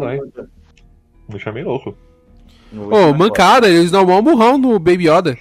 Me 1.30 1.40
chamei 1.40 1.64
louco. 1.64 1.96
Ô, 2.76 2.96
é 2.98 3.14
mancada, 3.14 3.68
eles 3.68 3.90
dão 3.92 4.06
um 4.08 4.22
burrão 4.22 4.58
no 4.58 4.78
Baby 4.80 5.10
Yoda. 5.10 5.38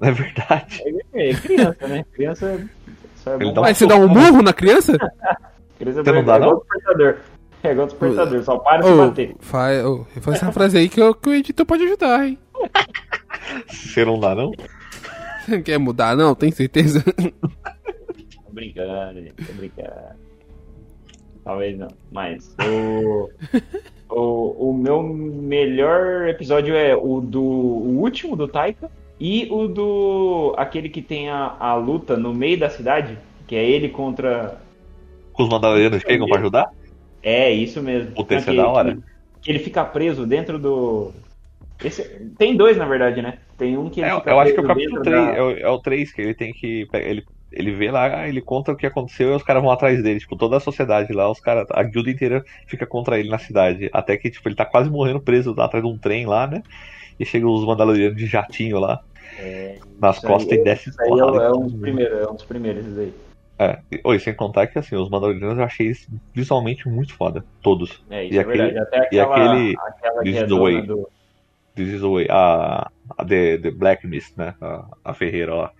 É 0.00 0.10
verdade. 0.10 0.78
foda. 0.78 0.98
É 1.14 1.34
criança, 1.34 1.86
né? 1.88 2.04
Criança 2.12 2.68
só 3.16 3.30
é 3.32 3.34
Ele 3.36 3.44
bom. 3.46 3.52
dá 3.54 3.60
um 3.60 3.64
Mas 3.64 3.78
você 3.78 3.86
dá 3.86 3.96
um 3.96 4.08
murro 4.08 4.42
na 4.42 4.52
criança? 4.52 4.98
Criança 5.78 6.02
Você 6.04 6.12
não 6.12 6.18
é 6.18 6.22
dá, 6.24 6.36
igual 6.36 6.50
não? 6.50 6.58
despertador. 6.60 7.16
É 7.62 7.70
igual 7.72 7.86
despertador, 7.86 8.42
só 8.42 8.58
para 8.58 8.82
de 8.82 8.88
Ô, 8.88 8.96
bater. 9.08 9.36
faz, 9.40 9.84
ô, 9.84 10.04
faz 10.20 10.36
essa 10.36 10.52
frase 10.52 10.76
aí 10.78 10.88
que, 10.88 11.00
eu- 11.00 11.14
que 11.14 11.28
o 11.28 11.32
editor 11.34 11.64
pode 11.64 11.84
ajudar, 11.84 12.26
hein? 12.26 12.38
Você 13.68 14.04
não 14.04 14.18
dá, 14.20 14.34
não? 14.34 14.52
Quer 15.64 15.78
mudar, 15.78 16.16
não? 16.16 16.34
Tem 16.34 16.50
certeza? 16.50 17.02
Tô 17.02 18.52
brincando, 18.52 19.20
gente. 19.20 19.34
Tô 19.46 19.52
brincando. 19.54 19.90
Talvez 21.44 21.78
não. 21.78 21.88
Mas 22.10 22.54
o, 22.64 23.28
o, 24.08 24.70
o 24.70 24.74
meu 24.74 25.02
melhor 25.02 26.28
episódio 26.28 26.74
é 26.74 26.96
o 26.96 27.20
do 27.20 27.42
o 27.42 28.00
último 28.00 28.34
do 28.36 28.48
Taika 28.48 28.90
e 29.20 29.46
o 29.50 29.68
do 29.68 30.54
aquele 30.56 30.88
que 30.88 31.02
tem 31.02 31.30
a, 31.30 31.56
a 31.58 31.74
luta 31.74 32.16
no 32.16 32.34
meio 32.34 32.58
da 32.58 32.68
cidade, 32.68 33.18
que 33.46 33.54
é 33.54 33.64
ele 33.64 33.88
contra. 33.88 34.58
Os 35.38 35.48
Mandalorianos 35.48 36.02
chegam 36.02 36.26
pra 36.26 36.38
ajudar? 36.38 36.70
É, 37.22 37.50
isso 37.50 37.82
mesmo. 37.82 38.12
Puta, 38.12 38.34
esse 38.34 38.50
é 38.50 38.54
da 38.54 38.68
hora. 38.68 38.98
Que, 39.40 39.50
ele 39.50 39.58
fica 39.58 39.84
preso 39.84 40.26
dentro 40.26 40.58
do. 40.58 41.12
Esse- 41.82 42.30
tem 42.38 42.56
dois, 42.56 42.76
na 42.76 42.86
verdade, 42.86 43.20
né? 43.20 43.38
Tem 43.58 43.76
um 43.76 43.90
que 43.90 44.00
ele 44.00 44.10
É, 44.10 44.16
fica 44.16 44.30
eu 44.30 44.40
acho 44.40 44.52
que 44.54 44.60
é 44.60 44.62
o 44.62 44.66
capítulo 44.66 45.02
dentro 45.02 45.12
3, 45.12 45.26
da- 45.26 45.34
é, 45.34 45.42
o, 45.42 45.50
é 45.58 45.68
o 45.70 45.78
3 45.78 46.12
que 46.12 46.22
ele 46.22 46.34
tem 46.34 46.52
que. 46.52 46.86
Ele, 46.92 47.24
ele 47.56 47.72
vê 47.72 47.90
lá, 47.90 48.28
ele 48.28 48.40
conta 48.40 48.72
o 48.72 48.76
que 48.76 48.86
aconteceu 48.86 49.32
e 49.32 49.36
os 49.36 49.42
caras 49.42 49.62
vão 49.62 49.70
atrás 49.72 50.02
dele. 50.02 50.20
Tipo, 50.20 50.36
toda 50.36 50.56
a 50.56 50.60
sociedade 50.60 51.12
lá, 51.12 51.30
os 51.30 51.40
caras, 51.40 51.66
a 51.70 51.82
guilda 51.82 52.10
inteira 52.10 52.44
fica 52.66 52.86
contra 52.86 53.18
ele 53.18 53.28
na 53.30 53.38
cidade. 53.38 53.88
Até 53.92 54.16
que, 54.16 54.30
tipo, 54.30 54.48
ele 54.48 54.56
tá 54.56 54.64
quase 54.64 54.90
morrendo 54.90 55.20
preso 55.20 55.54
lá 55.56 55.64
atrás 55.66 55.84
de 55.84 55.90
um 55.90 55.96
trem 55.98 56.26
lá, 56.26 56.46
né? 56.46 56.62
E 57.18 57.24
chegam 57.24 57.50
os 57.50 57.64
Mandalorianos 57.64 58.16
de 58.16 58.26
jatinho 58.26 58.78
lá, 58.80 59.00
É, 59.38 59.78
nas 60.00 60.18
costas 60.18 60.52
aí- 60.52 60.58
e 60.58 60.64
desce 60.64 60.90
Isso 60.90 61.00
aí 61.00 61.08
é, 61.08 61.12
é 61.46 61.50
um 61.52 61.60
dos 61.66 61.74
primeiros, 61.80 62.18
é 62.20 62.30
um 62.30 62.34
dos 62.34 62.44
primeiros, 62.44 62.86
isso 62.86 63.00
aí. 63.00 63.14
É, 63.56 63.78
e- 63.92 64.00
oi, 64.02 64.18
sem 64.18 64.34
contar 64.34 64.66
que 64.66 64.78
assim, 64.78 64.96
os 64.96 65.08
Mandalorianos 65.08 65.58
eu 65.58 65.64
achei 65.64 65.92
visualmente 66.34 66.88
muito 66.88 67.14
foda. 67.14 67.44
Todos. 67.62 68.02
É, 68.10 68.24
isso 68.24 68.34
E 68.34 68.38
é 68.38 68.40
aquele- 68.40 68.58
verdade. 68.64 68.78
Até 68.88 69.08
e 69.14 69.20
aquela, 69.20 69.52
aquele 69.54 69.76
aquela 69.78 70.18
que 70.22 70.24
This 70.30 70.36
é 70.40 70.42
is 70.42 70.48
the 70.48 70.58
way. 70.60 70.82
do. 70.82 71.08
This 71.76 71.88
is 71.88 72.00
the 72.00 72.08
way. 72.08 72.26
A, 72.30 72.90
a 73.16 73.24
the, 73.24 73.58
the 73.58 73.70
Black 73.70 74.06
Mist, 74.06 74.32
né? 74.36 74.54
A, 74.60 74.84
a 75.04 75.14
Ferreira 75.14 75.54
lá. 75.54 75.70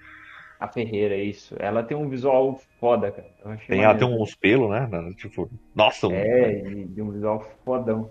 A 0.65 0.69
Ferreira, 0.69 1.15
isso. 1.17 1.55
Ela 1.59 1.83
tem 1.83 1.95
um 1.97 2.09
visual 2.09 2.59
foda, 2.81 3.11
cara. 3.11 3.29
Tem, 3.69 3.83
ela 3.83 3.95
tem 3.95 4.09
uns 4.09 4.35
pelos, 4.35 4.71
né? 4.71 4.89
Tipo, 5.17 5.51
nossa, 5.75 6.07
É, 6.11 6.61
e 6.67 6.85
de 6.87 7.03
um 7.03 7.11
visual 7.11 7.47
fodão. 7.65 8.11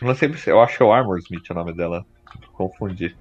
Eu, 0.00 0.14
sempre, 0.14 0.40
eu 0.46 0.60
acho 0.62 0.76
que 0.78 0.82
é 0.82 0.86
o 0.86 0.92
Armor 0.92 1.18
Smith 1.18 1.50
o 1.50 1.54
nome 1.54 1.74
dela. 1.74 2.06
Confundi. 2.54 3.14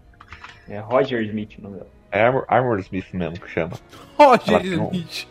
É 0.69 0.79
Roger 0.79 1.21
Smith 1.23 1.57
o 1.59 1.61
nome 1.63 1.75
dela. 1.77 1.89
É 2.11 2.21
Armor, 2.23 2.45
Armor 2.47 2.79
Smith 2.79 3.13
mesmo 3.13 3.39
que 3.39 3.49
chama. 3.49 3.73
Roger 4.17 4.53
Ela 4.53 4.59
tem 4.61 4.79
um- 4.79 4.91
Smith. 4.91 5.27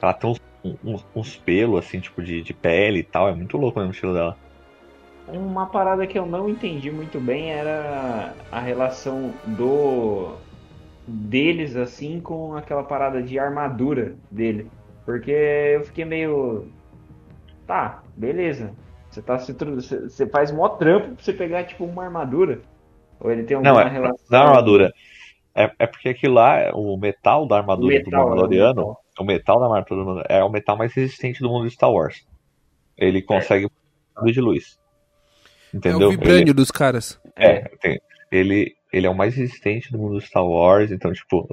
Ela 0.00 0.14
tem 0.14 0.30
uns, 0.30 0.40
uns, 0.82 1.06
uns 1.14 1.36
pelos, 1.36 1.78
assim, 1.84 2.00
tipo, 2.00 2.22
de, 2.22 2.40
de 2.42 2.54
pele 2.54 3.00
e 3.00 3.04
tal. 3.04 3.28
É 3.28 3.34
muito 3.34 3.58
louco 3.58 3.78
mesmo 3.78 3.90
o 3.90 3.94
estilo 3.94 4.14
dela. 4.14 4.36
Uma 5.28 5.66
parada 5.66 6.06
que 6.06 6.18
eu 6.18 6.24
não 6.24 6.48
entendi 6.48 6.90
muito 6.90 7.20
bem 7.20 7.50
era 7.52 8.34
a 8.50 8.60
relação 8.60 9.32
do 9.46 10.34
deles 11.10 11.76
assim 11.76 12.20
com 12.20 12.54
aquela 12.56 12.82
parada 12.82 13.22
de 13.22 13.38
armadura 13.38 14.14
dele. 14.30 14.70
Porque 15.04 15.30
eu 15.30 15.84
fiquei 15.84 16.04
meio 16.04 16.68
tá, 17.66 18.02
beleza. 18.16 18.72
Você 19.10 19.22
tá 19.22 19.38
se 19.38 19.52
você 19.52 20.26
faz 20.26 20.52
mó 20.52 20.68
trampo 20.70 21.14
pra 21.14 21.24
você 21.24 21.32
pegar 21.32 21.64
tipo 21.64 21.84
uma 21.84 22.04
armadura. 22.04 22.60
Ou 23.20 23.30
ele 23.30 23.42
tem 23.42 23.56
alguma 23.56 23.74
Não, 23.74 23.80
é 23.80 23.88
relação 23.88 24.26
da 24.30 24.40
armadura. 24.40 24.92
É, 25.54 25.70
é 25.80 25.86
porque 25.86 26.08
aquilo 26.10 26.34
lá, 26.34 26.70
o 26.74 26.96
metal 26.96 27.46
da 27.46 27.56
armadura 27.56 27.98
do 27.98 28.04
metal, 28.04 28.28
Mandaloriano, 28.28 28.80
é, 28.80 28.84
o 28.84 28.86
metal. 28.86 29.04
o 29.20 29.24
metal 29.24 29.60
da 29.60 29.66
armadura 29.66 30.04
do 30.04 30.22
é 30.28 30.44
o 30.44 30.48
metal 30.48 30.76
mais 30.76 30.92
resistente 30.94 31.40
do 31.40 31.48
mundo 31.48 31.66
de 31.66 31.74
Star 31.74 31.90
Wars. 31.92 32.24
Ele 32.96 33.20
consegue 33.20 33.68
sabre 34.14 34.32
de 34.32 34.40
luz. 34.40 34.78
É 35.72 35.76
Entendeu? 35.76 36.08
o 36.08 36.10
vibrânio 36.10 36.54
dos 36.54 36.70
caras. 36.70 37.20
É, 37.36 37.60
tem- 37.80 38.00
ele, 38.30 38.74
ele 38.92 39.06
é 39.06 39.10
o 39.10 39.14
mais 39.16 39.34
resistente 39.34 39.90
do 39.92 39.98
mundo 39.98 40.14
do 40.14 40.20
Star 40.20 40.44
Wars, 40.46 40.90
então, 40.90 41.12
tipo, 41.12 41.48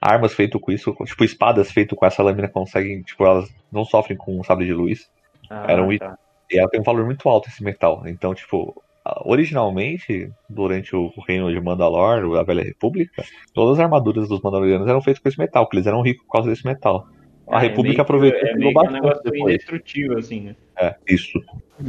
armas 0.00 0.34
feitas 0.34 0.60
com 0.60 0.72
isso, 0.72 0.94
tipo, 1.04 1.24
espadas 1.24 1.70
feitas 1.72 1.98
com 1.98 2.06
essa 2.06 2.22
lâmina 2.22 2.48
conseguem, 2.48 3.02
tipo, 3.02 3.24
elas 3.24 3.48
não 3.70 3.84
sofrem 3.84 4.16
com 4.16 4.38
um 4.38 4.42
sabre 4.44 4.64
de 4.66 4.72
luz. 4.72 5.08
Ah, 5.50 5.66
Era 5.68 5.82
um 5.82 5.96
tá. 5.98 6.16
E 6.50 6.58
ela 6.58 6.68
tem 6.70 6.80
um 6.80 6.84
valor 6.84 7.04
muito 7.04 7.28
alto 7.28 7.48
esse 7.48 7.62
metal. 7.62 8.02
Então, 8.06 8.34
tipo, 8.34 8.82
originalmente, 9.24 10.30
durante 10.48 10.94
o 10.96 11.12
reino 11.26 11.50
de 11.52 11.60
Mandalor, 11.60 12.38
a 12.38 12.42
Velha 12.42 12.62
República, 12.62 13.22
todas 13.54 13.78
as 13.78 13.84
armaduras 13.84 14.28
dos 14.28 14.40
Mandalorianos 14.40 14.88
eram 14.88 15.00
feitas 15.02 15.22
com 15.22 15.28
esse 15.28 15.38
metal, 15.38 15.64
porque 15.64 15.76
eles 15.76 15.86
eram 15.86 16.02
ricos 16.02 16.24
por 16.26 16.32
causa 16.32 16.50
desse 16.50 16.66
metal. 16.66 17.06
A 17.50 17.58
é 17.58 17.68
República 17.68 17.82
meio 17.82 17.94
que- 17.94 18.00
aproveitou 18.00 18.38
e 18.40 18.42
é 18.42 18.52
pegou 18.54 18.58
meio 18.60 18.72
que 18.72 18.78
um 18.78 18.82
bastante 18.82 19.02
negócio 19.02 19.22
depois. 19.24 19.54
indestrutível 19.54 20.18
assim, 20.18 20.40
né? 20.40 20.56
É, 20.78 20.94
isso. 21.08 21.42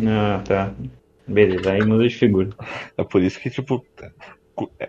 Ah, 0.08 0.42
tá. 0.46 0.74
Beleza, 1.28 1.72
aí 1.74 1.86
muda 1.86 2.08
de 2.08 2.16
figura. 2.16 2.50
É 2.98 3.04
por 3.04 3.22
isso 3.22 3.40
que, 3.40 3.50
tipo, 3.50 3.86
é, 4.02 4.10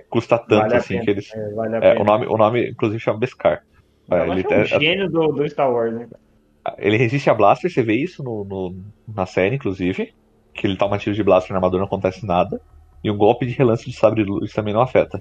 custa 0.08 0.38
tanto, 0.38 0.62
Vale 0.62 0.76
assim, 0.76 0.98
pena. 0.98 1.04
que 1.04 1.10
eles... 1.10 1.26
É, 1.32 1.50
vale 1.54 1.76
É, 1.76 2.00
o, 2.00 2.04
nome, 2.04 2.26
o 2.26 2.36
nome, 2.36 2.70
inclusive, 2.70 3.00
chama 3.00 3.18
Beskar. 3.18 3.60
É, 4.10 4.26
ele, 4.28 4.40
é 4.42 4.48
um 4.48 4.64
é- 4.64 4.78
gênio 4.80 5.10
do, 5.10 5.28
do 5.28 5.48
Star 5.48 5.70
Wars, 5.72 5.94
né? 5.94 6.08
ele 6.78 6.96
resiste 6.96 7.28
a 7.30 7.34
Blaster, 7.34 7.70
você 7.70 7.82
vê 7.82 7.94
isso 7.94 8.22
no, 8.22 8.44
no- 8.44 8.84
na 9.14 9.26
série, 9.26 9.56
inclusive. 9.56 10.12
Que 10.54 10.66
ele 10.66 10.76
toma 10.76 10.98
tiro 10.98 11.14
de 11.14 11.22
Blaster 11.22 11.52
na 11.52 11.58
armadura, 11.58 11.80
não 11.80 11.86
acontece 11.86 12.26
nada. 12.26 12.60
E 13.02 13.10
um 13.10 13.16
golpe 13.16 13.46
de 13.46 13.52
relance 13.52 13.88
de 13.88 13.96
sabre 13.96 14.24
de 14.24 14.30
luz 14.30 14.52
também 14.52 14.74
não 14.74 14.80
afeta. 14.82 15.20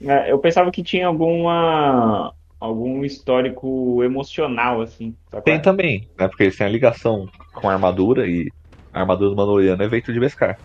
É, 0.00 0.30
Eu 0.30 0.38
pensava 0.40 0.70
que 0.70 0.82
tinha 0.82 1.06
alguma 1.06 2.34
algum 2.60 3.04
histórico 3.04 4.02
emocional, 4.02 4.80
assim. 4.80 5.16
Tem 5.44 5.54
é? 5.54 5.60
também, 5.60 6.08
né? 6.18 6.28
Porque 6.28 6.44
eles 6.44 6.56
têm 6.56 6.66
a 6.66 6.70
ligação 6.70 7.26
com 7.54 7.68
a 7.68 7.72
armadura 7.72 8.26
e 8.26 8.46
a 8.92 9.00
armadura 9.00 9.30
do 9.30 9.36
Mandaloriano 9.36 9.82
é 9.82 9.90
feita 9.90 10.12
de 10.12 10.20
Beskar. 10.20 10.56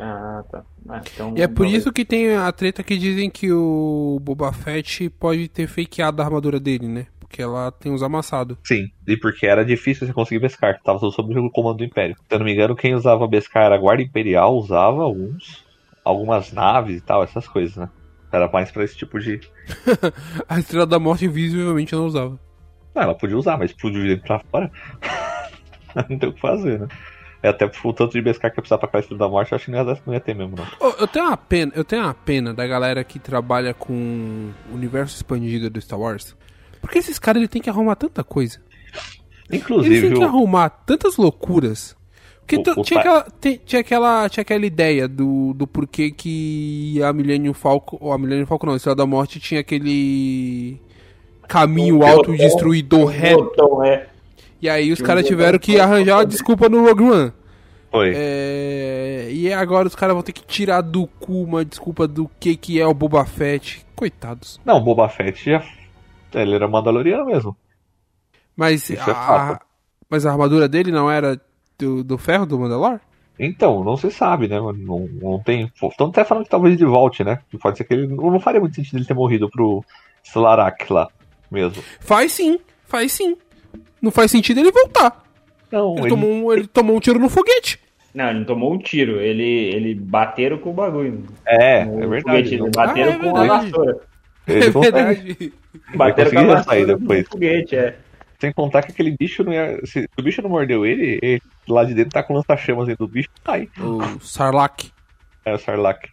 Ah, 0.00 0.42
tá. 0.50 0.64
Ah, 0.88 1.02
então, 1.12 1.34
E 1.36 1.42
é 1.42 1.46
por 1.46 1.66
isso 1.66 1.92
que 1.92 2.04
tem 2.04 2.34
a 2.34 2.50
treta 2.50 2.82
que 2.82 2.96
dizem 2.96 3.28
que 3.28 3.52
o 3.52 4.18
Boba 4.22 4.52
Fett 4.52 5.10
pode 5.10 5.46
ter 5.48 5.66
fakeado 5.66 6.22
a 6.22 6.24
armadura 6.24 6.58
dele, 6.58 6.88
né? 6.88 7.06
Porque 7.18 7.42
ela 7.42 7.70
tem 7.70 7.92
os 7.92 8.02
amassados. 8.02 8.56
Sim, 8.64 8.90
e 9.06 9.16
porque 9.16 9.46
era 9.46 9.64
difícil 9.64 10.06
você 10.06 10.12
conseguir 10.12 10.40
Beskar, 10.40 10.80
tava 10.82 10.98
sob 10.98 11.38
o 11.38 11.50
comando 11.50 11.78
do 11.78 11.84
Império. 11.84 12.16
Se 12.16 12.34
eu 12.34 12.38
não 12.38 12.46
me 12.46 12.52
engano, 12.52 12.74
quem 12.74 12.94
usava 12.94 13.28
Beskar 13.28 13.64
era 13.66 13.74
a 13.74 13.78
Guarda 13.78 14.02
Imperial, 14.02 14.56
usava 14.56 15.02
alguns, 15.02 15.64
algumas 16.02 16.52
naves 16.52 16.96
e 16.96 17.00
tal, 17.00 17.22
essas 17.22 17.46
coisas, 17.46 17.76
né? 17.76 17.88
Era 18.32 18.50
mais 18.50 18.70
pra 18.70 18.84
esse 18.84 18.96
tipo 18.96 19.18
de. 19.20 19.40
A 20.48 20.58
Estrela 20.58 20.86
da 20.86 20.98
Morte 20.98 21.28
visivelmente 21.28 21.94
não 21.94 22.06
usava. 22.06 22.38
Não, 22.94 23.02
ela 23.02 23.14
podia 23.14 23.36
usar, 23.36 23.58
mas 23.58 23.70
explodiu 23.70 24.02
ele 24.04 24.16
pra 24.16 24.38
fora. 24.38 24.70
não 26.08 26.18
tem 26.18 26.28
o 26.28 26.32
que 26.32 26.40
fazer, 26.40 26.80
né? 26.80 26.88
É 27.42 27.48
até 27.48 27.64
o 27.64 27.92
tanto 27.92 28.12
de 28.12 28.20
Beskar 28.20 28.50
que 28.50 28.58
ia 28.58 28.62
precisar 28.62 28.76
pra 28.78 28.88
Castro 28.88 29.16
da 29.16 29.26
Morte, 29.28 29.52
eu 29.52 29.56
acho 29.56 29.64
que 29.66 29.70
não 29.70 29.78
ia, 29.78 29.98
não 30.06 30.12
ia 30.14 30.20
ter 30.20 30.34
mesmo, 30.34 30.56
não. 30.56 30.64
Ô, 30.88 30.94
eu 31.00 31.06
tenho 31.08 31.24
uma 31.26 31.36
pena, 31.36 31.72
eu 31.74 31.84
tenho 31.84 32.02
uma 32.02 32.12
pena 32.12 32.52
da 32.52 32.66
galera 32.66 33.02
que 33.02 33.18
trabalha 33.18 33.72
com 33.72 34.50
o 34.70 34.74
universo 34.74 35.16
expandido 35.16 35.70
do 35.70 35.80
Star 35.80 35.98
Wars. 35.98 36.36
Porque 36.82 36.98
esses 36.98 37.18
caras 37.18 37.40
eles 37.40 37.48
têm 37.50 37.62
que 37.62 37.70
arrumar 37.70 37.96
tanta 37.96 38.22
coisa. 38.22 38.58
Eles 39.48 39.62
Inclusive, 39.62 40.08
têm 40.08 40.18
que 40.18 40.22
arrumar 40.24 40.68
tantas 40.70 41.16
loucuras. 41.16 41.96
Porque 42.40 42.56
O- 42.70 42.80
o 42.80 42.82
tinha, 42.82 43.00
pai- 43.00 43.12
aquela, 43.12 43.30
tem- 43.40 43.60
tinha, 43.64 43.80
aquela, 43.80 44.28
tinha 44.28 44.42
aquela 44.42 44.66
ideia 44.66 45.06
do, 45.08 45.54
do 45.54 45.66
porquê 45.66 46.10
que 46.10 47.00
a 47.02 47.12
Millennium 47.12 47.54
Falcon. 47.54 47.96
Ou 48.00 48.12
a 48.12 48.18
Millennium 48.18 48.46
Falcon 48.46 48.66
não, 48.66 48.72
a 48.74 48.76
Estrela 48.76 48.96
da 48.96 49.06
Morte 49.06 49.38
tinha 49.40 49.60
aquele 49.60 50.80
caminho 51.48 52.04
autodestruidor 52.04 53.06
reto. 53.06 53.44
Botão, 53.44 53.84
é. 53.84 54.06
E 54.62 54.68
aí 54.68 54.92
os 54.92 55.00
caras 55.00 55.26
tiveram 55.26 55.58
que 55.58 55.80
arranjar 55.80 56.18
uma 56.18 56.26
desculpa 56.26 56.68
no 56.68 56.84
Rogue 56.84 57.04
One. 57.04 57.32
foi. 57.90 58.12
É, 58.14 59.28
E 59.30 59.52
agora 59.52 59.88
os 59.88 59.94
caras 59.94 60.14
vão 60.14 60.22
ter 60.22 60.32
que 60.32 60.44
tirar 60.44 60.80
do 60.82 61.06
cu 61.06 61.42
uma 61.42 61.64
desculpa 61.64 62.06
do 62.06 62.30
que, 62.38 62.56
que 62.56 62.80
é 62.80 62.86
o 62.86 62.92
Boba 62.94 63.24
Fett. 63.24 63.84
Coitados. 63.96 64.60
Não, 64.64 64.76
o 64.76 64.80
Boba 64.80 65.08
Fett 65.08 65.44
já. 65.50 65.62
Ele 66.34 66.54
era 66.54 66.68
Mandaloriano 66.68 67.26
mesmo. 67.26 67.56
Mas 68.56 68.88
Isso 68.90 69.08
é 69.08 69.12
a, 69.12 69.16
fato. 69.16 69.66
mas 70.08 70.26
a 70.26 70.30
armadura 70.32 70.68
dele 70.68 70.92
não 70.92 71.10
era 71.10 71.40
do, 71.78 72.04
do 72.04 72.18
ferro 72.18 72.44
do 72.46 72.58
Mandalor? 72.58 73.00
Então, 73.38 73.82
não 73.82 73.96
se 73.96 74.10
sabe, 74.10 74.46
né? 74.48 74.56
Não, 74.60 75.08
não 75.20 75.42
tem. 75.42 75.72
Estão 75.82 76.08
até 76.08 76.24
falando 76.24 76.44
que 76.44 76.50
talvez 76.50 76.74
ele 76.74 76.84
volte, 76.90 77.24
né? 77.24 77.40
Que 77.50 77.56
pode 77.56 77.78
ser 77.78 77.84
que 77.84 77.94
ele. 77.94 78.06
Não 78.06 78.38
faria 78.38 78.60
muito 78.60 78.76
sentido 78.76 78.98
ele 78.98 79.06
ter 79.06 79.14
morrido 79.14 79.48
pro 79.48 79.82
Slarak 80.22 80.92
lá 80.92 81.08
mesmo. 81.50 81.82
Faz 82.00 82.32
sim, 82.32 82.60
faz 82.84 83.12
sim. 83.12 83.36
Não 84.00 84.10
faz 84.10 84.30
sentido 84.30 84.60
ele 84.60 84.70
voltar. 84.72 85.22
Não, 85.70 85.92
Ele, 85.92 86.00
ele. 86.02 86.08
tomou, 86.08 86.30
um, 86.30 86.52
ele 86.52 86.66
tomou 86.66 86.96
um 86.96 87.00
tiro 87.00 87.18
no 87.18 87.28
foguete. 87.28 87.78
Não, 88.14 88.28
ele 88.30 88.38
não 88.40 88.46
tomou 88.46 88.72
um 88.74 88.78
tiro. 88.78 89.20
Ele, 89.20 89.44
ele 89.44 89.94
bateram 89.94 90.58
com 90.58 90.70
o 90.70 90.74
bagulho. 90.74 91.24
É, 91.46 91.80
é 91.82 91.84
verdade. 92.06 92.58
foguete, 92.58 92.76
bateram 92.76 93.12
Ah, 93.12 93.14
é 93.14 93.18
com 93.18 93.36
a 93.36 93.46
vassoura. 93.46 94.00
Ele 94.48 94.64
é 94.64 94.70
verdade. 94.70 95.52
Bateram 95.94 96.30
com 96.30 96.38
a 96.38 96.42
vassoura 96.42 96.62
sair 96.64 96.86
no 96.86 96.98
depois. 96.98 97.28
foguete, 97.28 97.76
é. 97.76 97.96
Sem 98.40 98.52
contar 98.52 98.82
que 98.82 98.90
aquele 98.92 99.14
bicho 99.16 99.44
não 99.44 99.52
ia. 99.52 99.78
Se 99.84 100.08
o 100.18 100.22
bicho 100.22 100.40
não 100.42 100.48
mordeu 100.50 100.84
ele, 100.86 101.18
ele 101.22 101.42
lá 101.68 101.84
de 101.84 101.94
dentro 101.94 102.10
tá 102.12 102.22
com 102.22 102.34
lança-chamas 102.34 102.86
dentro 102.86 103.06
do 103.06 103.12
bicho, 103.12 103.28
sai. 103.44 103.68
O 103.78 104.18
Sarlacc. 104.20 104.90
É 105.44 105.54
o 105.54 105.58
Sarlacc. 105.58 106.08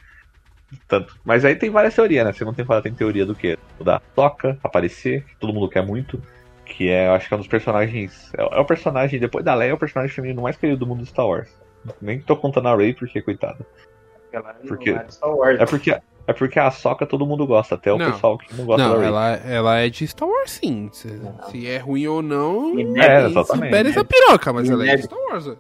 Tanto. 0.88 1.16
Mas 1.24 1.46
aí 1.46 1.56
tem 1.56 1.70
várias 1.70 1.96
teorias, 1.96 2.26
né? 2.26 2.34
Você 2.34 2.44
não 2.44 2.54
tem 2.54 2.66
tem 2.84 2.94
teoria 2.94 3.26
do 3.26 3.34
que? 3.34 3.58
Da 3.82 4.00
Toca 4.14 4.58
aparecer, 4.62 5.24
que 5.24 5.38
todo 5.38 5.54
mundo 5.54 5.70
quer 5.70 5.86
muito. 5.86 6.22
Que 6.68 6.90
é, 6.90 7.08
eu 7.08 7.14
acho 7.14 7.28
que 7.28 7.34
é 7.34 7.38
um 7.38 7.40
dos 7.40 7.48
personagens. 7.48 8.32
É, 8.38 8.42
é 8.42 8.60
o 8.60 8.66
personagem, 8.66 9.20
depois 9.20 9.44
da 9.44 9.56
Leia, 9.56 9.72
é 9.72 9.74
o 9.74 9.78
personagem 9.78 10.14
feminino 10.14 10.42
mais 10.42 10.58
querido 10.58 10.80
do 10.80 10.88
mundo 10.88 11.02
de 11.04 11.10
Star 11.10 11.26
Wars. 11.28 11.50
Nem 12.02 12.20
tô 12.20 12.36
contando 12.36 12.68
a 12.68 12.76
Rey, 12.76 12.94
porque, 12.94 13.22
coitada. 13.22 13.66
Aquela 14.28 14.54
Porque- 14.68 14.92
não 14.92 15.00
era 15.00 15.10
Star 15.12 15.34
Wars. 15.36 15.60
É 15.60 15.66
porque 15.66 15.98
É 16.30 16.34
porque 16.34 16.60
a 16.60 16.70
Soca 16.70 17.06
todo 17.06 17.26
mundo 17.26 17.48
gosta, 17.48 17.76
até 17.76 17.90
o 17.94 17.98
Não. 17.98 18.12
pessoal 18.12 18.38
que 18.38 18.54
não 18.54 18.66
gosta 18.66 18.84
Não, 18.86 18.94
da 18.96 19.00
Rey. 19.00 19.08
ela, 19.08 19.34
ela 19.46 19.78
é 19.80 19.90
de 19.90 20.06
Star 20.06 20.28
Wars 20.28 20.52
sim. 20.52 20.90
Se, 20.92 21.08
se 21.50 21.66
é 21.66 21.78
ruim 21.78 22.06
ou 22.08 22.22
não, 22.22 22.78
É, 22.98 23.18
aí 23.20 23.26
exatamente. 23.32 23.68
supera 23.70 23.90
essa 23.90 24.04
piroca, 24.04 24.52
mas 24.52 24.70
ela 24.70 24.86
é 24.86 24.98
de. 24.98 25.04
Star 25.04 25.18
Wars. 25.18 25.58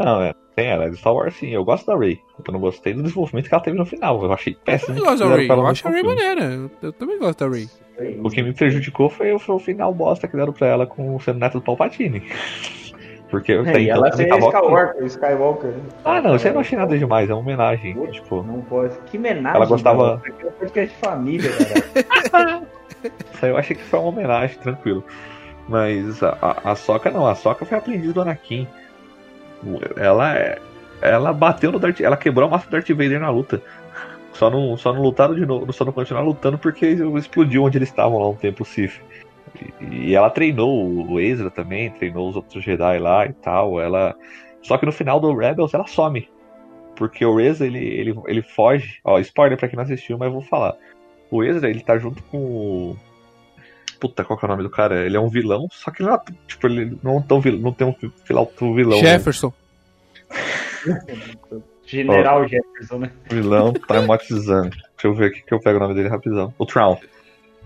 Não, 0.00 0.22
é. 0.22 0.34
Tem 0.54 0.66
ela, 0.66 0.84
é 0.84 0.90
de 0.90 0.96
Star 0.96 1.14
Wars 1.14 1.34
sim. 1.34 1.48
Eu 1.50 1.64
gosto 1.64 1.86
da 1.86 1.96
Rey. 1.96 2.20
Eu 2.46 2.52
não 2.52 2.60
gostei 2.60 2.92
do 2.92 3.02
desenvolvimento 3.02 3.48
que 3.48 3.54
ela 3.54 3.62
teve 3.62 3.78
no 3.78 3.86
final. 3.86 4.22
Eu 4.22 4.32
achei 4.32 4.52
Eu 4.52 4.58
péssimo. 4.64 4.88
também 4.88 5.02
gosto 5.04 5.18
da 5.20 5.24
ela 5.42 5.62
eu 5.62 5.66
acho 5.66 5.86
a 5.88 5.90
Ray 5.90 6.00
filme. 6.02 6.14
maneira. 6.16 6.44
Eu, 6.54 6.70
eu 6.82 6.92
também 6.92 7.18
gosto 7.18 7.38
da 7.38 7.50
Ray. 7.50 7.68
O 8.22 8.28
que 8.30 8.42
me 8.42 8.52
prejudicou 8.52 9.08
foi, 9.08 9.38
foi 9.38 9.54
o 9.54 9.58
final 9.58 9.94
bosta 9.94 10.26
que 10.28 10.36
deram 10.36 10.52
pra 10.52 10.66
ela 10.66 10.86
com 10.86 11.14
o 11.16 11.20
sendo 11.20 11.38
neto 11.38 11.54
do 11.54 11.62
Palpatine. 11.62 12.22
Porque 13.30 13.50
eu 13.52 13.64
É, 13.64 13.72
tenho 13.72 13.86
e 13.86 13.88
ela 13.90 14.08
ok. 14.08 14.26
Skywalker, 14.26 15.04
Skywalker. 15.06 15.72
Ah, 16.04 16.20
não, 16.20 16.36
isso 16.36 16.46
aí 16.46 16.50
eu 16.50 16.54
não 16.54 16.60
achei 16.60 16.78
nada 16.78 16.98
demais, 16.98 17.30
é 17.30 17.32
uma 17.32 17.40
homenagem. 17.40 17.94
Tipo, 18.10 18.42
Não 18.42 18.60
pode. 18.60 18.94
Que 19.06 19.16
homenagem. 19.16 19.56
Ela 19.56 19.64
gostava- 19.66 20.14
aqui 20.16 20.44
é 20.44 20.48
um 20.48 20.52
podcast 20.52 20.94
de 20.94 21.00
família, 21.00 21.50
cara. 22.30 22.62
isso 23.32 23.44
aí 23.46 23.50
eu 23.50 23.56
achei 23.56 23.74
que 23.74 23.82
foi 23.82 23.98
uma 24.00 24.08
homenagem, 24.10 24.58
tranquilo. 24.58 25.02
Mas 25.66 26.22
a, 26.22 26.36
a, 26.42 26.72
a 26.72 26.76
Soca 26.76 27.10
não, 27.10 27.26
a 27.26 27.34
Soca 27.34 27.64
foi 27.64 27.78
aprendiz 27.78 28.12
do 28.12 28.20
Anakin. 28.20 28.66
Ela 29.96 30.36
é. 30.36 30.58
Ela 31.00 31.32
bateu 31.32 31.72
no 31.72 31.80
Darth 31.80 32.00
Ela 32.00 32.16
quebrou 32.16 32.46
a 32.46 32.50
massa 32.50 32.66
do 32.66 32.70
Darth 32.70 32.88
Vader 32.88 33.20
na 33.20 33.30
luta. 33.30 33.62
Só 34.32 34.48
não, 34.48 34.76
só 34.76 34.92
não 34.92 35.02
lutaram 35.02 35.34
de 35.34 35.44
novo, 35.44 35.72
só 35.72 35.84
não 35.84 35.92
continuaram 35.92 36.28
lutando 36.28 36.58
porque 36.58 36.86
explodiu 36.86 37.64
onde 37.64 37.78
eles 37.78 37.88
estavam 37.88 38.18
lá 38.18 38.28
um 38.28 38.34
tempo 38.34 38.62
o 38.62 38.66
Sith. 38.66 39.00
E, 39.80 40.08
e 40.08 40.14
ela 40.14 40.30
treinou 40.30 41.10
o 41.10 41.20
Ezra 41.20 41.50
também, 41.50 41.90
treinou 41.90 42.30
os 42.30 42.36
outros 42.36 42.64
Jedi 42.64 42.98
lá 42.98 43.26
e 43.26 43.32
tal. 43.34 43.80
Ela. 43.80 44.14
Só 44.62 44.78
que 44.78 44.86
no 44.86 44.92
final 44.92 45.20
do 45.20 45.34
Rebels 45.34 45.74
ela 45.74 45.86
some. 45.86 46.28
Porque 46.96 47.24
o 47.24 47.40
Ezra 47.40 47.66
ele, 47.66 47.78
ele, 47.78 48.20
ele 48.26 48.42
foge. 48.42 49.00
Ó, 49.04 49.18
spoiler 49.18 49.58
pra 49.58 49.68
quem 49.68 49.76
não 49.76 49.84
assistiu, 49.84 50.16
mas 50.16 50.26
eu 50.26 50.32
vou 50.32 50.42
falar. 50.42 50.76
O 51.30 51.42
Ezra 51.42 51.68
ele 51.68 51.80
tá 51.80 51.98
junto 51.98 52.22
com 52.24 52.38
o. 52.38 52.96
Puta, 54.02 54.24
qual 54.24 54.36
que 54.36 54.44
é 54.44 54.48
o 54.48 54.50
nome 54.50 54.64
do 54.64 54.70
cara? 54.70 55.04
Ele 55.06 55.16
é 55.16 55.20
um 55.20 55.28
vilão, 55.28 55.68
só 55.70 55.92
que 55.92 56.02
ele 56.02 56.08
não, 56.10 56.16
é- 56.16 56.20
tipo, 56.48 56.66
ele 56.66 56.98
não, 57.04 57.22
tão, 57.22 57.40
vil- 57.40 57.58
não 57.60 57.72
tem 57.72 57.86
um 57.86 57.94
vilão, 58.26 58.48
um 58.60 58.74
vilão. 58.74 59.00
né? 59.00 59.08
Jefferson. 59.12 59.52
General 61.86 62.48
Jefferson, 62.48 62.98
né? 62.98 63.10
Vilão 63.30 63.72
traumatizando. 63.72 64.70
Deixa 64.70 65.04
eu 65.04 65.14
ver 65.14 65.26
aqui 65.26 65.42
que 65.42 65.52
eu 65.54 65.60
pego 65.60 65.76
o 65.78 65.80
nome 65.80 65.94
dele 65.94 66.08
rapidão. 66.08 66.52
O 66.58 66.64
Traum. 66.66 66.96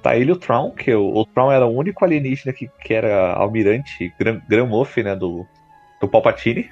Tá 0.02 0.16
ele 0.16 0.30
e 0.30 0.32
o 0.32 0.36
Traum, 0.36 0.70
que 0.72 0.92
o, 0.94 1.06
o 1.16 1.24
Traum 1.26 1.50
era 1.52 1.64
o 1.66 1.74
único 1.74 2.04
alienígena 2.04 2.52
que, 2.52 2.68
que 2.82 2.92
era 2.94 3.32
almirante 3.34 4.12
Gran, 4.18 4.40
Gran 4.48 4.66
Moff, 4.66 5.02
né, 5.02 5.14
do, 5.16 5.46
do 6.00 6.08
Palpatine. 6.08 6.70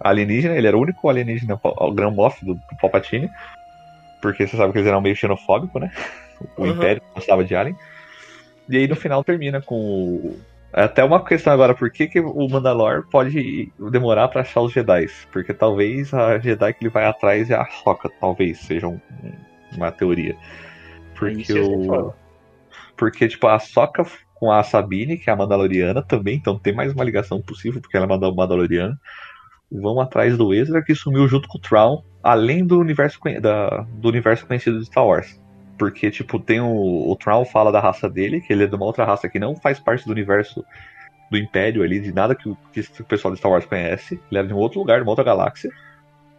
Alienígena, 0.00 0.54
ele 0.56 0.66
era 0.66 0.76
o 0.76 0.80
único 0.80 1.08
alienígena 1.08 1.56
pa- 1.56 1.74
o 1.76 1.92
Gran 1.92 2.10
Moff 2.10 2.44
do, 2.44 2.54
do 2.54 2.76
Palpatine. 2.80 3.30
Porque 4.20 4.46
você 4.46 4.56
sabe 4.56 4.72
que 4.72 4.78
eles 4.78 4.88
eram 4.88 5.00
meio 5.00 5.14
xenofóbicos, 5.16 5.80
né? 5.80 5.92
O 6.56 6.62
Uhum. 6.62 6.70
Império 6.72 7.02
gostava 7.14 7.44
de 7.44 7.54
alien. 7.54 7.76
E 8.68 8.76
aí 8.76 8.88
no 8.88 8.96
final 8.96 9.22
termina 9.22 9.60
com 9.60 9.76
o... 9.76 10.38
é 10.72 10.82
Até 10.84 11.04
uma 11.04 11.22
questão 11.24 11.52
agora, 11.52 11.74
por 11.74 11.90
que, 11.90 12.06
que 12.06 12.20
o 12.20 12.48
Mandalor 12.48 13.06
pode 13.10 13.70
demorar 13.90 14.28
pra 14.28 14.40
achar 14.40 14.60
os 14.62 14.72
Jedi? 14.72 15.06
Porque 15.32 15.52
talvez 15.52 16.12
a 16.14 16.38
Jedi 16.38 16.72
que 16.74 16.84
ele 16.84 16.90
vai 16.90 17.04
atrás 17.04 17.50
é 17.50 17.54
a 17.54 17.66
Soca, 17.66 18.10
talvez 18.20 18.58
seja 18.60 18.88
um- 18.88 19.00
uma 19.76 19.90
teoria. 19.92 20.36
Porque 21.14 21.44
ser 21.44 21.60
o. 21.60 22.14
Porque, 22.96 23.28
tipo, 23.28 23.46
a 23.46 23.58
Soca 23.58 24.04
com 24.34 24.50
a 24.50 24.62
Sabine, 24.62 25.16
que 25.18 25.28
é 25.30 25.32
a 25.32 25.36
Mandaloriana 25.36 26.02
também, 26.02 26.36
então 26.36 26.58
tem 26.58 26.74
mais 26.74 26.92
uma 26.92 27.04
ligação 27.04 27.40
possível, 27.42 27.80
porque 27.80 27.96
ela 27.96 28.06
é 28.06 28.08
Mandal- 28.08 28.34
Mandaloriana. 28.34 28.98
Vão 29.70 30.00
atrás 30.00 30.36
do 30.36 30.52
Ezra, 30.54 30.82
que 30.82 30.94
sumiu 30.94 31.26
junto 31.26 31.48
com 31.48 31.58
o 31.58 31.60
Traum, 31.60 32.02
além 32.22 32.64
do 32.64 32.78
universo, 32.78 33.18
da, 33.40 33.84
do 33.94 34.08
universo 34.08 34.46
conhecido 34.46 34.78
de 34.78 34.86
Star 34.86 35.04
Wars. 35.06 35.40
Porque, 35.84 36.10
tipo, 36.10 36.38
tem 36.38 36.62
o, 36.62 37.10
o 37.10 37.14
Traum 37.14 37.44
fala 37.44 37.70
da 37.70 37.78
raça 37.78 38.08
dele, 38.08 38.40
que 38.40 38.50
ele 38.50 38.64
é 38.64 38.66
de 38.66 38.74
uma 38.74 38.86
outra 38.86 39.04
raça 39.04 39.28
que 39.28 39.38
não 39.38 39.54
faz 39.54 39.78
parte 39.78 40.06
do 40.06 40.12
universo 40.12 40.64
do 41.30 41.36
Império 41.36 41.82
ali, 41.82 42.00
de 42.00 42.10
nada 42.10 42.34
que 42.34 42.48
o, 42.48 42.56
que 42.72 42.80
o 42.80 43.04
pessoal 43.04 43.34
de 43.34 43.38
Star 43.38 43.52
Wars 43.52 43.66
conhece. 43.66 44.18
Ele 44.30 44.38
era 44.38 44.48
de 44.48 44.54
um 44.54 44.56
outro 44.56 44.78
lugar, 44.78 44.96
de 44.96 45.02
uma 45.02 45.10
outra 45.12 45.22
galáxia. 45.22 45.70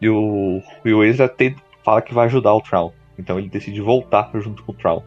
E 0.02 0.10
o, 0.10 0.64
e 0.84 0.92
o 0.92 1.04
Ezra 1.04 1.30
tem, 1.30 1.56
fala 1.84 2.02
que 2.02 2.12
vai 2.12 2.26
ajudar 2.26 2.56
o 2.56 2.62
Traum. 2.62 2.92
Então 3.20 3.38
ele 3.38 3.48
decide 3.48 3.80
voltar 3.82 4.32
junto 4.34 4.64
com 4.64 4.72
o 4.72 4.76
Traum. 4.76 5.04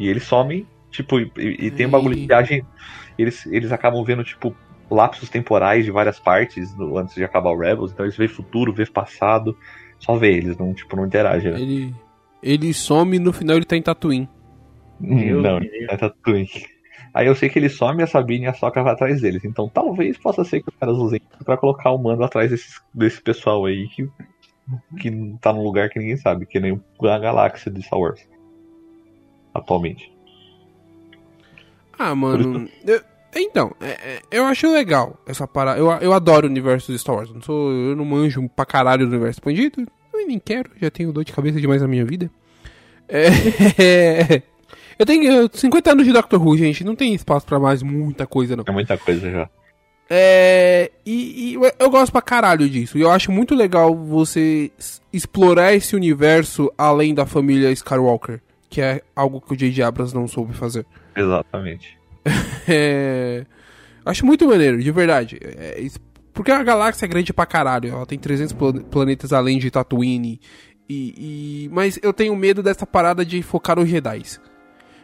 E 0.00 0.08
eles 0.08 0.24
somem, 0.24 0.66
tipo, 0.90 1.20
e, 1.20 1.30
e- 1.38 1.70
tem 1.70 1.86
um 1.86 1.90
bagulho 1.90 2.16
de 2.16 2.26
viagem. 2.26 2.66
Eles, 3.16 3.46
eles 3.46 3.70
acabam 3.70 4.02
vendo, 4.02 4.24
tipo, 4.24 4.52
lapsos 4.90 5.28
temporais 5.28 5.84
de 5.84 5.92
várias 5.92 6.18
partes 6.18 6.76
no- 6.76 6.98
antes 6.98 7.14
de 7.14 7.22
acabar 7.22 7.50
o 7.50 7.56
Rebels. 7.58 7.92
Então 7.92 8.04
eles 8.04 8.16
veem 8.16 8.28
futuro, 8.28 8.72
veem 8.72 8.90
passado. 8.90 9.56
Só 10.00 10.16
vê, 10.16 10.32
eles 10.32 10.58
não, 10.58 10.74
tipo, 10.74 10.96
não 10.96 11.06
interagem, 11.06 11.52
né? 11.52 11.60
Ele, 11.60 11.94
ele 12.44 12.72
some 12.74 13.16
e 13.16 13.18
no 13.18 13.32
final 13.32 13.56
ele 13.56 13.64
tá 13.64 13.76
em 13.76 13.82
Tatooine. 13.82 14.28
Deus 15.00 15.42
não, 15.42 15.58
me 15.58 15.68
livre. 15.68 15.86
é 15.90 15.96
Tatooine. 15.96 16.48
Aí 17.12 17.26
eu 17.26 17.34
sei 17.34 17.48
que 17.48 17.58
ele 17.58 17.68
some, 17.68 18.02
a 18.02 18.06
Sabine 18.06 18.44
e 18.44 18.48
a 18.48 18.54
Soca 18.54 18.82
vai 18.82 18.92
atrás 18.92 19.20
deles. 19.20 19.44
Então 19.44 19.68
talvez 19.68 20.18
possa 20.18 20.44
ser 20.44 20.62
que 20.62 20.68
os 20.68 20.76
caras 20.76 20.96
usem 20.96 21.20
pra 21.44 21.56
colocar 21.56 21.90
o 21.92 21.98
mando 21.98 22.24
atrás 22.24 22.50
desses, 22.50 22.80
desse 22.92 23.22
pessoal 23.22 23.64
aí 23.66 23.88
que, 23.88 24.08
que 25.00 25.36
tá 25.40 25.52
num 25.52 25.62
lugar 25.62 25.88
que 25.90 25.98
ninguém 25.98 26.16
sabe, 26.16 26.44
que 26.46 26.58
nem 26.60 26.80
a 27.02 27.18
galáxia 27.18 27.70
de 27.70 27.82
Star 27.82 27.98
Wars. 28.00 28.20
Atualmente. 29.54 30.12
Ah, 31.98 32.14
mano. 32.14 32.68
eu- 32.86 33.00
então, 33.36 33.72
é- 33.80 34.14
é- 34.16 34.20
eu 34.30 34.44
acho 34.44 34.70
legal 34.72 35.20
essa 35.26 35.46
parada. 35.46 35.78
Eu, 35.78 35.90
eu 36.00 36.12
adoro 36.12 36.46
o 36.46 36.50
universo 36.50 36.92
de 36.92 36.98
Star 36.98 37.16
Wars. 37.16 37.28
Eu 37.28 37.34
não, 37.36 37.42
sou, 37.42 37.72
eu 37.72 37.96
não 37.96 38.04
manjo 38.04 38.48
pra 38.48 38.64
caralho 38.66 39.06
do 39.06 39.10
universo 39.10 39.38
expandido. 39.38 39.86
Eu 40.20 40.26
nem 40.26 40.38
quero, 40.38 40.70
já 40.80 40.90
tenho 40.90 41.12
dor 41.12 41.24
de 41.24 41.32
cabeça 41.32 41.60
demais 41.60 41.82
na 41.82 41.88
minha 41.88 42.04
vida. 42.04 42.30
É, 43.08 43.28
eu 44.98 45.04
tenho 45.06 45.48
50 45.52 45.92
anos 45.92 46.06
de 46.06 46.12
Doctor 46.12 46.40
Who, 46.44 46.56
gente. 46.56 46.84
Não 46.84 46.94
tem 46.96 47.14
espaço 47.14 47.44
pra 47.46 47.58
mais 47.58 47.82
muita 47.82 48.26
coisa, 48.26 48.56
não. 48.56 48.64
É 48.66 48.70
muita 48.72 48.96
coisa 48.96 49.30
já. 49.30 49.48
É, 50.08 50.90
e, 51.04 51.52
e 51.52 51.54
eu- 51.78 51.90
gosto 51.90 52.12
pra 52.12 52.20
caralho 52.22 52.68
disso. 52.68 52.96
E 52.98 53.00
eu 53.00 53.10
acho 53.10 53.32
muito 53.32 53.54
legal 53.54 53.94
você 53.94 54.70
explorar 55.12 55.74
esse 55.74 55.96
universo 55.96 56.70
além 56.76 57.14
da 57.14 57.24
família 57.26 57.70
Skywalker. 57.72 58.40
Que 58.68 58.80
é 58.80 59.02
algo 59.14 59.40
que 59.40 59.52
o 59.52 59.56
J.J. 59.56 59.82
Abrams 59.82 60.14
não 60.14 60.26
soube 60.28 60.52
fazer. 60.54 60.86
Exatamente. 61.16 61.98
É, 62.66 63.44
acho 64.06 64.24
muito 64.24 64.48
maneiro, 64.48 64.82
de 64.82 64.90
verdade. 64.90 65.38
É, 65.42 65.78
porque 66.34 66.50
a 66.52 66.62
galáxia 66.62 67.06
é 67.06 67.08
grande 67.08 67.32
pra 67.32 67.46
caralho. 67.46 67.88
Ela 67.90 68.04
tem 68.06 68.18
300 68.18 68.52
plan- 68.52 68.72
planetas 68.82 69.32
além 69.32 69.58
de 69.58 69.70
Tatooine. 69.70 70.40
E, 70.88 71.64
e- 71.66 71.68
mas 71.72 71.98
eu 72.02 72.12
tenho 72.12 72.36
medo 72.36 72.62
dessa 72.62 72.84
parada 72.86 73.24
de 73.24 73.40
focar 73.42 73.76
nos 73.78 73.88
Jedi. 73.88 74.22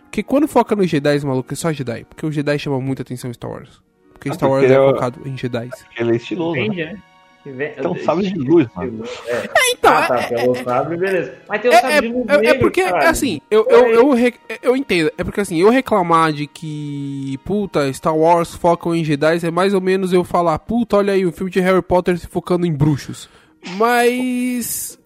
Porque 0.02 0.22
quando 0.22 0.46
foca 0.48 0.76
nos 0.76 0.90
Jedi, 0.90 1.24
maluco, 1.24 1.52
é 1.52 1.56
só 1.56 1.72
Jedi. 1.72 2.04
Porque 2.04 2.26
o 2.26 2.32
Jedi 2.32 2.58
chama 2.58 2.80
muita 2.80 3.00
atenção 3.02 3.30
em 3.30 3.32
Star 3.32 3.50
Wars. 3.50 3.80
Porque 4.12 4.28
Ah, 4.28 4.34
Star 4.34 4.50
Wars 4.50 4.62
porque 4.66 4.74
é 4.74 4.78
eu- 4.78 4.90
focado 4.90 5.20
em 5.26 5.36
Jedi. 5.38 5.70
Ele 5.96 6.12
é 6.12 6.16
estiloso, 6.16 6.56
né? 6.56 6.66
Entende, 6.66 6.84
né? 6.84 7.02
Que 7.42 7.50
Então, 7.78 7.96
sabe 8.04 8.22
de 8.30 8.38
luz, 8.38 8.66
mano. 8.76 9.02
É. 9.26 9.48
Então, 9.72 9.92
ah, 9.92 10.06
tá, 10.06 10.22
pelo 10.28 10.54
sabre, 10.62 10.96
beleza. 10.98 11.34
Mas 11.48 11.62
tem 11.62 11.70
o 11.70 11.74
É, 11.74 11.80
sabre 11.80 11.96
é, 11.96 12.00
de 12.02 12.08
luz 12.08 12.26
é- 12.28 12.46
é 12.48 12.54
porque, 12.54 12.82
cara. 12.84 13.08
assim, 13.08 13.40
eu, 13.50 13.66
eu, 13.70 13.86
eu, 13.86 14.10
re- 14.10 14.34
eu 14.62 14.76
entendo. 14.76 15.10
É 15.16 15.24
porque, 15.24 15.40
assim, 15.40 15.58
eu 15.58 15.70
reclamar 15.70 16.32
de 16.34 16.46
que, 16.46 17.38
puta, 17.44 17.90
Star 17.94 18.14
Wars 18.16 18.54
focam 18.54 18.94
em 18.94 19.02
Jedi 19.02 19.38
é 19.46 19.50
mais 19.50 19.72
ou 19.72 19.80
menos 19.80 20.12
eu 20.12 20.22
falar, 20.22 20.58
puta, 20.58 20.98
olha 20.98 21.14
aí, 21.14 21.24
o 21.24 21.32
filme 21.32 21.50
de 21.50 21.60
Harry 21.60 21.80
Potter 21.82 22.18
se 22.18 22.26
focando 22.26 22.66
em 22.66 22.72
bruxos. 22.72 23.28
Mas. 23.76 24.98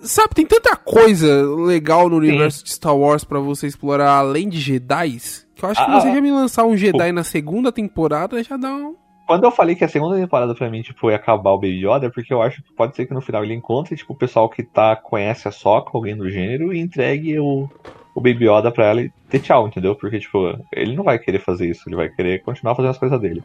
Sabe, 0.00 0.34
tem 0.34 0.46
tanta 0.46 0.76
coisa 0.76 1.42
legal 1.64 2.08
no 2.10 2.16
universo 2.16 2.62
de 2.62 2.70
Star 2.70 2.94
Wars 2.96 3.24
pra 3.24 3.38
você 3.40 3.66
explorar 3.66 4.10
além 4.18 4.48
de 4.48 4.60
Jedi 4.60 5.18
que 5.54 5.64
eu 5.64 5.68
acho 5.70 5.82
que 5.84 5.90
Ah, 5.90 6.00
você 6.00 6.08
ah, 6.08 6.14
já 6.14 6.20
me 6.20 6.30
lançar 6.30 6.64
um 6.64 6.76
Jedi 6.76 7.10
na 7.12 7.24
segunda 7.24 7.72
temporada 7.72 8.42
já 8.42 8.56
dá 8.56 8.74
um. 8.74 8.96
Quando 9.26 9.44
eu 9.44 9.50
falei 9.50 9.74
que 9.74 9.84
a 9.84 9.88
segunda 9.88 10.16
temporada 10.16 10.54
pra 10.54 10.68
mim, 10.68 10.82
tipo, 10.82 11.10
ia 11.10 11.16
acabar 11.16 11.52
o 11.52 11.58
Baby 11.58 11.86
Yoda, 11.86 12.06
é 12.06 12.10
porque 12.10 12.32
eu 12.32 12.42
acho 12.42 12.62
que 12.62 12.72
pode 12.74 12.94
ser 12.94 13.06
que 13.06 13.14
no 13.14 13.22
final 13.22 13.42
ele 13.42 13.54
encontre, 13.54 13.96
tipo, 13.96 14.12
o 14.12 14.16
pessoal 14.16 14.48
que 14.50 14.62
tá, 14.62 14.94
conhece 14.96 15.48
a 15.48 15.50
Soca, 15.50 15.90
alguém 15.94 16.14
do 16.16 16.28
gênero, 16.30 16.74
e 16.74 16.78
entregue 16.78 17.38
o, 17.38 17.68
o 18.14 18.20
Baby 18.20 18.46
Yoda 18.50 18.70
pra 18.70 18.86
ela 18.86 19.00
e 19.00 19.10
ter 19.30 19.40
tchau, 19.40 19.66
entendeu? 19.66 19.94
Porque, 19.96 20.18
tipo, 20.20 20.58
ele 20.72 20.94
não 20.94 21.04
vai 21.04 21.18
querer 21.18 21.38
fazer 21.38 21.66
isso, 21.70 21.88
ele 21.88 21.96
vai 21.96 22.10
querer 22.10 22.42
continuar 22.42 22.74
fazendo 22.74 22.90
as 22.90 22.98
coisas 22.98 23.18
dele. 23.18 23.42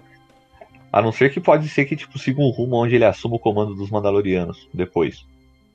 A 0.92 1.02
não 1.02 1.12
ser 1.14 1.32
que 1.32 1.40
pode 1.40 1.70
ser 1.70 1.86
que, 1.86 1.96
tipo, 1.96 2.20
siga 2.20 2.42
um 2.42 2.50
rumo 2.50 2.76
onde 2.76 2.96
ele 2.96 3.06
assuma 3.06 3.36
o 3.36 3.40
comando 3.40 3.74
dos 3.74 3.90
Mandalorianos 3.90 4.68
depois. 4.74 5.26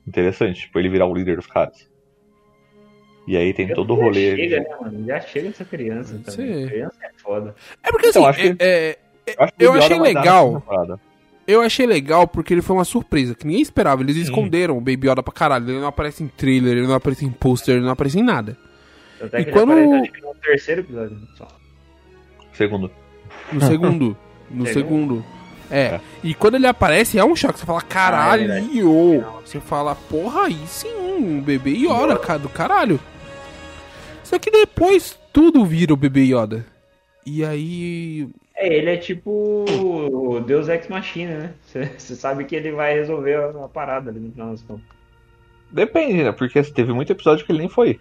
Interessante, 0.07 0.61
tipo, 0.61 0.77
ele 0.77 0.89
virar 0.89 1.07
o 1.07 1.15
líder 1.15 1.37
dos 1.37 1.47
caras. 1.47 1.89
E 3.27 3.35
aí 3.35 3.53
tem 3.55 3.73
todo 3.73 3.93
o 3.93 3.95
rolê. 3.95 4.31
Já 4.31 4.35
chega, 4.37 4.59
de- 4.61 4.69
né, 4.69 4.75
mano? 4.79 5.05
Já 5.07 5.21
chega 5.21 5.47
essa 5.49 5.65
criança 5.65 6.17
Sim. 6.17 6.21
também. 6.23 6.67
Criança 6.67 6.97
é 7.01 7.09
foda. 7.17 7.55
É 7.81 7.89
porque 7.91 8.07
Então, 8.09 8.25
assim, 8.27 8.41
acho 8.43 8.55
que- 8.55 8.63
é- 8.63 8.89
é- 8.91 8.97
Eu, 9.27 9.49
eu 9.59 9.73
achei 9.73 9.99
legal. 9.99 10.63
Eu 11.47 11.61
achei 11.61 11.85
legal 11.85 12.27
porque 12.27 12.53
ele 12.53 12.61
foi 12.61 12.75
uma 12.75 12.85
surpresa, 12.85 13.35
que 13.35 13.45
ninguém 13.45 13.61
esperava. 13.61 14.01
Eles 14.01 14.15
Sim. 14.15 14.23
esconderam 14.23 14.77
o 14.77 14.81
Baby 14.81 15.07
Yoda 15.09 15.21
pra 15.21 15.33
caralho. 15.33 15.69
Ele 15.69 15.79
não 15.79 15.87
aparece 15.87 16.23
em 16.23 16.27
trailer, 16.27 16.77
ele 16.77 16.87
não 16.87 16.95
aparece 16.95 17.23
em 17.25 17.29
pôster, 17.31 17.75
ele 17.75 17.85
não 17.85 17.91
aparece 17.91 18.19
em 18.19 18.23
nada. 18.23 18.57
Tanto 19.19 19.35
é 19.35 19.41
E 19.41 19.45
que 19.45 19.51
quando- 19.51 19.73
ele 19.73 19.85
aparece 19.85 20.03
acho 20.03 20.11
que 20.11 20.21
no 20.21 20.35
terceiro 20.35 20.81
episódio. 20.81 21.17
Só. 21.37 21.47
Segundo. 22.53 22.91
No 23.51 23.61
segundo. 23.61 24.17
No 24.49 24.63
Segundo? 24.67 25.15
segundo. 25.17 25.25
É. 25.71 25.79
É. 25.95 26.01
E 26.23 26.35
quando 26.35 26.53
ele 26.55 26.67
aparece, 26.67 27.17
é 27.17 27.25
um 27.25 27.35
choque. 27.35 27.57
Você 27.59 27.65
fala, 27.65 27.79
Ah, 27.79 27.85
é 27.85 27.91
caralho. 27.91 28.47
Você 29.43 29.59
fala, 29.59 29.95
porra, 29.95 30.43
aí 30.45 30.59
sim, 30.67 30.93
um 30.95 31.41
bebê 31.41 31.71
Yoda, 31.71 32.15
cara, 32.19 32.37
do 32.37 32.47
caralho. 32.49 32.99
Só 34.23 34.37
que 34.37 34.51
depois 34.51 35.17
tudo 35.33 35.65
vira 35.65 35.93
o 35.93 35.97
bebê 35.97 36.25
Yoda. 36.25 36.63
E 37.25 37.43
aí. 37.43 38.29
É, 38.57 38.73
ele 38.73 38.89
é 38.89 38.97
tipo 38.97 39.65
o 39.69 40.39
Deus 40.39 40.67
Ex 40.69 40.87
Machina, 40.87 41.37
né? 41.37 41.53
Você 41.97 42.15
sabe 42.15 42.45
que 42.45 42.55
ele 42.55 42.71
vai 42.71 42.93
resolver 42.93 43.35
a 43.63 43.67
parada 43.67 44.09
ali 44.09 44.19
no 44.19 44.31
final 44.31 44.51
das 44.51 44.61
contas. 44.61 44.85
Depende, 45.71 46.23
né? 46.23 46.31
Porque 46.31 46.59
assim, 46.59 46.71
teve 46.73 46.93
muito 46.93 47.11
episódio 47.11 47.45
que 47.45 47.51
ele 47.51 47.59
nem 47.59 47.69
foi. 47.69 47.99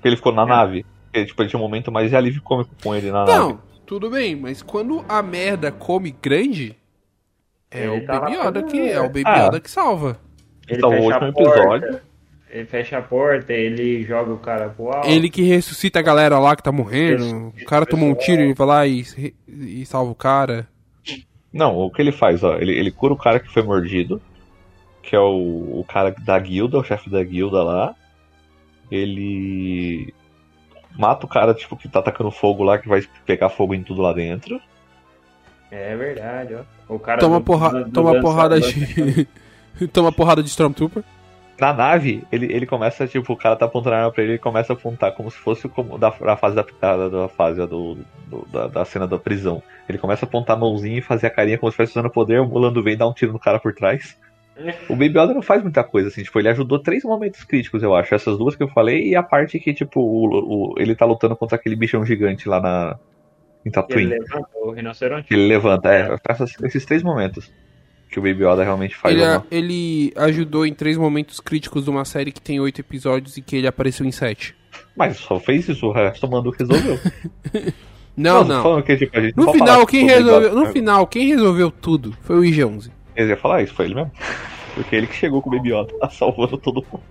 Que 0.00 0.08
ele 0.08 0.16
ficou 0.16 0.32
na 0.32 0.42
É. 0.42 0.46
nave. 0.46 0.86
Porque, 1.04 1.26
tipo, 1.26 1.42
ele 1.42 1.48
tinha 1.50 1.60
um 1.60 1.62
momento 1.62 1.92
mais 1.92 2.10
de 2.10 2.16
alívio 2.16 2.42
cômico 2.42 2.70
com 2.82 2.94
ele 2.94 3.10
na 3.12 3.24
nave. 3.24 3.32
Não, 3.38 3.60
tudo 3.86 4.10
bem, 4.10 4.34
mas 4.34 4.62
quando 4.62 5.04
a 5.08 5.22
merda 5.22 5.70
come 5.70 6.10
grande, 6.10 6.74
é 7.70 7.84
Ele 7.86 8.02
o 8.02 8.06
tá 8.06 8.18
Baby 8.20 8.32
Yoda 8.36 8.62
que 8.64 8.80
é 8.90 8.98
o 9.00 9.04
Baby 9.04 9.22
Ah. 9.26 9.46
Yoda 9.46 9.60
que 9.60 9.70
salva. 9.70 10.18
Ele 10.66 10.78
Então, 10.78 10.90
o 10.90 11.02
último 11.04 11.26
episódio- 11.28 12.00
Ele 12.52 12.66
fecha 12.66 12.98
a 12.98 13.02
porta, 13.02 13.50
ele 13.52 14.02
joga 14.04 14.30
o 14.32 14.38
cara 14.38 14.68
pro 14.68 14.88
alto. 14.92 15.08
Ele 15.08 15.30
que 15.30 15.40
ressuscita 15.42 15.98
a 15.98 16.02
galera 16.02 16.38
lá 16.38 16.54
que 16.54 16.62
tá 16.62 16.70
morrendo. 16.70 17.48
O 17.48 17.64
cara 17.64 17.86
tomou 17.86 18.10
um 18.10 18.14
tiro, 18.14 18.42
ele 18.42 18.52
vai 18.54 18.66
lá 18.66 18.86
e, 18.86 19.02
e 19.48 19.86
salva 19.86 20.10
o 20.10 20.14
cara. 20.14 20.68
Não, 21.50 21.76
o 21.78 21.90
que 21.90 22.02
ele 22.02 22.12
faz, 22.12 22.44
ó, 22.44 22.56
ele, 22.58 22.72
ele 22.72 22.90
cura 22.90 23.14
o 23.14 23.16
cara 23.16 23.40
que 23.40 23.50
foi 23.50 23.62
mordido, 23.62 24.20
que 25.02 25.16
é 25.16 25.18
o, 25.18 25.80
o 25.80 25.84
cara 25.88 26.10
da 26.10 26.38
guilda, 26.38 26.78
o 26.78 26.84
chefe 26.84 27.08
da 27.08 27.24
guilda 27.24 27.62
lá. 27.62 27.94
Ele 28.90 30.12
mata 30.98 31.24
o 31.24 31.28
cara, 31.28 31.54
tipo, 31.54 31.76
que 31.76 31.88
tá 31.88 32.00
atacando 32.00 32.30
fogo 32.30 32.62
lá, 32.62 32.78
que 32.78 32.88
vai 32.88 33.02
pegar 33.24 33.48
fogo 33.48 33.74
em 33.74 33.82
tudo 33.82 34.02
lá 34.02 34.12
dentro. 34.12 34.60
É 35.70 35.96
verdade, 35.96 36.54
ó. 36.54 36.94
O 36.94 36.98
cara 36.98 37.18
Toma, 37.18 37.38
do- 37.38 37.44
porra, 37.44 37.70
do- 37.70 37.84
do 37.84 37.90
toma 37.92 38.10
dança- 38.12 38.22
porrada 38.22 38.60
de. 38.60 39.26
toma 39.90 40.12
porrada 40.12 40.42
de 40.42 40.50
Stormtrooper. 40.50 41.02
Na 41.62 41.72
nave, 41.72 42.24
ele, 42.32 42.52
ele 42.52 42.66
começa, 42.66 43.06
tipo, 43.06 43.32
o 43.32 43.36
cara 43.36 43.54
tá 43.54 43.66
apontando 43.66 43.94
a 43.94 43.98
arma 44.00 44.10
pra 44.12 44.20
ele, 44.24 44.32
ele 44.32 44.38
começa 44.40 44.72
a 44.72 44.74
apontar 44.76 45.12
como 45.14 45.30
se 45.30 45.36
fosse 45.38 45.68
como 45.68 45.96
da, 45.96 46.10
da 46.10 46.36
fase 46.36 46.56
da, 46.56 46.64
da, 46.80 47.08
da 47.08 47.28
fase 47.28 47.64
do, 47.68 47.98
do- 48.26 48.46
da, 48.52 48.66
da 48.66 48.84
cena 48.84 49.06
da 49.06 49.16
prisão. 49.16 49.62
Ele 49.88 49.96
começa 49.96 50.24
a 50.24 50.28
apontar 50.28 50.56
a 50.56 50.58
mãozinha 50.58 50.98
e 50.98 51.00
fazer 51.02 51.28
a 51.28 51.30
carinha 51.30 51.56
como 51.56 51.70
se 51.70 51.74
estivesse 51.74 51.92
usando 51.96 52.10
poder, 52.10 52.40
o 52.40 52.58
Lando 52.58 52.82
vem 52.82 52.96
dar 52.96 53.06
um 53.06 53.12
tiro 53.12 53.32
no 53.32 53.38
cara 53.38 53.60
por 53.60 53.72
trás. 53.72 54.18
O 54.88 54.94
Baby 54.96 55.10
Yoda 55.18 55.32
não 55.34 55.40
faz 55.40 55.62
muita 55.62 55.84
coisa, 55.84 56.08
assim, 56.08 56.24
tipo, 56.24 56.36
ele 56.38 56.48
ajudou 56.48 56.80
três 56.80 57.04
momentos 57.04 57.44
críticos, 57.44 57.80
eu 57.80 57.94
acho. 57.94 58.12
Essas 58.12 58.36
duas 58.36 58.56
que 58.56 58.62
eu 58.64 58.68
falei 58.68 59.08
e 59.10 59.14
a 59.14 59.22
parte 59.22 59.60
que, 59.60 59.72
tipo, 59.72 60.00
o, 60.00 60.72
o- 60.72 60.74
ele 60.78 60.96
tá 60.96 61.04
lutando 61.06 61.36
contra 61.36 61.56
aquele 61.56 61.76
bichão 61.76 62.04
gigante 62.04 62.48
lá 62.48 62.60
na. 62.60 62.96
em 63.64 63.68
Ele 63.68 63.72
Tatooine. 63.72 64.10
levanta 64.10 64.48
o 64.56 64.72
rinoceronte. 64.72 65.32
Ele 65.32 65.46
levanta, 65.46 65.94
é, 65.94 66.16
esses 66.64 66.84
três 66.84 67.04
momentos 67.04 67.52
que 68.12 68.18
o 68.18 68.22
Baby 68.22 68.44
Yoda 68.44 68.62
realmente 68.62 68.94
faz 68.94 69.16
Ele, 69.16 69.40
ele 69.50 70.12
ajudou 70.16 70.66
em 70.66 70.74
três 70.74 70.96
momentos 70.98 71.40
críticos 71.40 71.84
de 71.84 71.90
uma 71.90 72.04
série 72.04 72.30
que 72.30 72.40
tem 72.40 72.60
oito 72.60 72.80
episódios 72.80 73.36
e 73.38 73.42
que 73.42 73.56
ele 73.56 73.66
apareceu 73.66 74.04
em 74.06 74.12
sete. 74.12 74.54
Mas 74.94 75.16
só 75.16 75.40
fez 75.40 75.66
isso, 75.68 75.86
o 75.86 75.92
resto 75.92 76.26
o 76.26 76.30
Mando 76.30 76.50
resolveu. 76.50 76.98
Não, 78.14 78.44
não. 78.44 78.62
falando 78.62 78.82
que, 78.82 78.94
tipo, 78.94 79.18
a 79.18 79.22
gente 79.22 79.34
No 79.34 79.46
não 79.46 79.52
final, 79.54 79.86
quem 79.86 80.06
que 80.06 80.12
resolveu, 80.12 80.50
Yoda- 80.50 80.60
no 80.60 80.66
final, 80.66 81.06
quem 81.06 81.28
resolveu 81.28 81.70
tudo 81.70 82.14
foi 82.20 82.36
o 82.36 82.44
IG-11. 82.44 82.90
Eles 83.16 83.30
iam 83.30 83.38
falar 83.38 83.62
isso, 83.62 83.72
foi 83.72 83.86
ele 83.86 83.94
mesmo. 83.94 84.10
Porque 84.74 84.94
ele 84.96 85.06
que 85.06 85.14
chegou 85.14 85.40
com 85.40 85.48
o 85.48 85.56
Baby 85.56 85.70
Yoda, 85.74 85.94
tá 85.98 86.08
salvando 86.12 86.58
todo 86.58 86.84
mundo. 86.92 87.02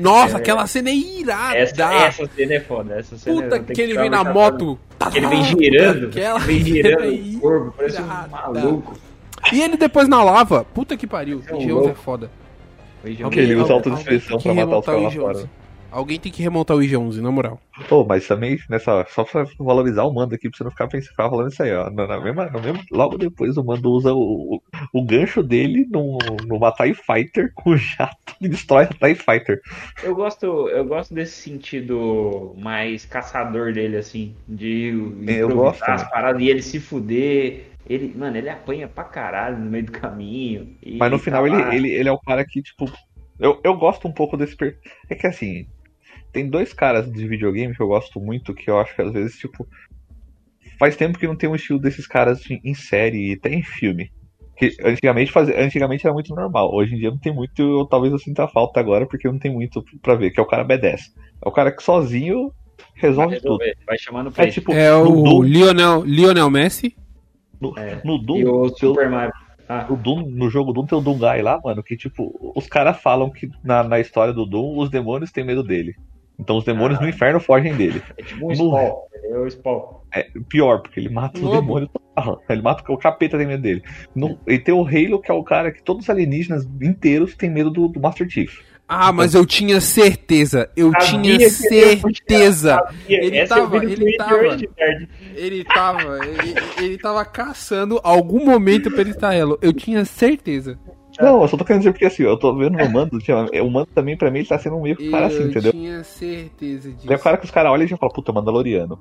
Nossa, 0.00 0.36
É. 0.36 0.40
aquela 0.40 0.66
cena 0.66 0.90
é 0.90 0.94
irada. 0.94 1.56
Essa, 1.56 1.94
essa 1.94 2.26
cena 2.34 2.54
é 2.54 2.60
foda. 2.60 2.94
Essa 2.96 3.16
cena 3.16 3.36
Puta 3.42 3.54
eu 3.56 3.62
tenho 3.62 3.74
que 3.76 3.82
ele 3.82 3.94
vem 3.96 4.10
na 4.10 4.24
moto. 4.24 4.76
Que 5.12 5.18
ele 5.18 5.26
vem 5.28 5.44
girando. 5.44 6.06
Aquela 6.08 6.38
Vem 6.40 6.64
girando 6.64 7.04
é 7.04 7.08
o 7.08 7.38
corpo, 7.40 7.74
parece 7.76 8.02
um 8.02 8.06
maluco. 8.06 8.98
E 9.52 9.60
ele 9.60 9.76
depois 9.76 10.08
na 10.08 10.22
lava. 10.22 10.64
Puta 10.64 10.96
que 10.96 11.06
pariu. 11.06 11.42
É 11.46 11.54
um 11.54 11.58
IG-11 11.58 11.90
é 11.90 11.94
foda. 11.94 12.30
Porque 13.02 13.38
ele 13.40 13.54
usa 13.54 13.72
autodestruição 13.72 14.38
pra 14.38 14.52
que 14.52 14.64
matar 14.64 14.78
os 14.78 14.86
caras 14.86 15.02
lá 15.02 15.08
o 15.08 15.12
fora. 15.12 15.38
IG-11. 15.38 15.48
Alguém 15.90 16.20
tem 16.20 16.30
que 16.30 16.42
remontar 16.42 16.76
o 16.76 16.80
IG-11, 16.82 17.22
na 17.22 17.30
moral. 17.30 17.58
Pô, 17.88 18.04
mas 18.04 18.26
também, 18.28 18.58
nessa, 18.68 19.06
só 19.08 19.24
pra 19.24 19.46
valorizar 19.58 20.02
o 20.02 20.12
Mando 20.12 20.34
aqui, 20.34 20.50
pra 20.50 20.58
você 20.58 20.62
não 20.64 20.70
ficar 20.70 20.86
pensando, 20.86 21.10
ficar 21.12 21.30
falando 21.30 21.50
isso 21.50 21.62
aí, 21.62 21.72
ó. 21.74 21.88
Na, 21.88 22.06
na 22.06 22.20
mesma, 22.20 22.44
na 22.50 22.60
mesma- 22.60 22.82
logo 22.92 23.16
depois 23.16 23.56
o 23.56 23.64
Mando 23.64 23.90
usa 23.90 24.12
o, 24.12 24.18
o, 24.56 24.60
o 24.92 25.02
gancho 25.02 25.42
dele 25.42 25.86
num- 25.90 26.18
numa 26.46 26.70
TIE 26.72 26.92
Fighter 26.92 27.50
com 27.56 27.74
jato 27.74 28.16
e 28.38 28.48
destrói 28.50 28.84
a 28.84 28.86
TIE 28.88 29.14
Fighter. 29.14 29.62
Eu 30.02 30.14
gosto, 30.14 30.68
eu 30.68 30.84
gosto 30.84 31.14
desse 31.14 31.40
sentido 31.40 32.54
mais 32.58 33.06
caçador 33.06 33.72
dele, 33.72 33.96
assim, 33.96 34.34
de 34.46 34.88
Eu 35.26 35.46
improvisar 35.48 35.54
gosto, 35.56 35.82
as 35.84 36.02
né? 36.02 36.08
paradas 36.10 36.42
e 36.42 36.48
ele 36.50 36.60
se 36.60 36.78
fuder. 36.80 37.64
Ele, 37.88 38.14
mano, 38.16 38.36
ele 38.36 38.48
apanha 38.50 38.86
pra 38.88 39.04
caralho 39.04 39.58
no 39.58 39.70
meio 39.70 39.86
do 39.86 39.92
caminho. 39.92 40.76
e 40.82 40.96
Mas 40.98 41.10
no 41.10 41.18
tá 41.18 41.24
final 41.24 41.46
ele, 41.46 41.56
lá. 41.56 41.74
ele, 41.74 41.88
ele 41.90 42.08
é 42.08 42.12
o 42.12 42.18
cara 42.18 42.44
que, 42.44 42.60
tipo. 42.62 42.84
Eu, 43.38 43.60
eu 43.64 43.76
gosto 43.76 44.06
um 44.06 44.12
pouco 44.12 44.36
desse. 44.36 44.56
per- 44.56 44.78
É 45.08 45.14
que 45.14 45.26
assim. 45.26 45.66
Tem 46.32 46.48
dois 46.48 46.72
caras 46.74 47.10
de 47.10 47.26
videogame 47.26 47.74
que 47.74 47.80
eu 47.82 47.88
gosto 47.88 48.20
muito, 48.20 48.52
que 48.54 48.68
eu 48.70 48.78
acho 48.78 48.94
que 48.94 49.02
às 49.02 49.12
vezes, 49.12 49.36
tipo. 49.38 49.66
Faz 50.78 50.96
tempo 50.96 51.18
que 51.18 51.26
não 51.26 51.36
tem 51.36 51.48
um 51.48 51.54
estilo 51.56 51.78
desses 51.78 52.06
caras 52.06 52.48
em 52.50 52.60
em 52.64 52.74
série 52.74 53.30
e 53.30 53.32
até 53.34 53.52
em 53.52 53.62
filme. 53.62 54.10
Que 54.56 54.76
antigamente, 54.84 55.30
faz... 55.32 55.48
antigamente 55.48 56.04
era 56.06 56.12
muito 56.12 56.34
normal. 56.34 56.72
Hoje 56.74 56.94
em 56.94 56.98
dia 56.98 57.10
não 57.10 57.18
tem 57.18 57.32
muito, 57.32 57.60
eu, 57.62 57.86
talvez 57.86 58.12
eu 58.12 58.18
sinta 58.18 58.46
falta 58.48 58.78
agora, 58.80 59.06
porque 59.06 59.28
não 59.28 59.38
tem 59.38 59.52
muito 59.52 59.84
pra 60.02 60.14
ver, 60.16 60.30
que 60.30 60.38
é 60.40 60.42
o 60.42 60.46
cara 60.46 60.64
B10. 60.64 61.00
É 61.44 61.48
o 61.48 61.52
cara 61.52 61.72
que 61.72 61.82
sozinho 61.82 62.52
Vai 62.78 62.92
resolve 62.96 63.36
tudo. 63.40 63.58
resolver, 63.58 63.76
vai 63.86 63.98
chamando 63.98 64.26
o 64.26 64.30
É 64.30 64.32
peito. 64.32 64.54
tipo, 64.54 64.72
É 64.72 64.92
o 64.94 65.42
Lionel, 65.42 66.04
Lionel 66.04 66.50
Messi. 66.50 66.96
No, 67.60 67.78
É. 67.78 68.00
no 68.04 68.18
Doom, 68.18 68.36
E 68.38 68.44
o 68.46 68.64
eu- 68.64 68.68
Super 68.76 69.08
Mario. 69.10 69.32
Ah, 69.68 69.86
O 69.90 69.96
Doom, 69.96 70.30
no 70.30 70.48
jogo 70.48 70.72
Doom 70.72 70.86
tem 70.86 70.96
o 70.96 71.00
Doom 71.02 71.18
Guy 71.18 71.42
lá, 71.42 71.60
mano, 71.62 71.82
que 71.82 71.94
tipo, 71.94 72.52
os 72.56 72.66
caras 72.66 73.00
falam 73.02 73.28
que 73.28 73.50
na, 73.62 73.82
na 73.82 74.00
história 74.00 74.32
do 74.32 74.46
Doom 74.46 74.78
os 74.78 74.88
demônios 74.88 75.30
têm 75.30 75.44
medo 75.44 75.62
dele. 75.62 75.94
Então 76.38 76.56
os 76.56 76.64
demônios 76.64 76.98
Ah. 76.98 77.02
no 77.02 77.08
inferno 77.08 77.38
fogem 77.38 77.74
dele. 77.74 78.00
é 78.16 78.22
tipo 78.22 78.46
um 78.46 78.48
No- 78.48 78.54
Spawn. 78.54 78.96
É 79.24 79.38
o 79.38 79.50
Spawn. 79.50 79.98
É 80.14 80.26
pior, 80.48 80.80
porque 80.80 80.98
ele 81.00 81.10
mata 81.10 81.38
os 81.38 81.50
demônios 81.50 81.90
total. 81.92 82.40
Ele 82.48 82.62
mata 82.62 82.82
o 82.90 82.96
capeta 82.96 83.36
tem 83.36 83.46
medo 83.46 83.62
dele. 83.62 83.82
No, 84.14 84.38
e 84.46 84.58
tem 84.58 84.72
o 84.74 84.86
Halo, 84.86 85.20
que 85.20 85.30
é 85.30 85.34
o 85.34 85.44
cara 85.44 85.70
que 85.70 85.82
todos 85.82 86.04
os 86.04 86.10
alienígenas 86.10 86.66
inteiros 86.80 87.34
têm 87.36 87.50
medo 87.50 87.70
do, 87.70 87.88
do 87.88 88.00
Master 88.00 88.26
Chief. 88.30 88.60
Ah, 88.88 89.12
mas 89.12 89.34
eu 89.34 89.44
tinha 89.44 89.80
certeza. 89.82 90.70
Eu 90.74 90.90
Sabia 90.92 91.06
tinha 91.20 91.34
ele 91.34 91.50
certeza. 91.50 92.82
Ele 93.06 93.40
eu 93.42 93.46
tava- 93.48 93.82
no 93.82 93.90
ele 93.90 94.16
tava. 94.16 94.56
de 94.56 94.66
tarde. 94.68 95.08
Ele 95.34 95.64
tava. 95.64 96.18
Ele, 96.26 96.54
ele 96.78 96.98
tava 96.98 97.24
caçando 97.24 98.00
algum 98.02 98.44
momento 98.46 98.90
pra 98.90 99.02
ele 99.02 99.10
estar 99.10 99.34
elo. 99.34 99.58
Eu 99.60 99.72
tinha 99.74 100.04
certeza. 100.06 100.78
Não, 101.20 101.42
eu 101.42 101.48
só 101.48 101.56
tô 101.56 101.64
querendo 101.64 101.80
dizer 101.80 101.92
porque 101.92 102.06
assim, 102.06 102.22
eu 102.22 102.36
tô 102.38 102.54
vendo 102.56 102.78
o 102.80 102.90
Mando, 102.92 103.18
tipo, 103.18 103.36
o 103.62 103.70
Mando 103.70 103.88
também 103.94 104.16
pra 104.16 104.30
mim 104.30 104.38
ele 104.38 104.48
tá 104.48 104.58
sendo 104.58 104.76
um 104.76 104.82
meio 104.82 104.96
que 104.96 105.08
um 105.08 105.10
cara 105.10 105.26
assim, 105.26 105.40
eu 105.40 105.48
entendeu? 105.50 105.72
tinha 105.72 106.04
certeza 106.04 106.90
disso. 106.92 107.06
Ele 107.06 107.12
é 107.12 107.16
o 107.16 107.20
cara 107.20 107.36
que 107.36 107.44
os 107.44 107.50
caras 107.50 107.72
olham 107.72 107.84
e 107.84 107.88
já 107.88 107.96
falam, 107.96 108.14
puta, 108.14 108.32
Mandaloriano. 108.32 109.00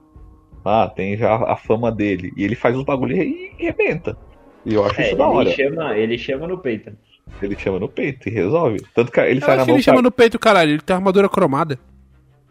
Ah, 0.65 0.91
tem 0.93 1.15
já 1.15 1.33
a 1.35 1.55
fama 1.55 1.91
dele. 1.91 2.33
E 2.35 2.43
ele 2.43 2.55
faz 2.55 2.75
os 2.75 2.83
bagulho 2.83 3.15
e 3.15 3.51
arrebenta. 3.59 4.17
E 4.65 4.73
eu 4.73 4.83
acho 4.83 4.99
É, 4.99 5.07
isso 5.07 5.15
da 5.15 5.27
hora. 5.27 5.47
ele, 5.49 5.55
chama, 5.69 5.97
ele 5.97 6.17
chama 6.17 6.47
no 6.47 6.57
peito. 6.57 6.91
Ele 7.41 7.55
chama 7.57 7.79
no 7.79 7.87
peito 7.89 8.27
e 8.27 8.31
resolve. 8.31 8.81
Tanto 8.95 9.11
que 9.11 9.19
ele 9.19 9.39
Eu 9.39 9.45
sai 9.45 9.57
na 9.57 9.65
mão. 9.65 9.75
ele 9.75 9.83
chama 9.83 10.01
no 10.01 10.11
peito, 10.11 10.39
caralho. 10.39 10.71
Ele 10.71 10.81
tem 10.81 10.95
armadura 10.95 11.29
cromada. 11.29 11.77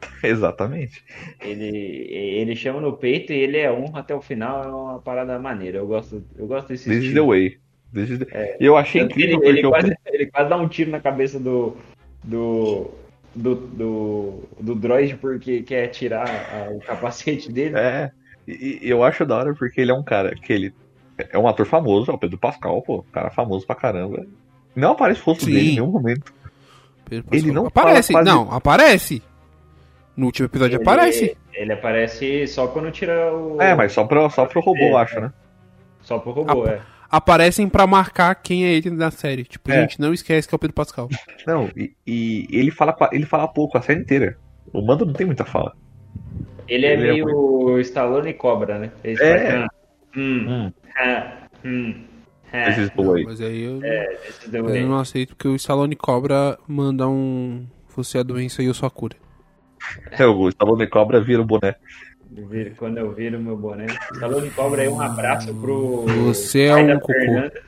Exatamente. 0.23 1.03
Ele, 1.41 2.07
ele 2.11 2.55
chama 2.55 2.81
no 2.81 2.93
peito 2.93 3.33
e 3.33 3.37
ele 3.37 3.59
é 3.59 3.71
honra 3.73 4.01
até 4.01 4.15
o 4.15 4.21
final. 4.21 4.63
É 4.63 4.67
uma 4.69 4.99
parada 5.01 5.39
maneira. 5.39 5.79
Eu 5.79 5.87
gosto, 5.87 6.23
eu 6.37 6.47
gosto 6.47 6.69
desse 6.69 6.85
This 6.85 6.99
is 6.99 7.01
the 7.03 7.07
estilo. 7.09 7.27
way. 7.29 7.59
This 7.93 8.11
is 8.11 8.19
the... 8.19 8.57
E 8.61 8.65
eu 8.65 8.77
achei 8.77 9.03
incrível 9.03 9.41
ele, 9.43 9.49
ele, 9.49 9.63
porque 9.63 9.67
eu- 9.67 9.71
quase, 9.71 9.95
ele 10.07 10.27
quase 10.27 10.51
dá 10.51 10.57
um 10.57 10.69
tiro 10.69 10.91
na 10.91 11.01
cabeça 11.01 11.39
do. 11.41 11.77
do. 12.23 12.91
do, 13.35 13.55
do, 13.55 14.43
do 14.61 14.75
droid 14.75 15.17
porque 15.17 15.63
quer 15.63 15.89
tirar 15.89 16.27
a- 16.29 16.71
o 16.71 16.79
capacete 16.81 17.51
dele. 17.51 17.77
É. 17.77 18.11
E, 18.47 18.81
e 18.83 18.91
eu 18.91 19.03
acho 19.03 19.25
da 19.27 19.37
hora 19.37 19.55
porque 19.55 19.81
ele 19.81 19.91
é 19.91 19.95
um 19.95 20.05
cara 20.05 20.35
que 20.35 20.53
ele 20.53 20.73
é 21.19 21.39
um 21.39 21.49
ator 21.49 21.67
famoso, 21.67 22.11
é 22.11 22.15
o 22.15 22.19
Pedro 22.19 22.39
Pascal, 22.39 22.81
pô, 22.83 23.03
cara 23.13 23.31
famoso 23.31 23.67
pra 23.67 23.75
caramba. 23.75 24.27
Não 24.77 24.93
aparece 24.93 25.21
o 25.21 25.25
rosto 25.25 25.45
Sim. 25.47 25.53
dele 25.53 25.69
em 25.69 25.73
nenhum 25.73 25.87
momento. 25.91 26.33
Pedro 27.09 27.27
Ele 27.35 27.51
não 27.53 27.67
aparece. 27.67 28.13
quase- 28.13 28.29
Não, 28.29 28.53
aparece. 28.53 29.23
No 30.17 30.27
último 30.27 30.47
episódio 30.47 30.77
Ele- 30.77 30.83
aparece. 30.83 31.37
Ele 31.55 31.73
aparece 31.73 32.47
só 32.47 32.67
quando 32.69 32.91
tira 32.91 33.35
o. 33.35 33.61
É, 33.61 33.75
mas 33.75 33.93
só 33.93 34.05
pro, 34.05 34.29
só 34.31 34.45
pro 34.47 34.61
robô, 34.61 34.79
É, 34.99 35.03
acho, 35.03 35.19
né? 35.21 35.33
Só 36.03 36.19
pro 36.19 36.33
robô, 36.33 36.65
Ah, 36.67 36.71
é. 36.73 36.81
Aparecem 37.09 37.69
pra 37.69 37.87
marcar 37.87 38.35
quem 38.35 38.65
é 38.67 38.73
ele 38.75 38.91
na 38.91 39.11
série. 39.11 39.45
Tipo, 39.45 39.71
É. 39.71 39.81
gente, 39.83 40.01
não 40.01 40.13
esquece 40.13 40.47
que 40.49 40.55
é 40.55 40.57
o 40.57 40.59
Pedro 40.59 40.75
Pascal. 40.75 41.09
Não, 41.47 41.71
e, 41.77 41.93
e 42.07 42.47
ele 42.51 42.71
fala 42.71 42.95
ele 43.13 43.25
fala 43.25 43.47
pouco 43.49 43.79
a 43.79 43.83
série 43.83 44.01
inteira. 44.01 44.37
O 44.73 44.83
Mando 44.83 45.07
não 45.07 45.13
tem 45.13 45.25
muita 45.25 45.45
fala. 45.45 45.73
Ele 46.69 46.85
é 46.85 46.93
Ele 46.95 47.09
é 47.09 47.13
meio 47.13 47.79
Stallone 47.81 48.31
e 48.31 48.35
Cobra, 48.35 48.79
né? 48.79 48.91
Ele 49.05 49.23
É. 49.23 49.57
ah, 49.57 49.69
hum, 50.17 50.47
Hum. 50.49 50.73
ah, 50.99 51.33
hum, 51.65 52.05
This 52.65 52.79
is 52.79 52.91
the 52.91 53.03
Não, 53.03 53.13
way. 53.13 53.25
mas 53.25 53.41
aí 53.41 53.63
eu, 53.63 53.81
the 53.81 54.59
eu 54.59 54.87
não 54.89 54.99
aceito 54.99 55.35
porque 55.37 55.49
o 55.49 55.57
Stallone 55.57 55.97
Cobra 55.97 56.59
manda 56.67 57.09
um. 57.09 57.67
Você 57.95 58.19
é 58.19 58.21
a 58.21 58.25
doença 58.25 58.63
e 58.63 58.67
eu 58.67 58.75
sou 58.75 58.87
a 58.87 58.91
cura. 58.91 59.17
É, 60.11 60.27
o 60.27 60.49
Stallone 60.49 60.87
Cobra 60.87 61.21
vira 61.21 61.41
o 61.43 61.45
boné. 61.45 61.77
Quando 62.77 62.99
eu 62.99 63.13
viro 63.13 63.39
meu 63.41 63.57
boné. 63.57 63.87
Stallone 64.13 64.51
Cobra 64.51 64.83
aí, 64.83 64.89
um 64.89 65.01
abraço 65.01 65.55
pro. 65.55 66.05
Você 66.25 66.65
é 66.65 66.75
um 66.77 66.99
cocô. 66.99 67.13
Fernanda. 67.13 67.63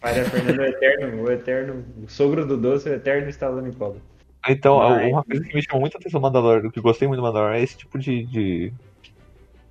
Pai 0.00 0.14
da 0.16 0.24
Fernanda 0.24 0.62
é 0.64 0.66
o 0.66 0.68
eterno, 0.70 1.22
o 1.22 1.30
eterno, 1.30 1.84
o 2.04 2.08
sogro 2.08 2.44
do 2.44 2.56
doce, 2.56 2.88
o 2.88 2.92
eterno 2.94 3.28
Stallone 3.28 3.72
Cobra. 3.74 4.00
Então, 4.48 4.78
Mas- 4.78 5.08
uma 5.12 5.22
coisa 5.22 5.44
que 5.44 5.54
me 5.54 5.62
chamou 5.62 5.82
muita 5.82 5.98
atenção 5.98 6.20
no 6.20 6.26
Mandalorian, 6.26 6.68
que 6.70 6.78
eu 6.78 6.82
gostei 6.82 7.06
muito 7.06 7.20
do 7.20 7.22
Mandalorian, 7.22 7.58
é 7.58 7.62
esse 7.62 7.76
tipo 7.76 7.96
de. 7.98 8.24
de, 8.26 8.72